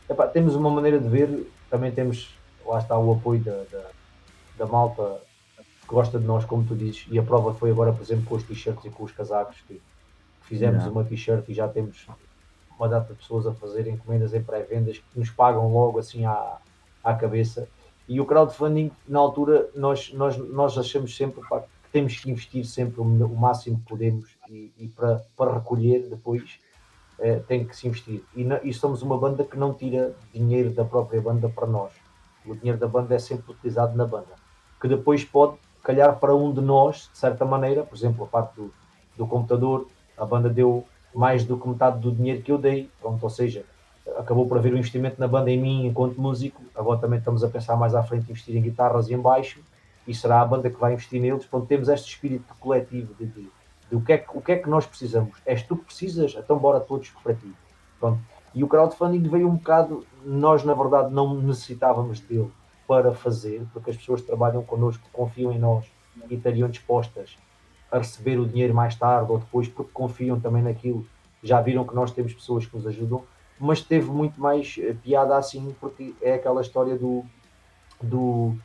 [0.10, 2.30] Epá, temos uma maneira de ver, também temos,
[2.66, 3.90] lá está o apoio da, da,
[4.60, 5.20] da malta
[5.58, 8.36] que gosta de nós, como tu dizes, e a prova foi agora, por exemplo, com
[8.36, 9.82] os t-shirts e com os casacos, que
[10.42, 12.08] fizemos uma t-shirt e já temos
[12.78, 16.58] uma data de pessoas a fazer encomendas em pré-vendas que nos pagam logo assim à,
[17.04, 17.68] à cabeça.
[18.08, 22.66] E o crowdfunding, na altura, nós, nós, nós achamos sempre pá, que temos que investir
[22.66, 26.60] sempre o, o máximo que podemos e, e, para, para recolher depois
[27.20, 28.24] eh, tem que se investir.
[28.36, 31.92] E, na, e somos uma banda que não tira dinheiro da própria banda para nós.
[32.46, 34.36] O dinheiro da banda é sempre utilizado na banda,
[34.80, 38.56] que depois pode calhar para um de nós, de certa maneira, por exemplo, a parte
[38.56, 38.72] do,
[39.16, 39.88] do computador,
[40.18, 40.84] a banda deu
[41.14, 43.64] mais do que metade do dinheiro que eu dei, pronto, ou seja,
[44.18, 47.48] acabou por haver um investimento na banda em mim enquanto músico, agora também estamos a
[47.48, 49.62] pensar mais à frente investir em guitarras e em baixo,
[50.08, 53.50] e será a banda que vai investir neles, pronto, temos este espírito coletivo de, de,
[53.96, 56.58] o, que é que, o que é que nós precisamos, és tu que precisas, então
[56.58, 57.52] bora todos para ti,
[58.00, 58.20] pronto.
[58.54, 62.52] E o crowdfunding veio um bocado, nós na verdade não necessitávamos dele,
[62.88, 65.86] para fazer, porque as pessoas que trabalham connosco confiam em nós
[66.30, 67.38] e estariam dispostas
[67.92, 71.06] a receber o dinheiro mais tarde ou depois, porque confiam também naquilo.
[71.44, 73.24] Já viram que nós temos pessoas que nos ajudam,
[73.60, 77.24] mas teve muito mais eh, piada assim, porque é aquela história do.
[78.02, 78.56] do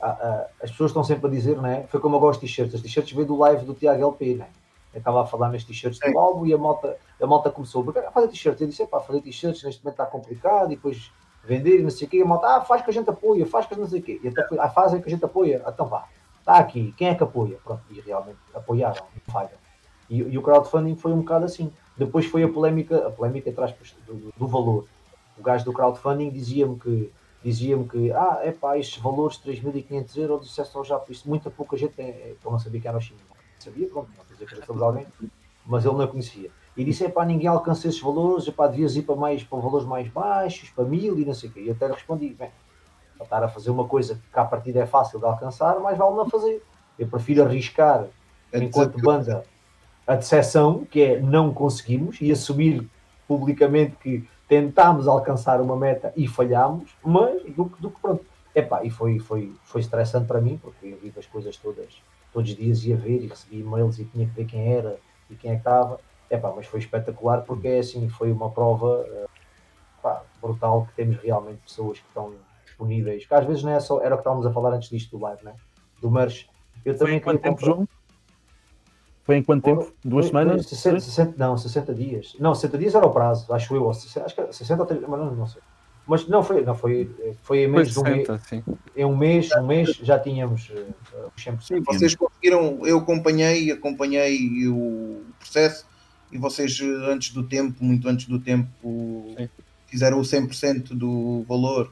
[0.00, 1.86] a, a, as pessoas estão sempre a dizer, né?
[1.88, 2.74] Foi como eu gosto de t-shirts.
[2.74, 4.48] As t-shirts veio do live do Tiago LP, né?
[4.98, 8.28] Estava a falar nestes t-shirts do álbum e a malta, a malta começou a fazer
[8.28, 8.60] t-shirts.
[8.60, 11.12] Eu disse, pá, fazer t-shirts neste momento está complicado e depois
[11.46, 13.66] vender não sei o quê, e a malta, ah, faz que a gente apoia, faz
[13.66, 14.20] que não sei o quê.
[14.22, 16.06] E até foi, ah, fazem que a gente apoia, então vá,
[16.40, 17.58] está aqui, quem é que apoia?
[17.64, 19.50] Pronto, e realmente apoiaram, falham.
[20.10, 21.72] E, e, o crowdfunding foi um bocado assim.
[21.96, 23.74] Depois foi a polémica, a polémica atrás
[24.06, 24.86] do, do valor.
[25.38, 27.12] O gajo do crowdfunding dizia-me que
[27.42, 31.50] dizia-me que, ah, é pá, estes valores 3.500 euros, disse só já, por isso muita
[31.50, 33.20] pouca gente tem, eu não sabia que era o China.
[33.58, 35.06] Sabia, pronto, não dizer que era sobre alguém,
[35.64, 39.02] mas ele não conhecia e disse: é para ninguém alcança esses valores, epá, devias ir
[39.02, 41.60] para, mais, para valores mais baixos, para mil e não sei o quê.
[41.60, 42.50] E eu até respondi: bem,
[43.16, 46.14] para estar a fazer uma coisa que à partida é fácil de alcançar, mais vale
[46.14, 46.62] não fazer.
[46.98, 48.06] Eu prefiro arriscar,
[48.52, 49.44] é enquanto banda,
[50.06, 52.86] a decepção, que é não conseguimos, e assumir
[53.26, 58.24] publicamente que tentámos alcançar uma meta e falhámos, mas do, do que pronto.
[58.54, 62.02] Epá, e foi, foi, foi estressante para mim, porque eu vi as coisas todas,
[62.36, 64.98] todos os dias ia ver e recebi e-mails e tinha que ver quem era
[65.30, 65.98] e quem é que estava
[66.28, 69.06] Epá, mas foi espetacular porque é assim, foi uma prova
[69.98, 72.34] epá, brutal que temos realmente pessoas que estão
[72.64, 75.16] disponíveis, que às vezes não é só, era o que estávamos a falar antes disto
[75.16, 75.54] do live, né?
[76.02, 76.46] do merch.
[76.84, 77.88] Eu também foi em quanto tempo, João?
[79.22, 79.92] Foi em quanto tempo?
[80.04, 80.66] Duas foi, semanas?
[80.66, 82.36] 60, 60, não, 60 dias.
[82.38, 83.88] Não, 60 dias era o prazo, acho eu.
[83.88, 85.62] Acho que 60 ou 30, mas não, não sei.
[86.06, 87.10] Mas não foi, não foi,
[87.42, 88.28] foi em menos de um mês.
[88.96, 91.62] Em um mês, um mês já tínhamos uh, os 100%.
[91.62, 95.84] Sim, vocês conseguiram, eu acompanhei, acompanhei o processo
[96.30, 99.48] e vocês eh, antes do tempo, muito antes do tempo, Sim.
[99.86, 101.90] fizeram o 100% do valor.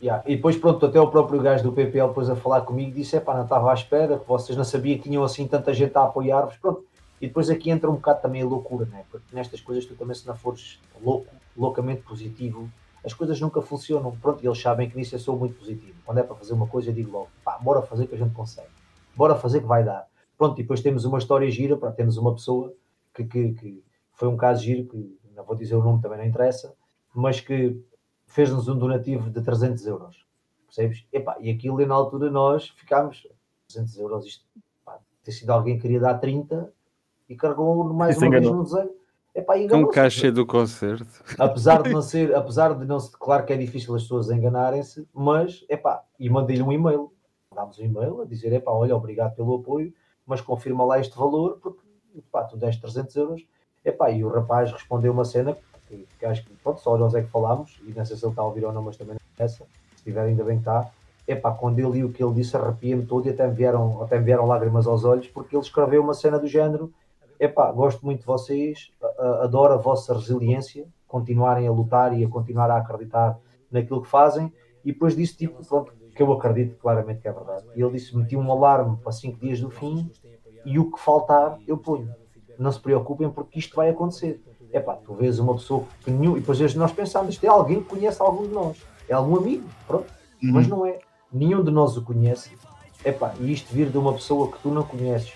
[0.00, 0.22] Yeah.
[0.26, 3.20] E depois, pronto, até o próprio gajo do PPL depois a falar comigo disse: é
[3.20, 6.04] pá, não estava à espera, que vocês não sabiam que tinham assim tanta gente a
[6.04, 6.56] apoiar-vos.
[6.58, 6.84] Pronto.
[7.20, 9.02] E depois aqui entra um bocado também a loucura, né?
[9.10, 11.26] porque nestas coisas tu também, se não fores louco,
[11.56, 12.70] loucamente positivo,
[13.08, 14.14] as coisas nunca funcionam.
[14.18, 15.98] Pronto, e eles sabem que nisso eu sou muito positivo.
[16.04, 18.34] Quando é para fazer uma coisa, eu digo logo: pá, bora fazer que a gente
[18.34, 18.68] consegue,
[19.16, 20.06] bora fazer que vai dar.
[20.36, 22.72] Pronto, e depois temos uma história gira, pá, temos uma pessoa
[23.14, 26.26] que, que, que, foi um caso giro, que não vou dizer o nome, também não
[26.26, 26.74] interessa,
[27.14, 27.82] mas que
[28.26, 30.24] fez-nos um donativo de 300 euros,
[30.66, 31.06] percebes?
[31.12, 33.26] Epá, e aquilo, na altura, nós ficámos,
[33.68, 34.44] 300 euros, isto,
[34.84, 36.72] pá, ter sido alguém que queria dar 30
[37.28, 38.62] e carregou mais Isso uma enganou.
[38.62, 38.97] vez no desenho.
[39.38, 41.22] Epá, um caixa do concerto.
[41.38, 45.06] Apesar de não ser, apesar de não ser, claro que é difícil as pessoas enganarem-se,
[45.14, 47.12] mas, epá, e mandei-lhe um e-mail,
[47.48, 49.92] mandámos um e-mail a dizer, epá, olha, obrigado pelo apoio,
[50.26, 51.78] mas confirma lá este valor, porque,
[52.16, 53.46] epá, tu deste 300 euros,
[53.84, 55.56] epá, e o rapaz respondeu uma cena,
[55.86, 58.32] que, que acho que, pronto, só nós é que falámos, e não sei se ele
[58.32, 60.62] está a ouvir ou não, mas também não é essa, se tiver ainda bem que
[60.62, 60.90] está,
[61.28, 64.18] epá, quando ele li o que ele disse, arrepia-me todo e até me, vieram, até
[64.18, 66.92] me vieram lágrimas aos olhos, porque ele escreveu uma cena do género,
[67.38, 68.90] epá, gosto muito de vocês,
[69.40, 73.38] adoro a vossa resiliência, continuarem a lutar e a continuar a acreditar
[73.70, 74.52] naquilo que fazem.
[74.84, 77.64] E depois disse, tipo, pronto, que eu acredito claramente que é verdade.
[77.76, 80.10] E ele disse: meti um alarme para 5 dias do fim
[80.64, 82.12] e o que faltar eu ponho.
[82.58, 84.42] Não se preocupem porque isto vai acontecer.
[84.72, 86.36] É pá, tu vês uma pessoa que nenhum.
[86.36, 89.68] E depois nós pensamos: isto é alguém que conhece algum de nós, é algum amigo,
[89.86, 90.12] pronto.
[90.42, 90.52] Uhum.
[90.52, 90.98] Mas não é.
[91.32, 92.50] Nenhum de nós o conhece.
[93.04, 95.32] É pá, e isto vir de uma pessoa que tu não conheces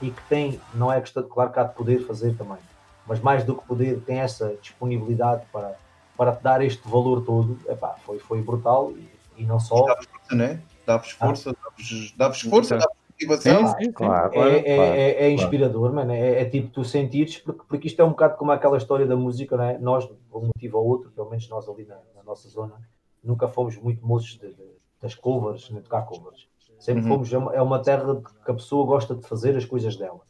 [0.00, 2.58] e que tem, não é questão de claro que há de poder fazer também,
[3.06, 5.76] mas mais do que poder, tem essa disponibilidade para,
[6.16, 9.08] para te dar este valor todo, epá, foi, foi brutal e,
[9.42, 9.84] e não só.
[9.84, 10.60] Dá-vos força, né?
[10.86, 11.72] Dá-vos força, ah.
[12.16, 13.76] dá-vos força, dá-vos motivação.
[13.78, 16.12] É, claro, é, é, é, é, inspirador, mano.
[16.12, 19.16] É, é, tipo tu sentires, porque, porque isto é um bocado como aquela história da
[19.16, 19.78] música, não é?
[19.78, 22.74] Nós, por um motivo ou outro, pelo menos nós ali na, na nossa zona,
[23.22, 24.64] nunca fomos muito moços de, de,
[25.00, 26.46] das covers, nem tocar covers.
[26.78, 27.08] Sempre uhum.
[27.08, 30.20] fomos, é uma, é terra que a pessoa gosta de fazer as coisas dela.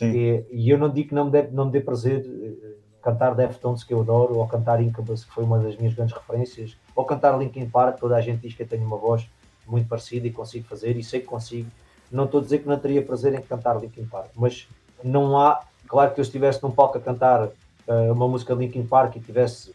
[0.00, 3.34] E, e, eu não digo que não me dê, não me dê prazer uh, cantar
[3.34, 7.04] Deftones, que eu adoro, ou cantar Incubus, que foi uma das minhas grandes referências, ou
[7.04, 9.26] cantar Linkin Park, toda a gente diz que eu tenho uma voz
[9.66, 11.70] muito parecida e consigo fazer, e sei que consigo.
[12.12, 14.68] Não estou a dizer que não teria prazer em cantar Linkin Park, mas
[15.02, 15.62] não há.
[15.88, 19.74] Claro que eu estivesse num palco a cantar uh, uma música Linkin Park e tivesse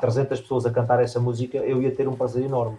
[0.00, 2.78] 300 pessoas a cantar essa música, eu ia ter um prazer enorme.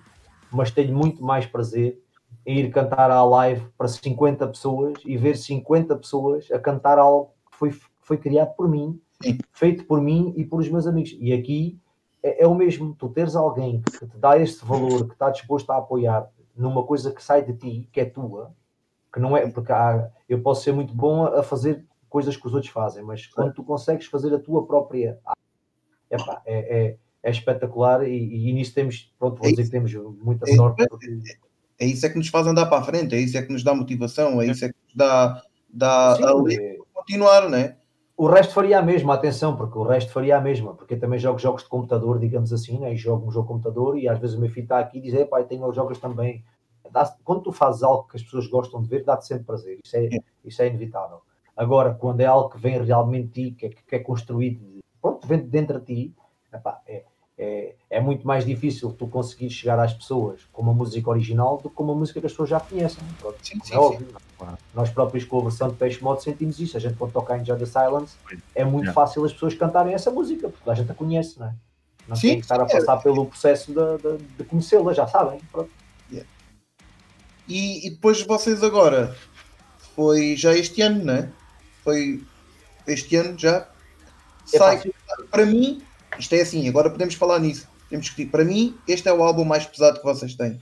[0.51, 2.01] Mas tenho muito mais prazer
[2.45, 7.57] ir cantar à live para 50 pessoas e ver 50 pessoas a cantar algo que
[7.57, 8.99] foi, foi criado por mim,
[9.51, 11.15] feito por mim e por os meus amigos.
[11.19, 11.79] E aqui
[12.23, 15.69] é, é, o mesmo, tu teres alguém que te dá este valor, que está disposto
[15.71, 18.53] a apoiar numa coisa que sai de ti, que é tua,
[19.11, 22.53] que não é, porque há, eu posso ser muito bom a, fazer coisas que os
[22.53, 25.17] outros fazem, mas quando tu consegues fazer a tua própria
[26.09, 30.45] epá, é, é, é espetacular e, e nisso temos, pronto, vou dizer que temos muita
[30.53, 31.21] sorte porque
[31.81, 33.63] é isso é que nos faz andar para a frente, é isso é que nos
[33.63, 37.75] dá motivação, é isso é que nos dá, dá Sim, a continuar, né?
[38.15, 41.17] O resto faria a mesma, atenção, porque o resto faria a mesma, porque eu também
[41.17, 42.93] jogo jogos de computador, digamos assim, né?
[42.93, 45.01] e jogo um jogo de computador e às vezes o meu filho está aqui e
[45.01, 46.45] diz, pai, tenho jogos também.
[47.23, 50.09] Quando tu fazes algo que as pessoas gostam de ver, dá-te sempre prazer, isso é,
[50.45, 51.21] isso é inevitável.
[51.57, 55.25] Agora, quando é algo que vem realmente de ti, que é, que é construído, pronto,
[55.25, 56.15] vem dentro de ti,
[56.53, 57.05] epá, é,
[57.37, 61.69] é, é muito mais difícil tu conseguir chegar às pessoas com uma música original do
[61.69, 63.03] que com uma música que as pessoas já conhecem.
[63.19, 64.07] Pronto, sim, é sim, óbvio.
[64.07, 64.47] Sim.
[64.73, 66.77] Nós próprios com a versão de Peixe Modo sentimos isso.
[66.77, 68.15] A gente quando toca em the Silence
[68.55, 68.93] é muito yeah.
[68.93, 71.53] fácil as pessoas cantarem essa música, porque a gente a conhece, não é?
[72.07, 73.01] Não sim, tem que estar a passar é.
[73.01, 75.39] pelo processo de, de, de conhecê-la, já sabem.
[75.51, 75.69] Pronto.
[76.11, 76.29] Yeah.
[77.47, 79.15] E, e, depois vocês agora,
[79.95, 81.29] foi já este ano, não é?
[81.83, 82.23] Foi
[82.87, 83.67] este ano já.
[84.53, 84.81] É sai,
[85.29, 85.81] para mim,
[86.19, 87.67] isto é assim, agora podemos falar nisso.
[87.89, 90.61] Temos que para mim, este é o álbum mais pesado que vocês têm.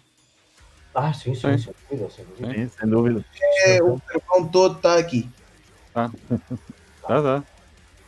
[0.94, 1.72] Ah, sim, sim, sim.
[1.90, 3.24] Sim, sem dúvida.
[3.66, 5.30] É, o carvão todo está aqui.
[5.96, 6.10] Ah.
[7.10, 7.44] Tá, tá.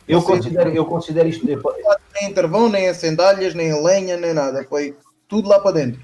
[0.06, 1.44] Eu considero, eu considero isto.
[1.44, 4.64] Nem carvão, nem a sandálias, nem a lenha, nem nada.
[4.68, 4.96] Foi
[5.28, 6.00] tudo lá para dentro.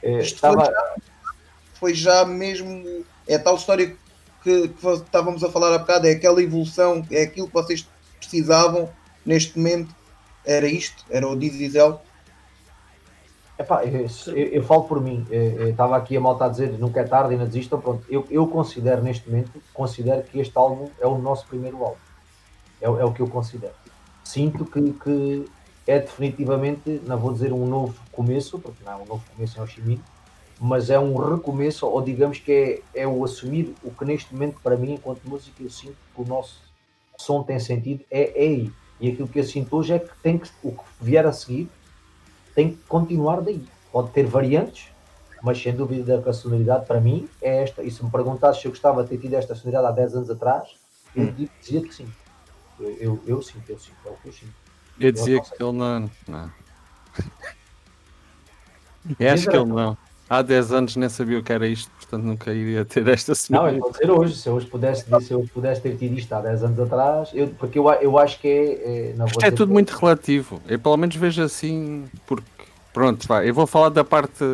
[0.00, 0.64] É, isto estava...
[0.64, 0.94] foi, já,
[1.74, 3.04] foi já mesmo.
[3.26, 3.96] É tal história
[4.44, 6.06] que, que estávamos a falar há bocado.
[6.06, 7.84] É aquela evolução, é aquilo que vocês
[8.20, 8.88] precisavam
[9.26, 9.92] neste momento
[10.48, 12.00] era isto, era o diesel.
[13.58, 17.34] Epá, eu, eu, falo por mim, estava aqui a malta a dizer nunca é tarde,
[17.34, 21.46] ainda desistam, pronto, eu, eu considero neste momento, considero que este álbum é o nosso
[21.46, 21.98] primeiro álbum,
[22.80, 23.74] é, é o que eu considero.
[24.24, 25.44] Sinto que, que
[25.86, 29.62] é definitivamente, não vou dizer um novo começo, porque não é um novo começo em
[29.62, 30.04] Oximino,
[30.60, 34.60] mas é um recomeço, ou digamos que é, é o assumir o que neste momento,
[34.62, 36.62] para mim, enquanto música, eu sinto que o nosso
[37.16, 40.38] som tem sentido, é, é aí e aquilo que eu sinto hoje é que, tem
[40.38, 41.70] que o que vier a seguir
[42.54, 43.64] tem que continuar daí.
[43.92, 44.88] Pode ter variantes,
[45.42, 47.82] mas sem dúvida que a sonoridade para mim é esta.
[47.82, 50.30] E se me perguntasse se eu gostava de ter tido esta sonoridade há 10 anos
[50.30, 50.76] atrás,
[51.14, 51.48] eu hum.
[51.60, 52.08] dizia que sim.
[52.80, 54.54] Eu, eu, eu sinto, eu sinto, é o que eu sinto.
[54.98, 56.10] Eu, eu dizia que ele não.
[56.26, 56.52] não.
[59.18, 59.96] Eu acho que ele não.
[60.28, 63.70] Há 10 anos nem sabia o que era isto, portanto nunca iria ter esta semana.
[63.70, 66.18] Não, eu vou dizer hoje, se eu hoje pudesse, se eu hoje pudesse ter tido
[66.18, 69.10] isto há 10 anos atrás, eu, porque eu, eu acho que é.
[69.10, 69.72] é não, isto é tudo que...
[69.72, 70.60] muito relativo.
[70.68, 72.44] Eu pelo menos vejo assim, porque
[72.92, 74.44] pronto, vai, eu vou falar da parte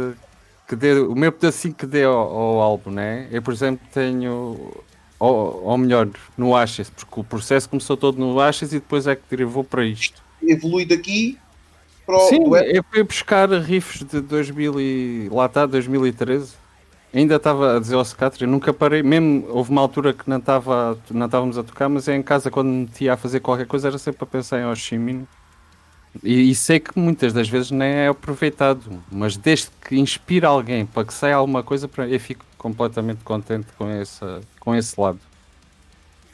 [0.66, 3.28] que deu, o meu pedacinho que deu ao, ao álbum, né?
[3.30, 4.82] Eu, por exemplo, tenho.
[5.18, 9.14] Ou, ou melhor, no Ashes, porque o processo começou todo no Ashes e depois é
[9.14, 10.22] que derivou para isto.
[10.42, 11.38] Evolui daqui
[12.04, 12.76] para o Sim, web.
[12.76, 16.54] eu fui buscar riffs de 2000 e, lá está, 2013.
[17.12, 20.98] Ainda estava a dizer ao Scatri, nunca parei, mesmo houve uma altura que não, estava,
[21.10, 23.98] não estávamos a tocar, mas em casa quando me metia a fazer qualquer coisa era
[23.98, 25.26] sempre a pensar em Oshimin.
[26.22, 30.86] E, e, sei que muitas das vezes nem é aproveitado, mas desde que inspira alguém
[30.86, 35.18] para que saia alguma coisa, eu fico completamente contente com, essa, com esse lado.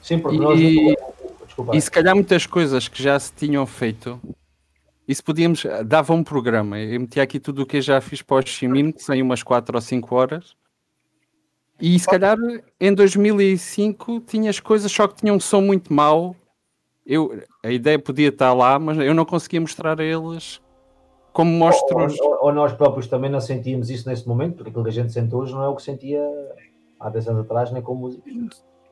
[0.02, 0.58] Sim, porque e, nós.
[1.46, 1.76] Desculpa.
[1.76, 4.20] E se calhar muitas coisas que já se tinham feito
[5.10, 8.22] e se podíamos, dava um programa, eu metia aqui tudo o que eu já fiz
[8.22, 10.54] para o Ximin, que são umas 4 ou 5 horas.
[11.80, 12.36] E se calhar
[12.80, 16.36] em 2005 tinhas coisas só que tinham um som muito mau.
[17.04, 20.62] Eu, a ideia podia estar lá, mas eu não conseguia mostrar a eles
[21.32, 21.98] como mostro.
[21.98, 24.92] Ou, ou, ou, nós próprios também não sentíamos isso nesse momento, porque aquilo que a
[24.92, 26.22] gente sente hoje não é o que sentia
[27.00, 28.30] há 10 anos atrás, nem com música.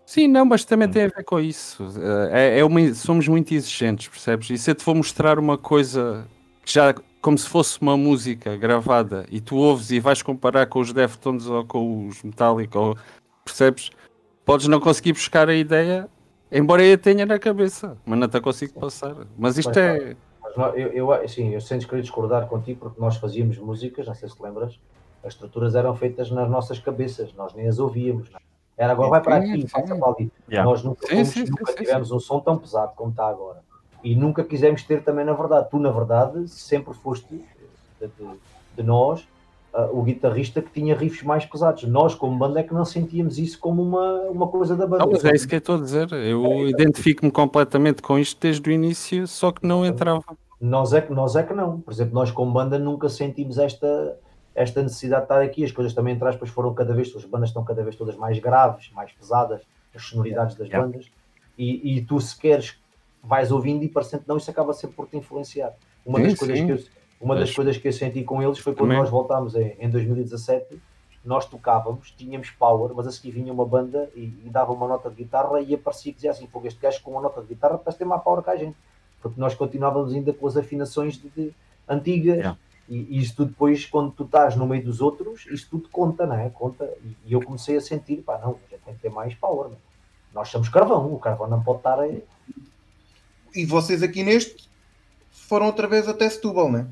[0.09, 1.87] Sim, não, mas também tem a ver com isso.
[2.33, 4.49] É, é uma, somos muito exigentes, percebes?
[4.49, 6.27] E se eu te for mostrar uma coisa
[6.65, 10.95] já como se fosse uma música gravada e tu ouves e vais comparar com os
[10.95, 12.97] Deftones ou com os Metallica, ou,
[13.45, 13.91] percebes?
[14.47, 16.09] Podes não conseguir buscar a ideia,
[16.51, 19.15] embora eu a tenha na cabeça, mas não te consigo passar.
[19.37, 20.17] Mas isto é.
[20.75, 24.35] Eu, eu, sim, eu sentes querer discordar contigo porque nós fazíamos músicas, não sei se
[24.35, 24.81] te lembras,
[25.23, 28.31] as estruturas eram feitas nas nossas cabeças, nós nem as ouvíamos.
[28.31, 28.48] Não?
[28.79, 28.85] É?
[28.85, 30.31] Era agora vai para aqui, passa para ali.
[30.49, 30.71] Yeah.
[30.71, 33.59] Nós nunca, sim, sim, nunca sim, tivemos um som tão pesado como está agora.
[34.05, 35.69] E nunca quisemos ter também na verdade.
[35.71, 38.39] Tu, na verdade, sempre foste de, de,
[38.77, 39.27] de nós
[39.75, 41.85] uh, o guitarrista que tinha riffs mais pesados.
[41.85, 45.05] Nós, como banda, é que não sentíamos isso como uma, uma coisa da banda.
[45.05, 46.13] Não, mas é isso que eu estou a dizer.
[46.13, 50.23] Eu é, identifico-me completamente com isto desde o início, só que não entrava.
[50.61, 51.81] Nós é que, nós é que não.
[51.81, 54.17] Por exemplo, nós como banda nunca sentimos esta
[54.59, 57.51] esta necessidade de estar aqui, as coisas também, entre aspas, foram cada vez, as bandas
[57.51, 59.63] estão cada vez todas mais graves, mais pesadas,
[59.95, 60.85] as sonoridades das yeah.
[60.85, 61.11] bandas,
[61.57, 62.77] e, e, tu se queres,
[63.23, 65.75] vais ouvindo e parecendo não, isso acaba sempre por te influenciar.
[66.05, 66.79] Uma, sim, das, coisas que eu,
[67.21, 68.99] uma das coisas que eu senti com eles foi quando também.
[68.99, 70.81] nós voltámos em, em 2017,
[71.25, 75.09] nós tocávamos, tínhamos power, mas a seguir vinha uma banda e, e dava uma nota
[75.09, 77.79] de guitarra e aparecia que dizia assim, pô, este gajo com uma nota de guitarra
[77.79, 78.77] parece ter mais power que a gente,
[79.23, 81.55] porque nós continuávamos ainda com as afinações de, de
[81.89, 82.59] antigas, yeah
[82.89, 86.49] e, isto depois, quando tu estás no meio dos outros, isto tudo conta, não é?
[86.49, 86.91] Conta.
[87.05, 89.71] E, e eu comecei a sentir, pá, não, já tem que ter mais power.
[89.71, 89.77] Não?
[90.33, 92.25] Nós somos carvão, o carvão não pode estar aí.
[93.55, 94.69] E vocês aqui neste
[95.31, 96.87] foram outra vez até Setúbal, não é?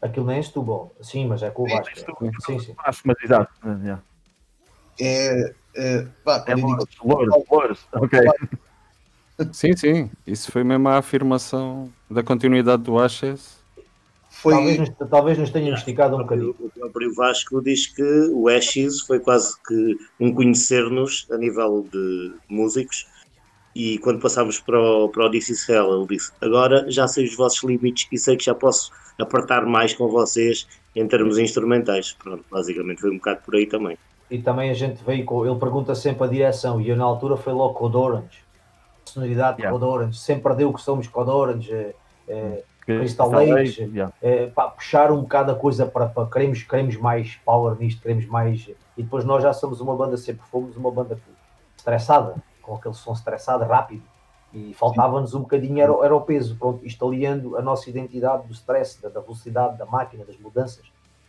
[0.00, 1.94] Aquilo nem é Setúbal, sim, mas é com o Vasco.
[2.44, 2.74] Sim, sim.
[2.74, 3.52] Vasco, mas exato.
[5.00, 6.96] É, é, pá, é Louros,
[7.50, 8.20] Louros, ok.
[9.50, 13.61] Sim, sim, isso foi mesmo a afirmação da continuidade do Ashes
[14.42, 14.54] foi...
[14.54, 16.56] Talvez, nos, talvez nos tenha esticado um bocadinho.
[16.58, 18.02] O próprio Vasco diz que
[18.32, 23.06] o Ashes foi quase que um conhecer-nos a nível de músicos
[23.74, 27.24] e quando passámos para o, para o This is Hell, ele disse, agora já sei
[27.24, 32.12] os vossos limites e sei que já posso apertar mais com vocês em termos instrumentais.
[32.12, 33.96] Pronto, basicamente foi um bocado por aí também.
[34.28, 37.36] E também a gente veio com, ele pergunta sempre a direção e eu na altura
[37.36, 38.42] foi logo Code Orange.
[39.04, 39.70] Sonoridade yeah.
[39.70, 41.72] Code Orange, sempre deu que somos Code Orange.
[41.72, 41.94] É,
[42.28, 44.12] é, Crystal Lake, yeah.
[44.20, 48.26] é, pá, puxar um bocado a coisa para, para queremos, queremos mais power nisto, queremos
[48.26, 48.68] mais.
[48.96, 51.18] E depois nós já somos uma banda, sempre fomos uma banda
[51.76, 54.02] estressada, com aquele som estressado, rápido.
[54.52, 58.52] E faltava-nos um bocadinho, era, era o peso, pronto, isto aliando a nossa identidade do
[58.52, 60.84] stress, da, da velocidade da máquina, das mudanças,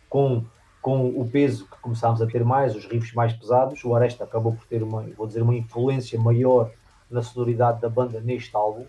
[0.09, 0.43] com,
[0.81, 3.81] com o peso que começámos a ter mais, os riffs mais pesados.
[3.85, 6.71] O Aresta acabou por ter uma, vou dizer, uma influência maior
[7.09, 8.85] na sonoridade da banda neste álbum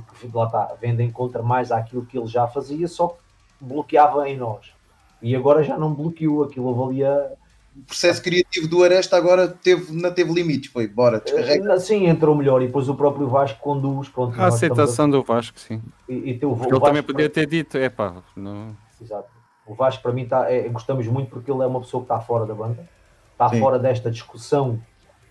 [0.00, 3.16] porque lá está, vendem contra mais àquilo que ele já fazia, só que
[3.60, 4.72] bloqueava em nós.
[5.20, 7.32] E agora já não bloqueou, aquilo valia.
[7.76, 11.72] O processo criativo do Aresta agora teve, não teve limites, foi bora, descarrega.
[11.72, 14.08] Eh, sim, entrou melhor e depois o próprio Vasco conduz.
[14.08, 15.08] Pronto, a aceitação a...
[15.08, 15.80] do Vasco, sim.
[16.08, 18.76] E, e teu, o ele Vasco, também podia ter dito, é pá, não.
[19.00, 19.28] Exato.
[19.64, 22.20] O Vasco para mim tá, é, gostamos muito porque ele é uma pessoa que está
[22.20, 22.86] fora da banda,
[23.32, 23.60] está sim.
[23.60, 24.78] fora desta discussão,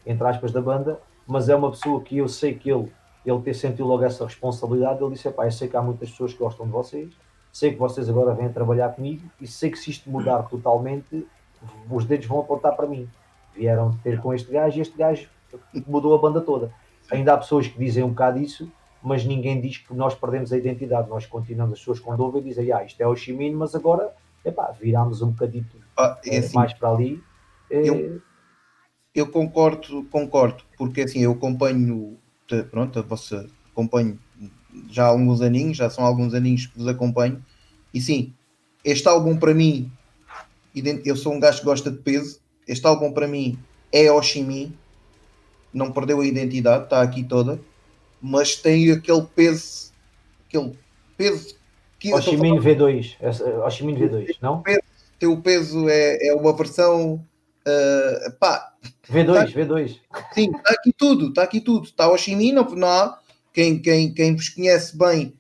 [0.06, 2.92] entre aspas, da banda, mas é uma pessoa que eu sei que ele
[3.26, 6.34] ele ter sentido logo essa responsabilidade, ele disse: Pá, eu sei que há muitas pessoas
[6.34, 7.14] que gostam de vocês,
[7.52, 11.28] sei que vocês agora vêm trabalhar comigo e sei que se isto mudar totalmente,
[11.90, 13.08] os dedos vão apontar para mim.
[13.56, 15.30] Vieram ter com este gajo e este gajo
[15.86, 16.72] mudou a banda toda.
[17.12, 18.72] Ainda há pessoas que dizem um bocado isso,
[19.04, 21.10] mas ninguém diz que nós perdemos a identidade.
[21.10, 24.14] Nós continuamos, as pessoas quando ouvem dizem: Ah, isto é o Chimino, mas agora
[24.46, 25.78] epá, virámos um bocadito.
[25.98, 27.22] Ah, é assim, mais para ali.
[27.70, 27.88] É...
[27.88, 28.22] Eu,
[29.14, 32.18] eu concordo, concordo, porque assim, eu acompanho,
[32.70, 34.20] pronto, a vossa, acompanho
[34.90, 37.44] já há alguns aninhos, já são alguns aninhos que vos acompanho,
[37.94, 38.34] e sim,
[38.84, 39.92] este álbum para mim,
[41.06, 43.60] eu sou um gajo que gosta de peso, este álbum para mim
[43.92, 44.74] é Oshimi,
[45.74, 47.60] não perdeu a identidade, está aqui toda,
[48.22, 49.92] mas tem aquele peso,
[50.48, 50.78] aquele
[51.18, 51.56] peso
[52.02, 53.16] que Oshimin V2,
[53.64, 54.64] Oshimin V2, não?
[55.20, 57.24] Tem o peso, é, é uma versão
[57.68, 58.74] uh, pá,
[59.12, 60.00] V2, tá, V2.
[60.34, 61.86] Sim, está aqui tudo, está aqui tudo.
[61.86, 63.20] Está o Oshimi, não, não há.
[63.54, 65.34] Quem, quem, quem vos conhece bem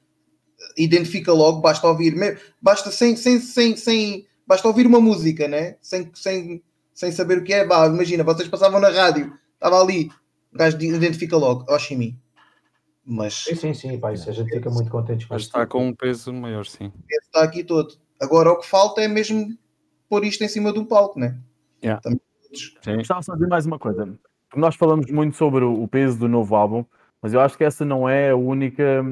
[0.77, 2.15] identifica logo, basta ouvir,
[2.61, 5.77] basta sem, sem, sem, sem basta ouvir uma música, né?
[5.81, 7.65] Sem, sem, sem saber o que é.
[7.65, 10.09] Bah, imagina, vocês passavam na rádio, estava ali,
[10.53, 12.19] o gajo identifica logo, Oshimi.
[13.05, 13.33] Mas.
[13.45, 15.95] Sim, sim, sim, pá, isso a gente fica muito contente com Mas está com um
[15.95, 16.91] peso maior, sim.
[17.09, 17.95] Está aqui todo.
[18.19, 19.57] Agora o que falta é mesmo
[20.07, 21.39] pôr isto em cima de um palco, né?
[21.83, 22.01] Yeah.
[22.53, 22.97] Sim.
[22.97, 24.07] Gostava só de dizer mais uma coisa.
[24.55, 26.85] Nós falamos muito sobre o peso do novo álbum,
[27.21, 29.03] mas eu acho que essa não é a única,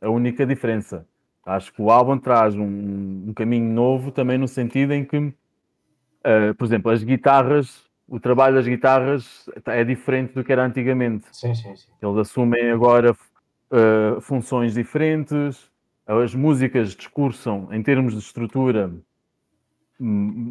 [0.00, 1.06] a única diferença.
[1.44, 6.54] Acho que o álbum traz um, um caminho novo também no sentido em que, uh,
[6.56, 11.26] por exemplo, as guitarras, o trabalho das guitarras é diferente do que era antigamente.
[11.32, 11.88] Sim, sim, sim.
[12.00, 15.70] Eles assumem agora uh, funções diferentes,
[16.06, 18.92] as músicas discursam em termos de estrutura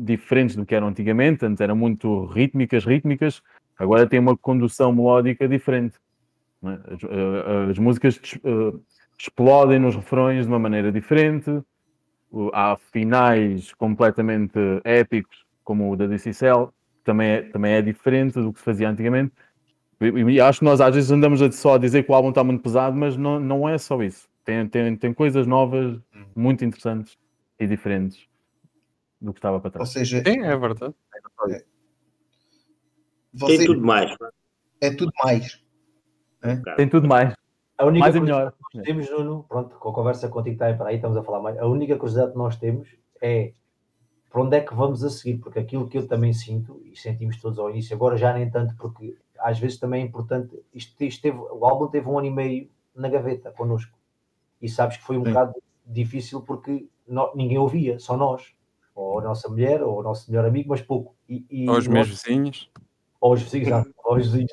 [0.04, 3.42] diferentes do que eram antigamente, antes eram muito rítmicas, rítmicas,
[3.78, 6.00] agora tem uma condução melódica diferente.
[6.64, 6.94] É?
[6.94, 8.82] As, uh, as, músicas uh,
[9.20, 11.52] explodem nos refrões de uma maneira diferente,
[12.54, 18.40] há finais completamente épicos, como o da DC Cell, que também é, também é diferente
[18.40, 19.34] do que se fazia antigamente.
[20.00, 22.64] E acho que nós às vezes andamos só a dizer que o álbum está muito
[22.64, 24.28] pesado, mas não, não é só isso.
[24.46, 26.00] Tem, tem, tem coisas novas,
[26.36, 27.18] muito interessantes
[27.60, 28.31] e diferentes
[29.22, 29.90] do que estava para trás.
[29.90, 30.96] Ou seja, Sim, é verdade.
[31.50, 31.64] É.
[33.34, 33.58] Você...
[33.58, 34.18] Tem tudo mais.
[34.82, 35.64] É tudo mais.
[36.42, 36.56] É?
[36.76, 37.34] Tem tudo mais.
[37.78, 38.54] A única mais e melhor.
[38.70, 41.24] que nós temos, Nuno, pronto, com a conversa contigo está aí para aí, estamos a
[41.24, 41.58] falar mais.
[41.58, 42.90] A única curiosidade que nós temos
[43.22, 43.54] é
[44.30, 47.40] para onde é que vamos a seguir, porque aquilo que eu também sinto, e sentimos
[47.42, 51.22] todos ao início, agora já nem tanto, porque às vezes também é importante, isto, isto
[51.22, 53.98] teve, o álbum teve um ano e meio na gaveta connosco,
[54.62, 55.32] e sabes que foi um Sim.
[55.32, 56.88] bocado difícil porque
[57.36, 58.56] ninguém ouvia, só nós,
[58.96, 61.16] ou a nossa mulher, ou o nosso melhor amigo, mas pouco.
[61.28, 62.70] E, e ou os meus vizinhos.
[63.20, 64.52] Ou os vizinhos, ou os vizinhos,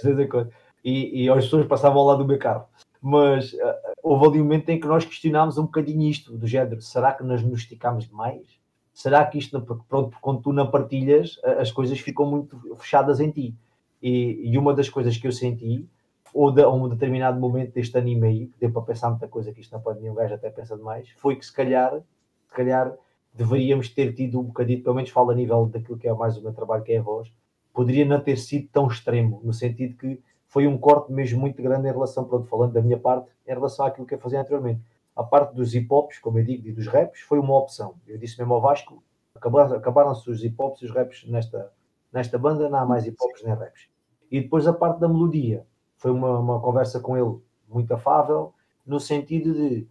[0.85, 2.67] e, e as pessoas passavam ao lado do meu carro
[3.01, 3.59] mas uh,
[4.03, 7.23] houve ali um momento em que nós questionámos um bocadinho isto, do género, será que
[7.23, 8.59] nós nos esticámos demais?
[8.93, 13.55] Será que isto, pronto, quando tu não partilhas, as coisas ficam muito fechadas em ti.
[14.03, 15.89] E, e uma das coisas que eu senti,
[16.35, 19.29] ou de, a um determinado momento deste ano e meio, que deu para pensar muita
[19.29, 22.55] coisa que isto na pandemia, um gajo até pensa demais, foi que se calhar, se
[22.55, 22.93] calhar
[23.35, 26.43] deveríamos ter tido um bocadinho, pelo menos falo a nível daquilo que é mais o
[26.43, 27.33] meu trabalho, que é a voz,
[27.73, 31.89] poderia não ter sido tão extremo, no sentido que foi um corte mesmo muito grande
[31.89, 34.81] em relação, pronto, falando da minha parte, em relação àquilo que eu fazia anteriormente.
[35.15, 37.95] A parte dos hip hops, como eu digo, e dos raps, foi uma opção.
[38.07, 39.03] Eu disse mesmo ao Vasco,
[39.35, 41.73] acabaram-se os hip hops e os raps nesta,
[42.13, 43.89] nesta banda, não há mais hip hops nem raps.
[44.31, 47.39] E depois a parte da melodia, foi uma, uma conversa com ele
[47.69, 48.55] muito afável,
[48.87, 49.87] no sentido de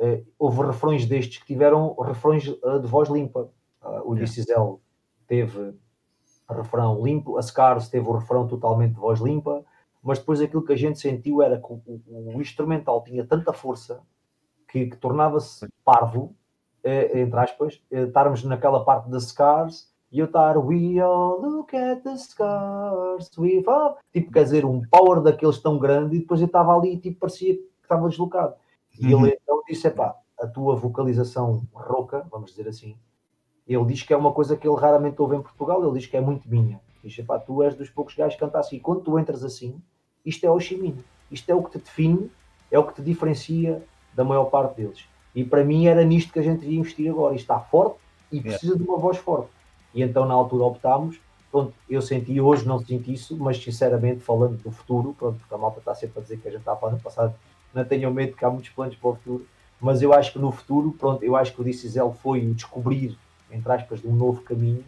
[0.00, 3.50] eh, houve refrões destes que tiveram refrões uh, de voz limpa.
[3.82, 4.76] Uh, o yeah.
[5.26, 5.74] teve
[6.48, 9.64] refrão limpo, a Scars teve o refrão totalmente de voz limpa,
[10.02, 13.52] mas depois aquilo que a gente sentiu era que o, o, o instrumental tinha tanta
[13.52, 14.02] força
[14.68, 16.34] que, que tornava-se parvo,
[16.82, 21.76] eh, entre aspas, eh, estarmos naquela parte das scars e eu estar We all look
[21.76, 23.98] at the scars, we fall.
[24.12, 27.20] Tipo, quer dizer, um power daqueles tão grande e depois eu estava ali e tipo,
[27.20, 28.54] parecia que estava deslocado.
[29.00, 29.26] E uhum.
[29.26, 32.96] ele então disse: pá, a tua vocalização rouca, vamos dizer assim,
[33.66, 36.16] ele diz que é uma coisa que ele raramente ouve em Portugal, ele diz que
[36.16, 36.80] é muito minha.
[37.02, 38.76] Diz, pá, tu és dos poucos gajos que canta assim.
[38.76, 39.80] E quando tu entras assim,
[40.24, 41.02] isto é o Chimino.
[41.30, 42.30] Isto é o que te define,
[42.70, 43.82] é o que te diferencia
[44.14, 45.04] da maior parte deles.
[45.34, 47.34] E para mim era nisto que a gente devia investir agora.
[47.34, 47.98] Isto está forte
[48.30, 49.48] e precisa de uma voz forte.
[49.94, 51.20] E então na altura optámos.
[51.50, 55.58] Pronto, eu senti, hoje não senti isso, mas sinceramente falando do futuro, pronto, porque a
[55.58, 57.34] malta está sempre a dizer que a gente está do passado,
[57.74, 59.46] não tenham medo que há muitos planos para o futuro,
[59.80, 63.16] mas eu acho que no futuro, pronto, eu acho que o Dicisel foi o descobrir,
[63.50, 64.84] entre aspas, de um novo caminho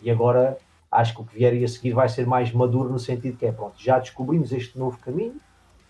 [0.00, 0.56] e agora
[0.90, 3.52] acho que o que vier a seguir vai ser mais maduro no sentido que é,
[3.52, 5.36] pronto, já descobrimos este novo caminho,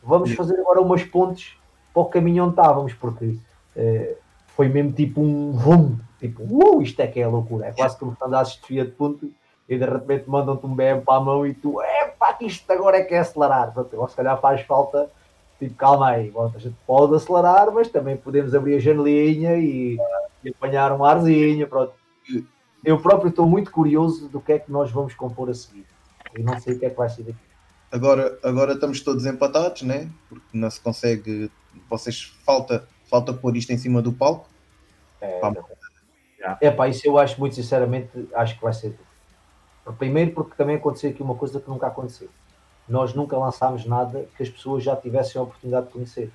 [0.02, 1.56] vamos fazer agora umas pontes
[1.92, 3.38] para o caminho onde estávamos, porque
[3.76, 4.16] eh,
[4.48, 8.14] foi mesmo tipo um vum, tipo, uh, isto é que é loucura, é quase como
[8.14, 9.30] quando andas de fia de ponto
[9.68, 12.70] e de repente mandam-te um BM para a mão e tu, é pá, que isto
[12.70, 15.08] agora é que é acelerar, pronto, ou se calhar faz falta,
[15.60, 19.96] tipo, calma aí, pronto, a gente pode acelerar, mas também podemos abrir a janelinha e,
[20.42, 21.92] e apanhar um arzinho, pronto
[22.84, 25.86] eu próprio estou muito curioso do que é que nós vamos compor a seguir.
[26.36, 27.38] E não sei o que é que vai ser daqui.
[27.92, 30.08] Agora, agora estamos todos empatados, né?
[30.28, 31.50] Porque não se consegue.
[31.88, 34.48] Vocês falta, falta pôr isto em cima do palco.
[35.20, 38.98] É, é pá, isso eu acho muito sinceramente, acho que vai ser.
[39.98, 42.28] Primeiro porque também aconteceu aqui uma coisa que nunca aconteceu.
[42.90, 46.32] Nós nunca lançámos nada que as pessoas já tivessem a oportunidade de conhecer.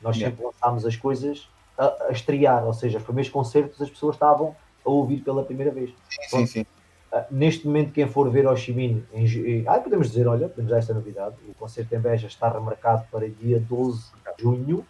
[0.00, 4.14] Nós sempre lançámos as coisas a, a, estrear, ou seja, os primeiros concertos as pessoas
[4.14, 4.54] estavam
[4.84, 5.90] a ouvir pela primeira vez.
[6.08, 6.66] Sim, sim, sim.
[7.12, 10.78] Uh, neste momento, quem for ver Minh, em, em, ah, podemos dizer, olha, podemos dar
[10.78, 14.86] esta novidade, o concerto em Beja está remarcado para dia 12 de junho,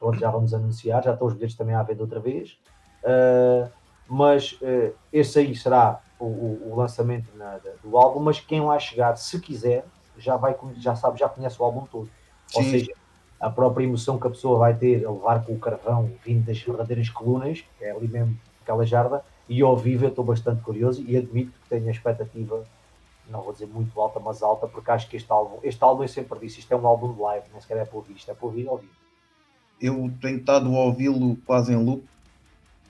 [0.00, 2.58] pronto, já vamos anunciar, já estão os bilhetes também à venda outra vez,
[3.04, 3.70] uh,
[4.08, 8.78] mas uh, esse aí será o, o, o lançamento na, do álbum, mas quem lá
[8.78, 9.84] chegar, se quiser,
[10.18, 12.08] já vai, já sabe, já conhece o álbum todo.
[12.46, 12.58] Sim.
[12.58, 12.92] Ou seja,
[13.40, 16.58] a própria emoção que a pessoa vai ter a levar com o carvão vindo das
[16.58, 21.04] verdadeiras colunas, que é ali mesmo aquela jarda, e ao vivo eu estou bastante curioso
[21.06, 22.64] e admito que tenho a expectativa,
[23.28, 26.08] não vou dizer muito alta, mas alta, porque acho que este álbum, este álbum eu
[26.08, 28.34] sempre disse, isto é um álbum de live, nem sequer é para ouvir, isto é
[28.34, 28.92] para ouvir ao vivo.
[29.80, 32.04] Eu tenho estado a ouvi-lo quase em loop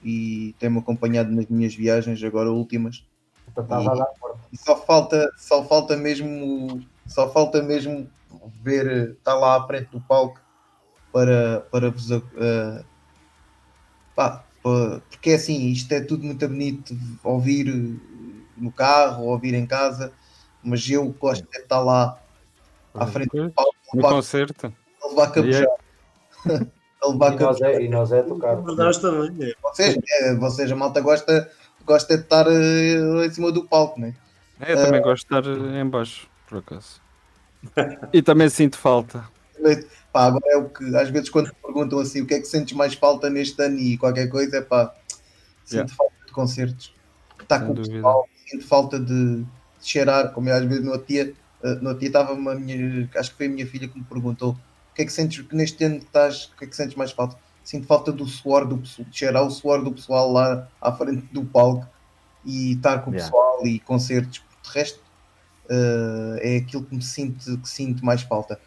[0.03, 3.05] e tem-me acompanhado nas minhas viagens, agora últimas.
[3.49, 8.09] Então, e, e só falta, só falta mesmo, só falta mesmo
[8.63, 10.41] ver, estar tá lá à frente do palco
[11.13, 12.85] para, para vos uh,
[14.15, 17.67] pá, porque é assim, isto é tudo muito bonito ouvir
[18.57, 20.13] no carro, ouvir em casa,
[20.63, 22.19] mas eu gosto de estar lá
[22.95, 23.75] à frente do palco.
[23.95, 24.73] No concerto.
[25.03, 25.69] A levar capuchado.
[27.03, 28.57] a levar e, nós é, e nós é tocar.
[28.57, 29.51] Nós também.
[29.51, 29.55] É.
[29.63, 31.51] Vocês, é, vocês, a malta gosta,
[31.85, 34.15] gosta de estar uh, em cima do palco, não é?
[34.61, 37.01] é eu também uh, gosto de estar em baixo, por acaso.
[38.13, 39.29] e também sinto falta.
[40.13, 42.77] Pá, agora é o que às vezes quando perguntam assim o que é que sentes
[42.77, 44.95] mais falta neste ano e qualquer coisa, é pá,
[45.65, 45.95] sinto yeah.
[45.95, 46.95] falta de concertos.
[47.41, 49.47] Está com o pessoal, sinto falta de, de,
[49.83, 53.31] cheirar, como eu às vezes no outro dia, uh, no dia estava uma minha, acho
[53.31, 55.85] que foi a minha filha que me perguntou o que é que sentes que neste
[55.85, 57.37] ano estás, o que é que sentes mais falta?
[57.63, 61.27] Sinto falta do suor do pessoal, de cheirar o suor do pessoal lá à frente
[61.33, 61.87] do palco
[62.45, 63.31] e estar com o yeah.
[63.31, 65.01] pessoal e concertos, de resto
[65.71, 68.59] uh, é aquilo que me sinto, que sinto mais falta.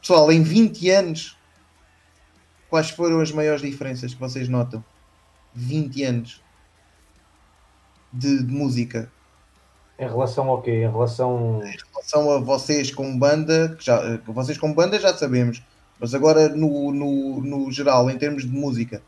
[0.00, 1.36] Pessoal, em 20 anos,
[2.68, 4.84] quais foram as maiores diferenças que vocês notam?
[5.54, 6.42] 20 anos
[8.12, 9.10] de, de música.
[9.98, 10.84] Em relação ao quê?
[10.84, 11.62] Em relação...
[11.64, 15.62] em relação a vocês como banda, que já, vocês como banda já sabemos,
[15.98, 19.02] mas agora no, no, no geral, em termos de música,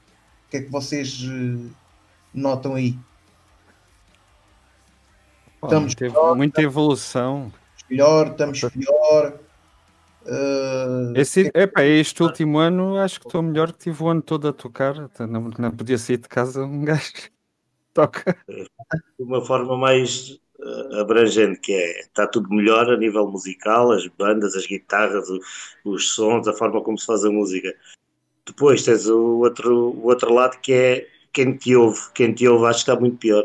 [0.46, 1.70] o que é que vocês uh,
[2.32, 2.98] notam aí?
[5.62, 7.52] Estamos teve pior, muita evolução.
[7.90, 9.39] Melhor, estamos pior.
[10.24, 14.48] Uh, Esse, epa, este último ano acho que estou melhor que tive o ano todo
[14.48, 14.94] a tocar.
[15.20, 17.12] Não, não podia sair de casa um gajo
[17.94, 18.36] toca.
[18.47, 24.06] De uma forma mais uh, abrangente, que é está tudo melhor a nível musical, as
[24.06, 25.40] bandas, as guitarras, o,
[25.85, 27.74] os sons, a forma como se faz a música.
[28.47, 32.01] Depois tens o outro, o outro lado que é quem te ouve.
[32.14, 33.44] Quem te ouve acho que está muito pior.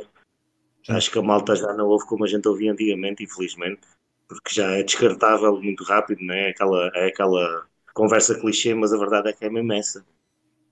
[0.89, 3.81] Acho que a malta já não ouve como a gente ouvia antigamente, infelizmente
[4.27, 6.49] porque já é descartável muito rápido, não é?
[6.49, 10.05] Aquela, é aquela conversa clichê, mas a verdade é que é mesmo essa.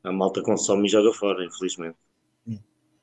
[0.03, 1.97] A malta consome e joga fora, infelizmente.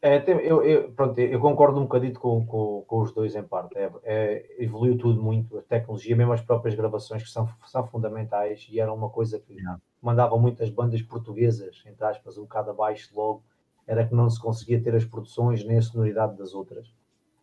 [0.01, 3.77] É, eu, eu, pronto, eu concordo um bocadito com, com, com os dois em parte.
[3.77, 8.67] É, é, evoluiu tudo muito, a tecnologia, mesmo as próprias gravações que são, são fundamentais
[8.71, 9.81] e era uma coisa que yeah.
[10.01, 13.43] mandava muitas bandas portuguesas, entre aspas, um bocado abaixo logo,
[13.89, 16.95] era que não se conseguia ter as produções nem a sonoridade das outras.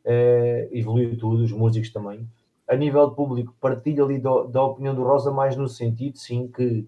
[0.05, 2.27] É, evoluiu tudo, os músicos também
[2.67, 6.47] a nível de público, partilho ali do, da opinião do Rosa, mais no sentido, sim,
[6.47, 6.87] que,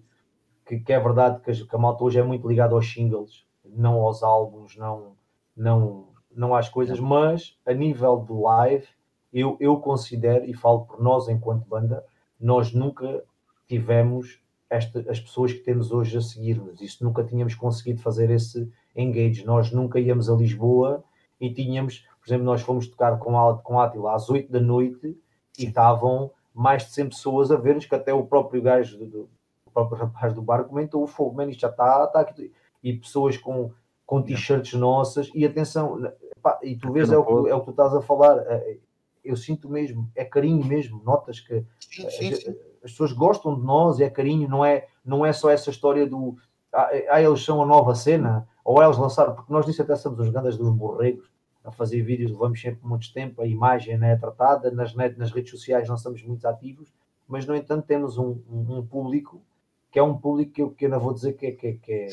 [0.66, 3.44] que, que é verdade que a, que a malta hoje é muito ligada aos singles,
[3.64, 5.12] não aos álbuns, não,
[5.56, 8.86] não, não às coisas, mas a nível de live,
[9.32, 12.04] eu, eu considero, e falo por nós enquanto banda,
[12.40, 13.22] nós nunca
[13.68, 14.40] tivemos
[14.70, 16.80] esta, as pessoas que temos hoje a seguir-nos.
[16.80, 19.44] Isso nunca tínhamos conseguido fazer esse engage.
[19.44, 21.04] Nós nunca íamos a Lisboa
[21.40, 24.60] e tínhamos, por exemplo, nós fomos tocar com, a, com a Atila às 8 da
[24.60, 25.18] noite
[25.58, 29.30] e estavam mais de 100 pessoas a ver-nos, que até o próprio gajo, do,
[29.64, 32.52] o próprio rapaz do bar comentou, o fogo, man, isto já está, está aqui.
[32.82, 33.72] E pessoas com,
[34.04, 37.64] com t-shirts nossas, e atenção, pá, e tu vês, é o, que, é o que
[37.64, 38.76] tu estás a falar, é,
[39.24, 42.50] eu sinto mesmo, é carinho mesmo, notas que sim, sim, sim.
[42.50, 46.06] As, as, pessoas gostam de nós, é carinho, não é, não é só essa história
[46.06, 46.36] do
[46.74, 50.20] ah, ah eles são a nova cena, ou eles lançaram, porque nós nisso até somos
[50.20, 51.30] os grandes dos borregos,
[51.68, 55.50] a fazer vídeos, levamos sempre muito tempo, a imagem né, é tratada, nas, nas redes
[55.50, 56.92] sociais não somos muito ativos,
[57.26, 59.42] mas no entanto temos um, um, um público
[59.90, 61.72] que é um público que eu, que eu não vou dizer que é, que, é,
[61.74, 62.08] que, é,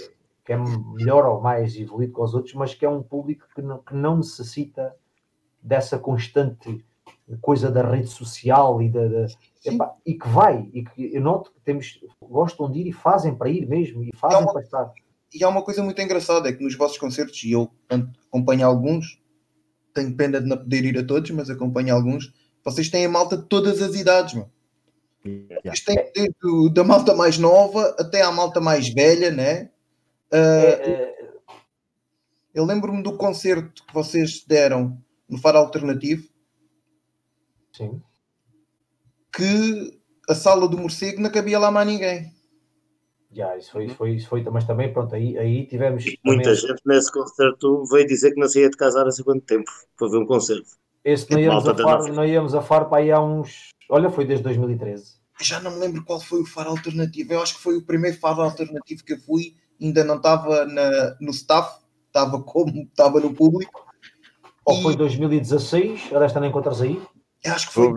[0.45, 3.61] que é melhor ou mais evoluído que os outros, mas que é um público que
[3.61, 4.95] não, que não necessita
[5.61, 6.85] dessa constante
[7.41, 9.25] coisa da rede social e, da, da
[9.65, 13.33] epá, e que vai, e que eu noto que temos, gostam de ir e fazem
[13.35, 14.93] para ir mesmo, e fazem uma, para estar.
[15.33, 17.69] E há uma coisa muito engraçada, é que nos vossos concertos, e eu
[18.29, 19.19] acompanho alguns,
[19.95, 22.31] tenho pena de não poder ir a todos, mas acompanho alguns,
[22.63, 24.51] vocês têm a malta de todas as idades, mano.
[25.25, 25.61] Yeah.
[25.63, 29.71] Vocês têm desde da malta mais nova até à malta mais velha, né?
[30.31, 31.15] Uh, é, é...
[32.53, 36.29] Eu lembro-me do concerto que vocês deram no Faro Alternativo,
[37.75, 38.01] Sim.
[39.33, 39.99] Que
[40.29, 42.33] a sala do morcego não cabia lá mais ninguém.
[43.35, 46.05] Já, isso foi, isso foi, isso foi, mas também, pronto, aí, aí tivemos.
[46.05, 46.55] E muita também...
[46.55, 50.17] gente nesse concerto veio dizer que não saía de casar há quanto tempo para ver
[50.19, 50.69] um concerto.
[51.03, 53.71] Esse não íamos, a far, não íamos a far para aí há uns.
[53.89, 55.15] Olha, foi desde 2013.
[55.41, 57.33] Já não me lembro qual foi o faro alternativo.
[57.33, 59.57] Eu acho que foi o primeiro faro alternativo que eu fui.
[59.81, 60.65] Ainda não estava
[61.19, 63.85] no staff, estava como estava no público.
[64.63, 64.81] Ou e...
[64.81, 66.13] foi 2016?
[66.13, 67.01] Ora, esta não encontras aí?
[67.43, 67.91] Eu acho que foi,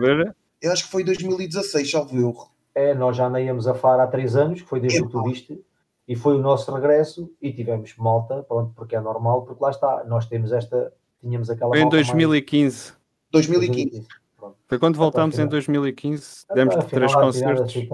[0.61, 2.35] eu acho que foi 2016, salvo eu.
[2.73, 5.23] É, nós já nem íamos a FAR há três anos, que foi desde que tu
[5.23, 5.59] viste,
[6.07, 10.03] e foi o nosso regresso, e tivemos malta, pronto, porque é normal, porque lá está,
[10.05, 12.91] nós temos esta, tínhamos aquela Foi em 2015.
[12.91, 12.99] Mais...
[13.31, 14.07] 2015.
[14.67, 17.75] Foi quando voltámos em 2015, demos de três concertos.
[17.75, 17.87] Assim,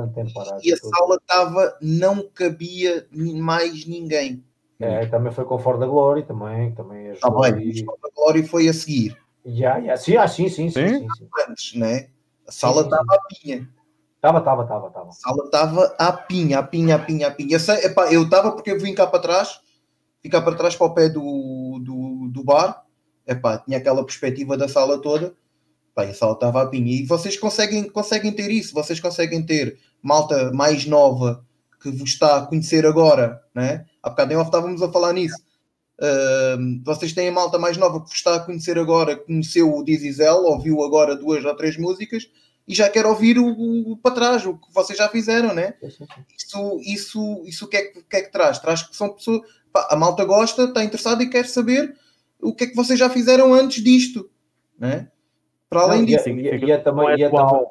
[0.64, 4.44] e a sala estava, não cabia mais ninguém.
[4.80, 7.44] É, também foi com Ford da Glory, também, também ajudou.
[7.44, 7.86] Ah, bem, e...
[7.86, 9.18] Ford da Glory foi a seguir.
[9.46, 9.96] Já, já.
[9.96, 11.28] Sim, ah, sim, sim, sim, sim, sim.
[11.48, 12.10] Antes, né?
[12.48, 13.68] A sala estava a pinha.
[14.26, 15.10] Estava, estava, estava, estava.
[15.10, 17.58] A sala estava a pinha, a pinha, a pinha, a pinha.
[18.10, 19.60] Eu estava porque eu vim cá para trás,
[20.20, 22.84] ficar para trás para o pé do, do, do bar.
[23.28, 25.36] Epá, tinha aquela perspectiva da sala toda.
[25.96, 26.92] A sala estava a pinha.
[26.92, 31.46] E vocês conseguem, conseguem ter isso, vocês conseguem ter malta mais nova
[31.80, 33.86] que vos está a conhecer agora, né?
[34.02, 35.38] Há bocado em off estávamos a falar nisso.
[36.02, 40.44] Uh, vocês têm a malta mais nova que está a conhecer agora, conheceu o Dizizel,
[40.46, 42.28] ouviu agora duas ou três músicas
[42.68, 45.76] e já quer ouvir o, o para trás, o que vocês já fizeram, né?
[46.36, 48.60] Isso, isso, isso o que é que, que, é que traz?
[48.60, 49.42] Traz que são pessoas.
[49.72, 51.96] Pá, a malta gosta, está interessada e quer saber
[52.42, 54.30] o que é que vocês já fizeram antes disto,
[54.80, 55.12] né?
[55.70, 56.30] Para além Não, disso.
[56.30, 57.68] E, é, e, e, é também, é e, é também,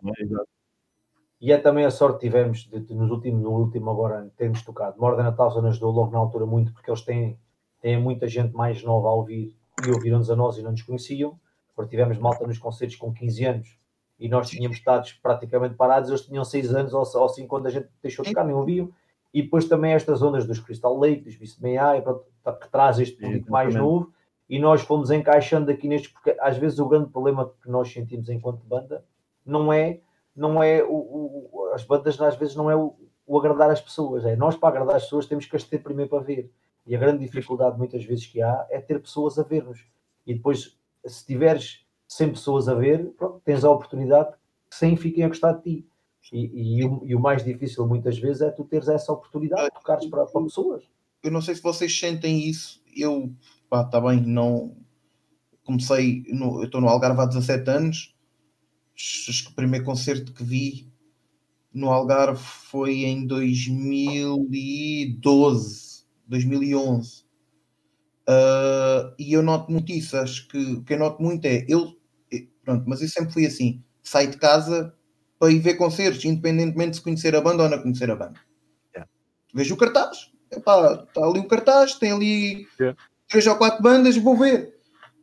[1.40, 4.62] e é também a sorte que tivemos de, de, nos últimos, no último agora termos
[4.62, 5.00] tocado.
[5.00, 7.38] Morda Natal nos ajudou logo na altura muito, porque eles têm
[7.80, 9.54] tem muita gente mais nova a ouvir
[9.86, 11.38] e ouviram-nos a nós e não nos conheciam,
[11.76, 13.78] porque tivemos malta nos concertos com 15 anos
[14.24, 17.70] e nós tínhamos estado praticamente parados, eles tinham 6 anos ou, ou 5 quando a
[17.70, 18.90] gente deixou de tocar, nem ouviam.
[19.34, 21.76] E depois também estas ondas dos Crystal Lake, dos May
[22.42, 24.14] tá, que traz este público mais novo,
[24.48, 28.30] e nós fomos encaixando aqui nestes, porque às vezes o grande problema que nós sentimos
[28.30, 29.04] enquanto banda
[29.44, 30.00] não é,
[30.34, 32.94] não é o, o as bandas às vezes não é o,
[33.26, 36.08] o agradar as pessoas, é nós para agradar as pessoas temos que as ter primeiro
[36.08, 36.50] para ver.
[36.86, 39.84] E a grande dificuldade muitas vezes que há é ter pessoas a ver-nos.
[40.26, 41.83] E depois, se tiveres
[42.16, 44.30] 100 pessoas a ver, pronto, tens a oportunidade
[44.70, 45.86] que 100 fiquem a gostar de ti.
[46.32, 50.06] E, e, e, o mais difícil muitas vezes é tu teres essa oportunidade de tocares
[50.06, 50.84] para, para pessoas.
[51.22, 52.82] Eu não sei se vocês sentem isso.
[52.96, 53.30] Eu,
[53.68, 54.74] pá, está bem, não
[55.64, 58.14] comecei, no, eu estou no Algarve há 17 anos.
[58.96, 60.90] Acho que o primeiro concerto que vi
[61.72, 65.94] no Algarve foi em 2012
[66.26, 67.24] 2011.
[68.28, 70.16] Uh, e eu noto muito isso.
[70.16, 71.94] Acho que o que eu noto muito é eu,
[72.64, 74.94] pronto, mas eu sempre fui assim: saio de casa
[75.38, 78.40] para ir ver concertos, independentemente de se conhecer a banda ou não conhecer a banda.
[78.94, 79.10] Yeah.
[79.52, 82.98] Vejo o cartaz, está ali o cartaz, tem ali yeah.
[83.28, 84.74] três ou quatro bandas, vou ver.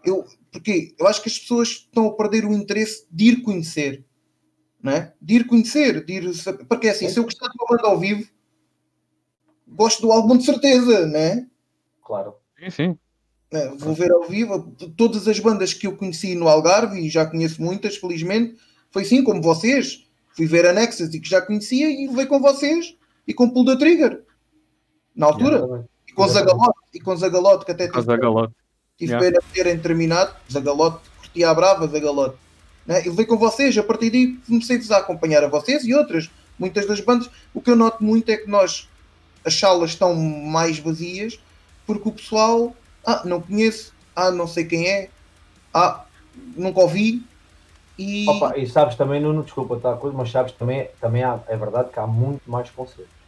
[0.03, 4.05] Eu, porque eu acho que as pessoas estão a perder o interesse de ir conhecer,
[4.81, 5.13] não é?
[5.22, 6.65] De ir conhecer, de ir saber.
[6.65, 8.27] Porque é assim, se eu gostar de uma banda ao vivo,
[9.68, 11.47] gosto do álbum de certeza, né?
[12.03, 12.35] Claro.
[12.59, 12.99] Sim, sim.
[13.51, 17.25] É, vou ver ao vivo todas as bandas que eu conheci no Algarve e já
[17.25, 18.55] conheço muitas, felizmente.
[18.89, 20.05] Foi assim como vocês.
[20.35, 22.95] Fui ver a Nexus e que já conhecia e levei com vocês
[23.27, 24.23] e com Pull da Trigger
[25.15, 25.85] na altura.
[26.07, 28.53] e com Zagalote, e com Zagalote, que até tive, Zagalote.
[28.97, 29.39] tive yeah.
[29.39, 30.33] de terem terminado.
[30.49, 32.37] Zagalote, curtia a brava, Zagalote.
[32.85, 33.05] Né?
[33.05, 36.87] E levei com vocês, a partir daí comecei a acompanhar a vocês e outras, muitas
[36.87, 37.29] das bandas.
[37.53, 38.89] O que eu noto muito é que nós
[39.43, 41.39] as salas estão mais vazias
[41.85, 42.75] porque o pessoal,
[43.05, 45.09] ah, não conheço, ah, não sei quem é,
[45.73, 46.05] ah,
[46.55, 47.23] nunca ouvi.
[47.97, 51.89] E, Opa, e sabes também, não desculpa, tá, mas sabes também, também há, é verdade
[51.91, 53.21] que há muito mais concertos.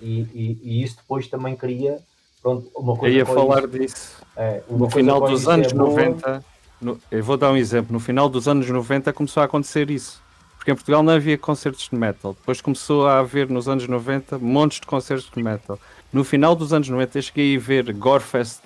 [0.00, 2.00] E, e, e, isso depois também cria
[2.42, 3.14] pronto, uma coisa.
[3.14, 4.22] Eu ia falar isso, disso.
[4.36, 6.44] É, no final dos anos é 90,
[6.80, 7.92] no, eu vou dar um exemplo.
[7.92, 10.22] No final dos anos 90 começou a acontecer isso.
[10.56, 12.34] Porque em Portugal não havia concertos de metal.
[12.34, 15.78] Depois começou a haver nos anos 90 montes de concertos de metal.
[16.12, 18.60] No final dos anos 90 eu cheguei a ver Gorefest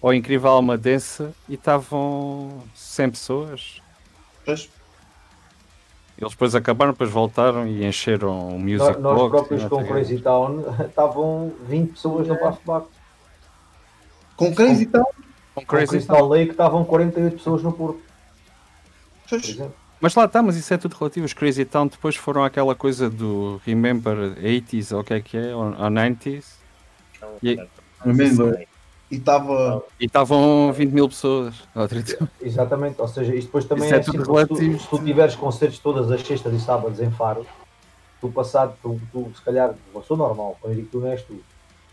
[0.00, 3.82] ou Incrível Alma Densa e estavam 100 pessoas.
[4.44, 4.68] Pois.
[6.18, 10.64] Eles depois acabaram, depois voltaram e encheram o Music Nós, nós próprios com Crazy Town
[10.86, 12.90] estavam 20 pessoas no Passo Baco.
[14.36, 15.04] Com Crazy Town?
[15.54, 18.00] Com Crazy Town Lake estavam 48 pessoas no Porto.
[19.28, 19.58] Pois.
[20.00, 21.26] Mas lá está, mas isso é tudo relativo.
[21.26, 25.36] Os Crazy Town depois foram aquela coisa do Remember 80s, ou o que é que
[25.36, 26.44] é, ou 90s.
[27.42, 27.58] E,
[28.04, 28.66] Remember.
[29.10, 29.84] E estava.
[30.00, 31.62] E estavam 20 mil pessoas.
[32.40, 34.80] Exatamente, ou seja, isto depois também isso é, é assim, relativo.
[34.80, 37.46] Se tu, tiveres concertos todas as sextas e sábados em Faro,
[38.20, 41.08] tu passado, tu, tu se calhar, eu sou normal, quando eu digo que tu não
[41.08, 41.40] és tu,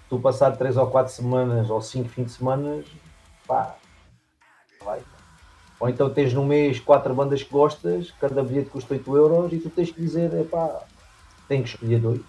[0.10, 2.84] tu passado 3 ou 4 semanas ou 5 fins de semana,
[3.48, 3.76] pá,
[4.84, 5.00] vai.
[5.80, 9.60] Ou então tens no mês 4 bandas que gostas, cada bilhete custa 8 euros e
[9.60, 10.82] tu tens que dizer, pá,
[11.48, 12.22] tenho que escolher dois.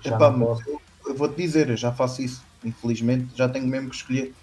[0.00, 0.62] Já epá, não posso.
[1.04, 4.34] Eu vou-te dizer, eu já faço isso infelizmente já tenho mesmo que escolher.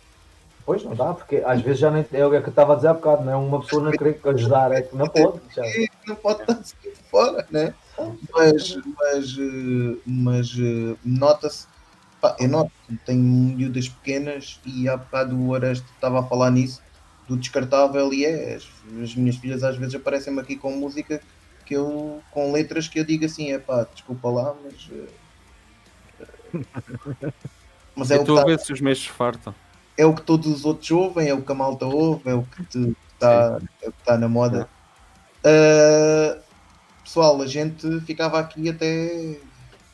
[0.66, 2.90] Pois não dá, porque às vezes já nem é o que eu estava a dizer
[2.90, 3.36] há bocado, não é?
[3.38, 5.40] Uma pessoa não querer ajudar, é que não pode.
[5.56, 5.64] Já.
[6.06, 6.76] Não pode estar assim
[7.10, 7.74] fora, né?
[8.34, 11.68] Mas, mas, eh, mas eh, nota-se,
[12.40, 12.72] eu noto,
[13.06, 16.82] tenho miúdas pequenas e há bocado o Areste estava a falar nisso,
[17.30, 18.68] do descartável e é, as,
[19.02, 21.22] as minhas filhas às vezes aparecem-me aqui com música
[21.66, 25.08] que eu, com letras que eu digo assim, é pá, desculpa lá, mas uh,
[27.98, 28.64] Mas é e o tu que tá...
[28.64, 29.54] se os meixos fartam.
[29.98, 32.44] É o que todos os outros ouvem, é o que a malta ouve, é o
[32.44, 34.70] que está é tá na moda.
[35.40, 36.40] Uh,
[37.04, 39.38] pessoal, a gente ficava aqui até,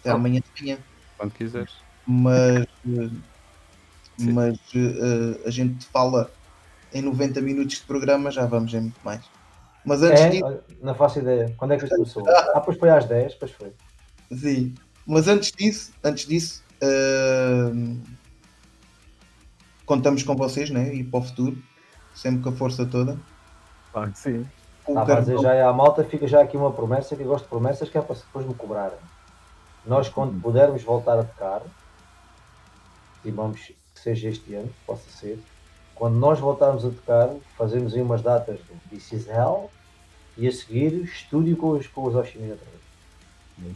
[0.02, 0.16] até oh.
[0.16, 0.78] amanhã de manhã.
[1.18, 1.72] Quando quiseres.
[2.06, 2.66] Mas,
[4.20, 6.30] mas uh, a gente fala
[6.94, 9.22] em 90 minutos de programa, já vamos em muito mais.
[9.86, 10.60] Mas antes é, disso...
[10.82, 11.54] Não faço ideia.
[11.58, 12.24] Quando é que isto começou?
[12.54, 13.72] Ah, pois foi às 10, pois foi.
[14.36, 14.74] Sim.
[15.06, 18.00] Mas antes disso, antes disso, Uh,
[19.86, 20.94] contamos com vocês, né?
[20.94, 21.58] E para o futuro,
[22.14, 23.18] sempre com a força toda.
[23.92, 24.48] Claro que sim.
[24.88, 27.46] Estava a dizer já é à malta, fica já aqui uma promessa, que eu gosto
[27.46, 28.98] de promessas, que é para depois me cobrarem.
[29.86, 30.42] Nós, quando uhum.
[30.42, 31.62] pudermos voltar a tocar,
[33.24, 35.40] e vamos que seja este ano, possa ser,
[35.96, 39.70] quando nós voltarmos a tocar, fazemos aí umas datas do This is Hell
[40.38, 42.83] e a seguir estúdio com os, com os Oshimi outra vez.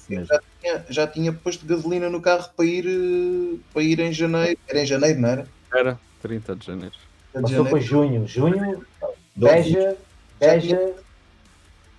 [0.10, 4.12] É já tinha, já tinha posto gasolina no carro para ir, eh, para ir em
[4.12, 4.60] janeiro.
[4.68, 5.48] Era em janeiro, não era?
[5.74, 6.96] Era, 30 de janeiro.
[7.32, 8.28] Passou para junho.
[8.28, 8.86] Junho,
[9.36, 9.98] Beja,
[10.40, 10.96] Beja.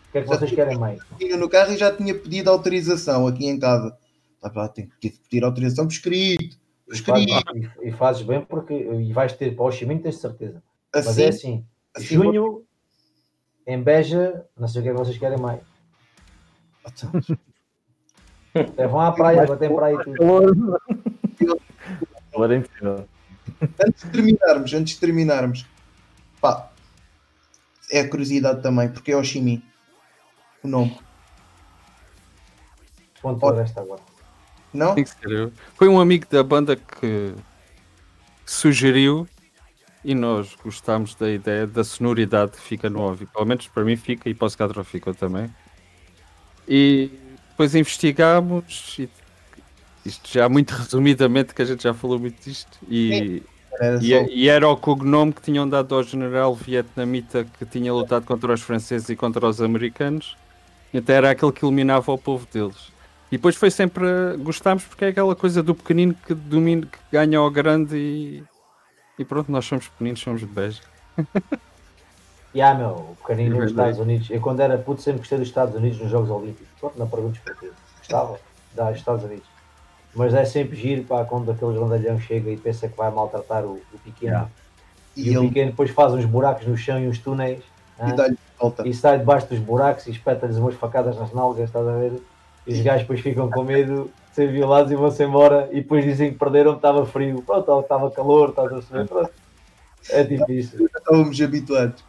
[0.09, 1.00] O que é que vocês querem mais?
[1.18, 3.96] Tinha no carro e já tinha pedido autorização aqui em casa.
[4.42, 6.56] Ah, tenho que pedir autorização por escrito.
[6.86, 7.44] Por escrito.
[7.55, 10.62] E, e, fazes bem porque e vais ter para o Chiminho, tens certeza.
[10.92, 11.64] Assim, Mas é assim,
[11.94, 12.66] assim junho, vou...
[13.66, 15.60] em Beja, não sei o que é que vocês querem mais.
[18.76, 20.80] É, vão à praia, agora tem praia tudo.
[22.32, 23.09] Calor é impossível.
[23.86, 25.66] Antes de terminarmos, antes de terminarmos,
[26.40, 26.70] pá,
[27.90, 29.62] é a curiosidade também, porque é o Shimi.
[30.62, 30.98] O nome.
[33.20, 34.02] Ponto para esta agora.
[34.72, 34.94] Não?
[35.74, 37.35] Foi um amigo da banda que
[38.44, 39.26] sugeriu
[40.05, 43.28] e nós gostámos da ideia da sonoridade que fica no óbvio.
[43.28, 45.52] Pelo menos para mim fica e para o Scadro ficou também.
[46.68, 47.10] E
[47.59, 49.09] depois investigámos e
[50.06, 53.43] isto já muito resumidamente, que a gente já falou muito disto, e,
[53.80, 58.24] era e, e, era o cognome que tinham dado ao general vietnamita que tinha lutado
[58.24, 60.36] contra os franceses e contra os americanos,
[60.94, 62.93] então era aquele que iluminava o povo deles.
[63.30, 64.06] E depois foi sempre,
[64.39, 68.44] gostámos porque é aquela coisa do pequenino que domina, que ganha ao grande e,
[69.18, 70.80] e pronto, nós somos pequeninos, somos de beijo.
[72.54, 74.30] E ah, meu, o pequenino nos Estados Unidos.
[74.30, 76.68] Eu, quando era puto, sempre gostei dos Estados Unidos nos Jogos Olímpicos.
[76.80, 77.70] Pronto, não perguntes porquê.
[77.98, 78.38] Gostava
[78.74, 79.46] dos Estados Unidos.
[80.14, 83.74] Mas é sempre giro, pá, quando aquele grandalhão chega e pensa que vai maltratar o,
[83.92, 84.32] o pequeno.
[84.32, 84.50] Yeah.
[85.16, 85.48] E, e o ele...
[85.48, 87.62] pequeno depois faz uns buracos no chão e uns túneis.
[88.00, 88.86] E, volta.
[88.86, 92.12] e sai debaixo dos buracos e espeta-lhes umas facadas nas nalgas, estás a ver?
[92.66, 95.68] E os gajos depois ficam com medo de ser violados e vão-se embora.
[95.72, 97.42] E depois dizem que perderam, estava frio.
[97.42, 99.08] Pronto, estava calor, estás a saber?
[99.08, 99.30] Pronto.
[100.10, 100.86] É difícil.
[100.86, 102.07] Estávamos habituados.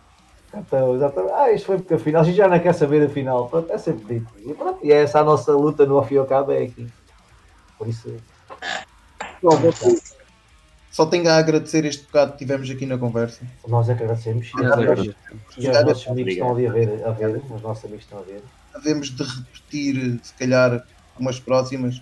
[0.53, 1.33] Então, exatamente.
[1.33, 3.47] Ah, isto foi porque afinal, a gente já não quer saber afinal.
[3.47, 4.33] Pronto, é sempre dito.
[4.39, 6.87] E, pronto, e é essa a nossa luta no ao cabo é aqui.
[7.77, 8.15] Por isso.
[10.91, 13.41] Só tenho a agradecer este bocado que tivemos aqui na conversa.
[13.67, 14.51] Nós é que agradecemos.
[14.59, 15.15] E, agradecemos.
[15.57, 17.41] e aos nossos amigos estão ali a ver, a ver.
[17.49, 18.41] Os nossos amigos estão a ver.
[18.73, 20.83] Havemos de repetir, se calhar,
[21.17, 22.01] umas próximas.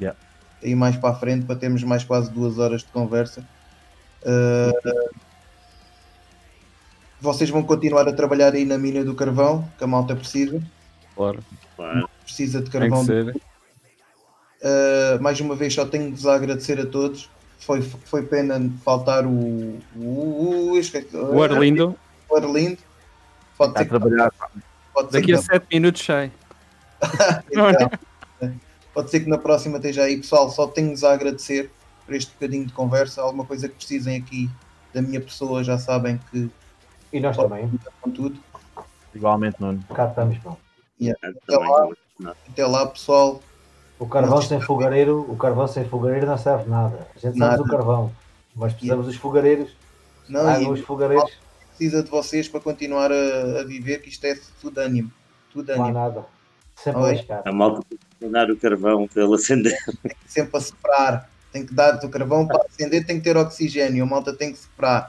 [0.00, 0.18] Yeah.
[0.62, 3.44] Aí mais para a frente, para termos mais quase duas horas de conversa.
[4.22, 5.10] Uh,
[7.22, 10.60] vocês vão continuar a trabalhar aí na mina do carvão, que a malta precisa.
[11.14, 11.38] Claro.
[11.76, 12.08] Claro.
[12.24, 13.00] Precisa de Tem carvão.
[13.00, 13.36] que ser.
[14.60, 17.30] Uh, mais uma vez só tenho-vos a agradecer a todos.
[17.60, 21.96] Foi, foi pena faltar o, o, o, o, O Arlindo,
[22.28, 22.78] o Arlindo.
[23.56, 24.32] Pode Está ser a trabalhar.
[24.92, 26.32] pode ser daqui a 7 minutos sai.
[27.52, 28.50] na-
[28.92, 30.50] pode ser que na próxima esteja aí, pessoal.
[30.50, 31.70] Só tenho-vos a agradecer
[32.04, 33.22] por este bocadinho de conversa.
[33.22, 34.50] Alguma coisa que precisem aqui
[34.92, 36.50] da minha pessoa, já sabem que
[37.12, 37.70] E nós também.
[38.00, 38.38] com tudo.
[39.14, 39.82] Igualmente, Nuno.
[39.94, 40.56] Cá estamos, pá.
[41.46, 43.40] Também, Até lá, pessoal.
[43.98, 47.06] O carvão sem fogareiro, o carvão sem fogareiro não serve nada.
[47.14, 47.56] A gente Nada.
[47.58, 48.12] sabe o carvão,
[48.54, 49.76] mas precisamos dos fogareiros.
[50.28, 51.30] Não, e os fogareiros,
[51.68, 55.12] precisa de vocês para continuar a, a viver, que isto é tudo ânimo.
[55.52, 55.98] Tudo não há ânimo.
[56.00, 56.24] nada.
[56.74, 57.10] Sempre a Oi.
[57.10, 57.42] arriscar.
[57.44, 59.76] A malta tem que mandar o carvão para ele acender.
[60.26, 61.30] Sempre a soprar.
[61.52, 64.02] Tem que dar do carvão para acender, tem que ter oxigênio.
[64.02, 65.06] A malta tem que soprar.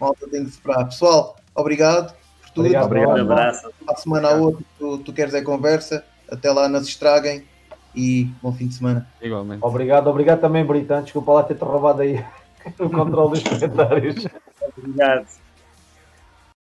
[0.00, 0.84] Malta tem que soprar.
[0.86, 2.60] Pessoal, obrigado por tudo.
[2.66, 3.18] Obrigado, Obrigado.
[3.18, 3.70] Um abraço.
[3.86, 6.04] A semana a outra, tu, tu queres é conversa.
[6.30, 7.44] Até lá, não se estraguem.
[7.94, 9.08] E bom fim de semana.
[9.20, 9.64] Igualmente.
[9.64, 11.02] Obrigado, obrigado também, Britão.
[11.02, 12.24] Desculpa lá ter-te roubado aí
[12.78, 14.26] o controle dos comentários.
[14.76, 15.26] Obrigado.